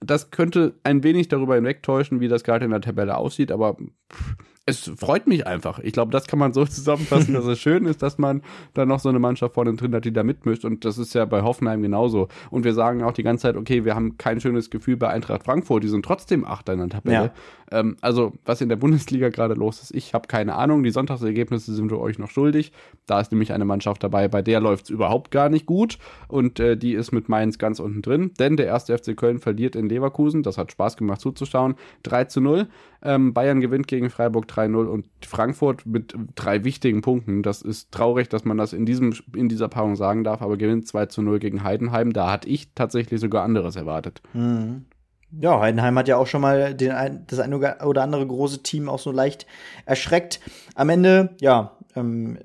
[0.00, 3.76] das könnte ein wenig darüber hinwegtäuschen, wie das gerade in der Tabelle aussieht, aber
[4.12, 4.36] pff,
[4.70, 5.78] es freut mich einfach.
[5.80, 8.42] Ich glaube, das kann man so zusammenfassen, dass es schön ist, dass man
[8.74, 10.64] da noch so eine Mannschaft vorne drin hat, die da mitmischt.
[10.64, 12.28] Und das ist ja bei Hoffenheim genauso.
[12.50, 15.44] Und wir sagen auch die ganze Zeit, okay, wir haben kein schönes Gefühl bei Eintracht
[15.44, 15.84] Frankfurt.
[15.84, 17.32] Die sind trotzdem Achter in der Tabelle.
[17.70, 17.78] Ja.
[17.78, 20.82] Ähm, also, was in der Bundesliga gerade los ist, ich habe keine Ahnung.
[20.82, 22.72] Die Sonntagsergebnisse sind wir euch noch schuldig.
[23.06, 25.98] Da ist nämlich eine Mannschaft dabei, bei der läuft es überhaupt gar nicht gut.
[26.28, 28.32] Und äh, die ist mit Mainz ganz unten drin.
[28.38, 30.42] Denn der erste FC Köln verliert in Leverkusen.
[30.42, 31.74] Das hat Spaß gemacht zuzuschauen.
[32.02, 32.68] 3 zu 0.
[33.02, 37.42] Ähm, Bayern gewinnt gegen Freiburg 3-0 und Frankfurt mit drei wichtigen Punkten.
[37.42, 40.86] Das ist traurig, dass man das in, diesem, in dieser Paarung sagen darf, aber gewinnt
[40.86, 42.12] 2-0 gegen Heidenheim.
[42.12, 44.20] Da hatte ich tatsächlich sogar anderes erwartet.
[44.34, 44.84] Mhm.
[45.40, 46.92] Ja, Heidenheim hat ja auch schon mal den,
[47.28, 49.46] das eine oder andere große Team auch so leicht
[49.86, 50.40] erschreckt.
[50.74, 52.38] Am Ende, ja, ähm,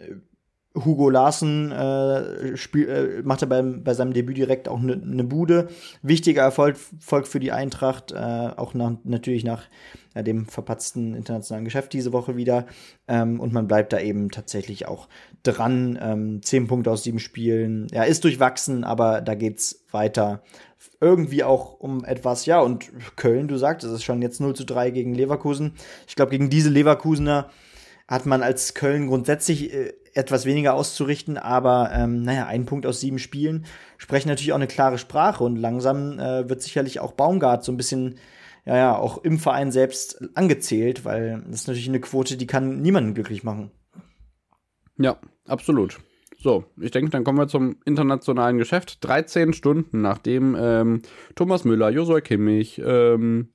[0.75, 5.69] Hugo Larsen äh, spiel, äh, machte beim, bei seinem Debüt direkt auch eine ne Bude.
[6.01, 9.63] Wichtiger Erfolg, Erfolg für die Eintracht, äh, auch nach, natürlich nach
[10.15, 12.65] äh, dem verpatzten internationalen Geschäft diese Woche wieder.
[13.07, 15.07] Ähm, und man bleibt da eben tatsächlich auch
[15.43, 15.99] dran.
[16.01, 17.87] Ähm, zehn Punkte aus sieben Spielen.
[17.91, 20.41] Ja, ist durchwachsen, aber da geht's weiter.
[20.99, 24.65] Irgendwie auch um etwas, ja, und Köln, du sagst, es ist schon jetzt 0 zu
[24.65, 25.73] 3 gegen Leverkusen.
[26.07, 27.49] Ich glaube, gegen diese Leverkusener
[28.07, 33.01] hat man als Köln grundsätzlich äh, etwas weniger auszurichten, aber ähm, naja, ein Punkt aus
[33.01, 33.65] sieben Spielen
[33.97, 37.77] sprechen natürlich auch eine klare Sprache und langsam äh, wird sicherlich auch Baumgart so ein
[37.77, 38.15] bisschen,
[38.65, 42.81] ja, ja, auch im Verein selbst angezählt, weil das ist natürlich eine Quote, die kann
[42.81, 43.71] niemanden glücklich machen.
[44.97, 45.99] Ja, absolut.
[46.37, 49.03] So, ich denke, dann kommen wir zum internationalen Geschäft.
[49.03, 51.01] 13 Stunden nachdem ähm,
[51.35, 53.54] Thomas Müller, Josua Kimmich, ähm,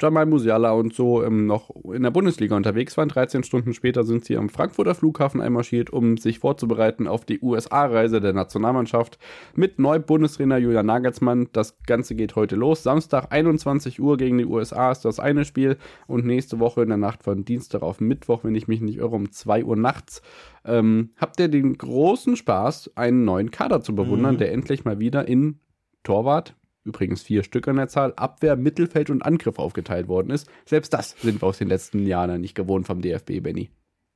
[0.00, 3.08] Jamal Musiala und so ähm, noch in der Bundesliga unterwegs waren.
[3.08, 8.20] 13 Stunden später sind sie am Frankfurter Flughafen einmarschiert, um sich vorzubereiten auf die USA-Reise
[8.20, 9.18] der Nationalmannschaft
[9.54, 11.48] mit Neu-Bundestrainer Julian Nagelsmann.
[11.52, 12.82] Das Ganze geht heute los.
[12.82, 15.76] Samstag 21 Uhr gegen die USA ist das eine Spiel
[16.06, 19.16] und nächste Woche in der Nacht von Dienstag auf Mittwoch, wenn ich mich nicht irre,
[19.16, 20.22] um 2 Uhr nachts.
[20.64, 24.38] Ähm, habt ihr den großen Spaß, einen neuen Kader zu bewundern, mhm.
[24.38, 25.60] der endlich mal wieder in
[26.02, 26.54] Torwart,
[26.86, 30.48] übrigens vier Stück an der Zahl, Abwehr, Mittelfeld und Angriff aufgeteilt worden ist.
[30.64, 33.70] Selbst das sind wir aus den letzten Jahren nicht gewohnt vom DFB, Benny.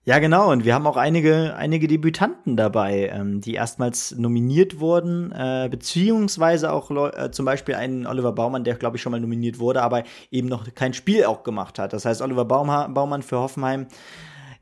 [0.05, 0.51] Ja, genau.
[0.51, 6.73] Und wir haben auch einige, einige Debütanten dabei, ähm, die erstmals nominiert wurden, äh, beziehungsweise
[6.73, 10.05] auch äh, zum Beispiel einen Oliver Baumann, der, glaube ich, schon mal nominiert wurde, aber
[10.31, 11.93] eben noch kein Spiel auch gemacht hat.
[11.93, 13.89] Das heißt, Oliver Bauma Baumann für Hoffenheim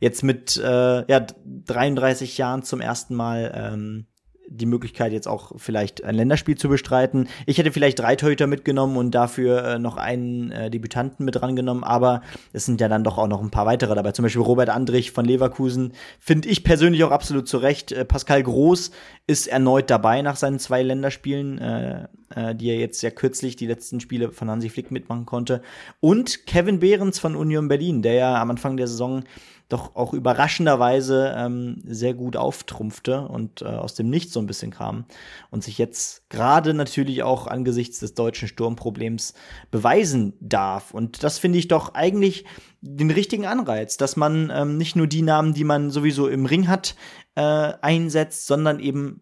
[0.01, 4.07] jetzt mit äh, ja, 33 Jahren zum ersten Mal ähm,
[4.51, 7.29] die Möglichkeit, jetzt auch vielleicht ein Länderspiel zu bestreiten.
[7.47, 11.85] Ich hätte vielleicht drei Torhüter mitgenommen und dafür äh, noch einen äh, Debütanten mit rangenommen,
[11.85, 12.23] aber
[12.53, 14.13] es sind ja dann doch auch noch ein paar weitere dabei.
[14.13, 17.93] Zum Beispiel Robert Andrich von Leverkusen finde ich persönlich auch absolut zurecht.
[17.93, 18.91] Äh, Pascal Groß
[19.27, 23.67] ist erneut dabei nach seinen zwei Länderspielen, äh, äh, die er jetzt sehr kürzlich die
[23.67, 25.63] letzten Spiele von Hansi Flick mitmachen konnte.
[26.01, 29.25] Und Kevin Behrens von Union Berlin, der ja am Anfang der Saison
[29.69, 34.71] doch auch überraschenderweise ähm, sehr gut auftrumpfte und äh, aus dem Nichts so ein bisschen
[34.71, 35.05] kam
[35.51, 39.35] und sich jetzt gerade natürlich auch angesichts des deutschen Sturmproblems
[39.71, 40.93] beweisen darf.
[40.93, 42.47] Und das finde ich doch eigentlich
[42.81, 46.69] den richtigen Anreiz, dass man ähm, nicht nur die Namen, die man sowieso im Ring
[46.69, 46.95] hat,
[47.35, 49.21] äh, einsetzt, sondern eben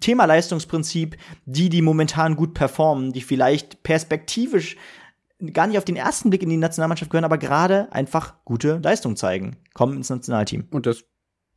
[0.00, 1.16] Thema Leistungsprinzip,
[1.46, 4.76] die, die momentan gut performen, die vielleicht perspektivisch
[5.52, 9.16] gar nicht auf den ersten Blick in die Nationalmannschaft gehören, aber gerade einfach gute Leistung
[9.16, 9.56] zeigen.
[9.74, 10.66] Kommen ins Nationalteam.
[10.70, 11.04] Und das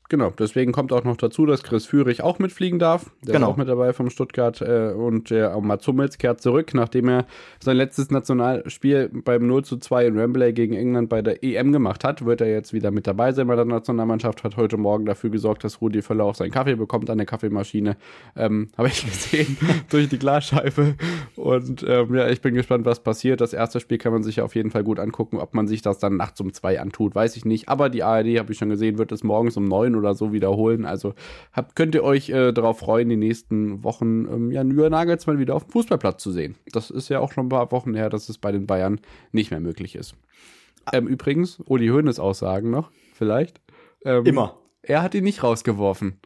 [0.09, 3.11] Genau, deswegen kommt auch noch dazu, dass Chris Führig auch mitfliegen darf.
[3.21, 3.47] Der genau.
[3.47, 4.59] ist auch mit dabei vom Stuttgart.
[4.59, 7.27] Äh, und der äh, Mats Hummels kehrt zurück, nachdem er
[7.59, 12.03] sein letztes Nationalspiel beim 0 zu 2 in Wembley gegen England bei der EM gemacht
[12.03, 14.43] hat, wird er jetzt wieder mit dabei sein bei der Nationalmannschaft.
[14.43, 17.95] Hat heute Morgen dafür gesorgt, dass Rudi Völler auch seinen Kaffee bekommt an der Kaffeemaschine.
[18.35, 19.57] Ähm, Habe ich gesehen
[19.91, 20.95] durch die Glasscheibe.
[21.35, 23.41] Und ähm, ja, ich bin gespannt, was passiert.
[23.41, 25.37] Das erste Spiel kann man sich auf jeden Fall gut angucken.
[25.37, 27.69] Ob man sich das dann nachts um zwei antut, weiß ich nicht.
[27.69, 30.85] Aber die ARD, habe ich schon gesehen, wird es morgens um neun oder so wiederholen.
[30.85, 31.13] Also
[31.53, 35.55] habt, könnt ihr euch äh, darauf freuen, die nächsten Wochen ähm, ja, Jürgen Nagelsmann wieder
[35.55, 36.55] auf dem Fußballplatz zu sehen.
[36.71, 38.99] Das ist ja auch schon ein paar Wochen her, dass es bei den Bayern
[39.31, 40.15] nicht mehr möglich ist.
[40.91, 43.61] Ähm, übrigens, Uli Hoeneß Aussagen noch, vielleicht.
[44.03, 44.57] Ähm, Immer.
[44.81, 46.19] Er hat ihn nicht rausgeworfen.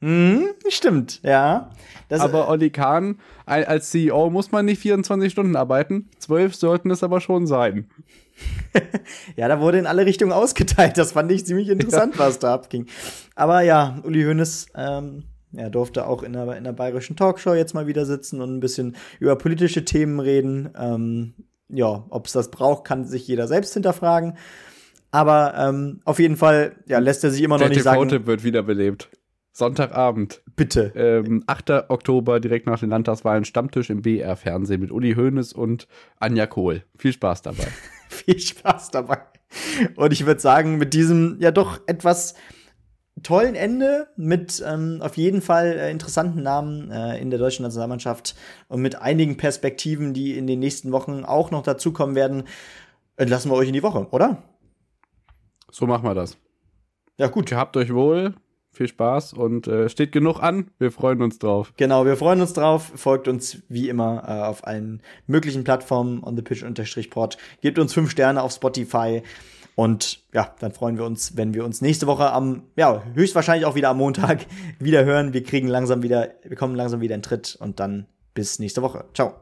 [0.00, 1.70] Mhm, stimmt, ja.
[2.08, 6.08] Das, aber Olli Kahn, als CEO muss man nicht 24 Stunden arbeiten.
[6.18, 7.90] Zwölf sollten es aber schon sein.
[9.36, 10.96] ja, da wurde in alle Richtungen ausgeteilt.
[10.96, 12.20] Das fand ich ziemlich interessant, ja.
[12.20, 12.86] was da abging.
[13.34, 17.74] Aber ja, Uli Hoeneß ähm, er durfte auch in der, in der bayerischen Talkshow jetzt
[17.74, 20.70] mal wieder sitzen und ein bisschen über politische Themen reden.
[20.78, 21.34] Ähm,
[21.68, 24.36] ja, ob es das braucht, kann sich jeder selbst hinterfragen.
[25.10, 28.08] Aber ähm, auf jeden Fall ja, lässt er sich immer der noch nicht sagen.
[28.08, 29.08] Der wird wiederbelebt.
[29.58, 30.40] Sonntagabend.
[30.54, 30.92] Bitte.
[30.94, 31.90] Ähm, 8.
[31.90, 35.88] Oktober, direkt nach den Landtagswahlen, Stammtisch im BR-Fernsehen mit Uli Hoeneß und
[36.20, 36.84] Anja Kohl.
[36.96, 37.66] Viel Spaß dabei.
[38.08, 39.18] Viel Spaß dabei.
[39.96, 42.34] Und ich würde sagen, mit diesem ja doch etwas
[43.24, 48.36] tollen Ende, mit ähm, auf jeden Fall äh, interessanten Namen äh, in der deutschen Nationalmannschaft
[48.68, 52.44] und mit einigen Perspektiven, die in den nächsten Wochen auch noch dazukommen werden,
[53.16, 54.40] entlassen wir euch in die Woche, oder?
[55.68, 56.36] So machen wir das.
[57.16, 57.50] Ja, gut.
[57.50, 58.34] Ihr habt euch wohl
[58.72, 60.70] viel Spaß und äh, steht genug an.
[60.78, 61.72] Wir freuen uns drauf.
[61.76, 62.92] Genau, wir freuen uns drauf.
[62.94, 67.36] Folgt uns wie immer äh, auf allen möglichen Plattformen on the pitch-pod.
[67.60, 69.22] Gebt uns fünf Sterne auf Spotify.
[69.74, 73.76] Und ja, dann freuen wir uns, wenn wir uns nächste Woche am, ja, höchstwahrscheinlich auch
[73.76, 74.46] wieder am Montag
[74.80, 75.32] wieder hören.
[75.32, 79.04] Wir kriegen langsam wieder, wir kommen langsam wieder in Tritt und dann bis nächste Woche.
[79.14, 79.34] Ciao.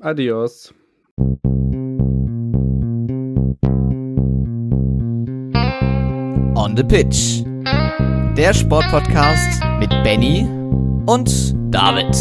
[0.00, 0.72] Adios.
[6.54, 7.44] On the Pitch
[8.36, 10.46] der Sportpodcast mit Benny
[11.06, 12.14] und David.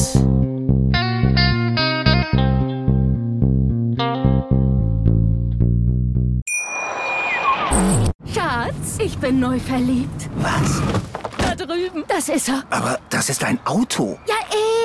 [8.33, 10.29] Schatz, ich bin neu verliebt.
[10.37, 10.81] Was?
[11.37, 12.05] Da drüben.
[12.07, 12.63] Das ist er.
[12.69, 14.17] Aber das ist ein Auto.
[14.25, 14.35] Ja,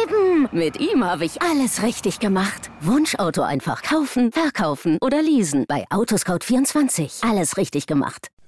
[0.02, 0.48] eben.
[0.50, 2.72] Mit ihm habe ich alles richtig gemacht.
[2.80, 5.64] Wunschauto einfach kaufen, verkaufen oder leasen.
[5.68, 7.28] Bei Autoscout24.
[7.28, 8.32] Alles richtig gemacht.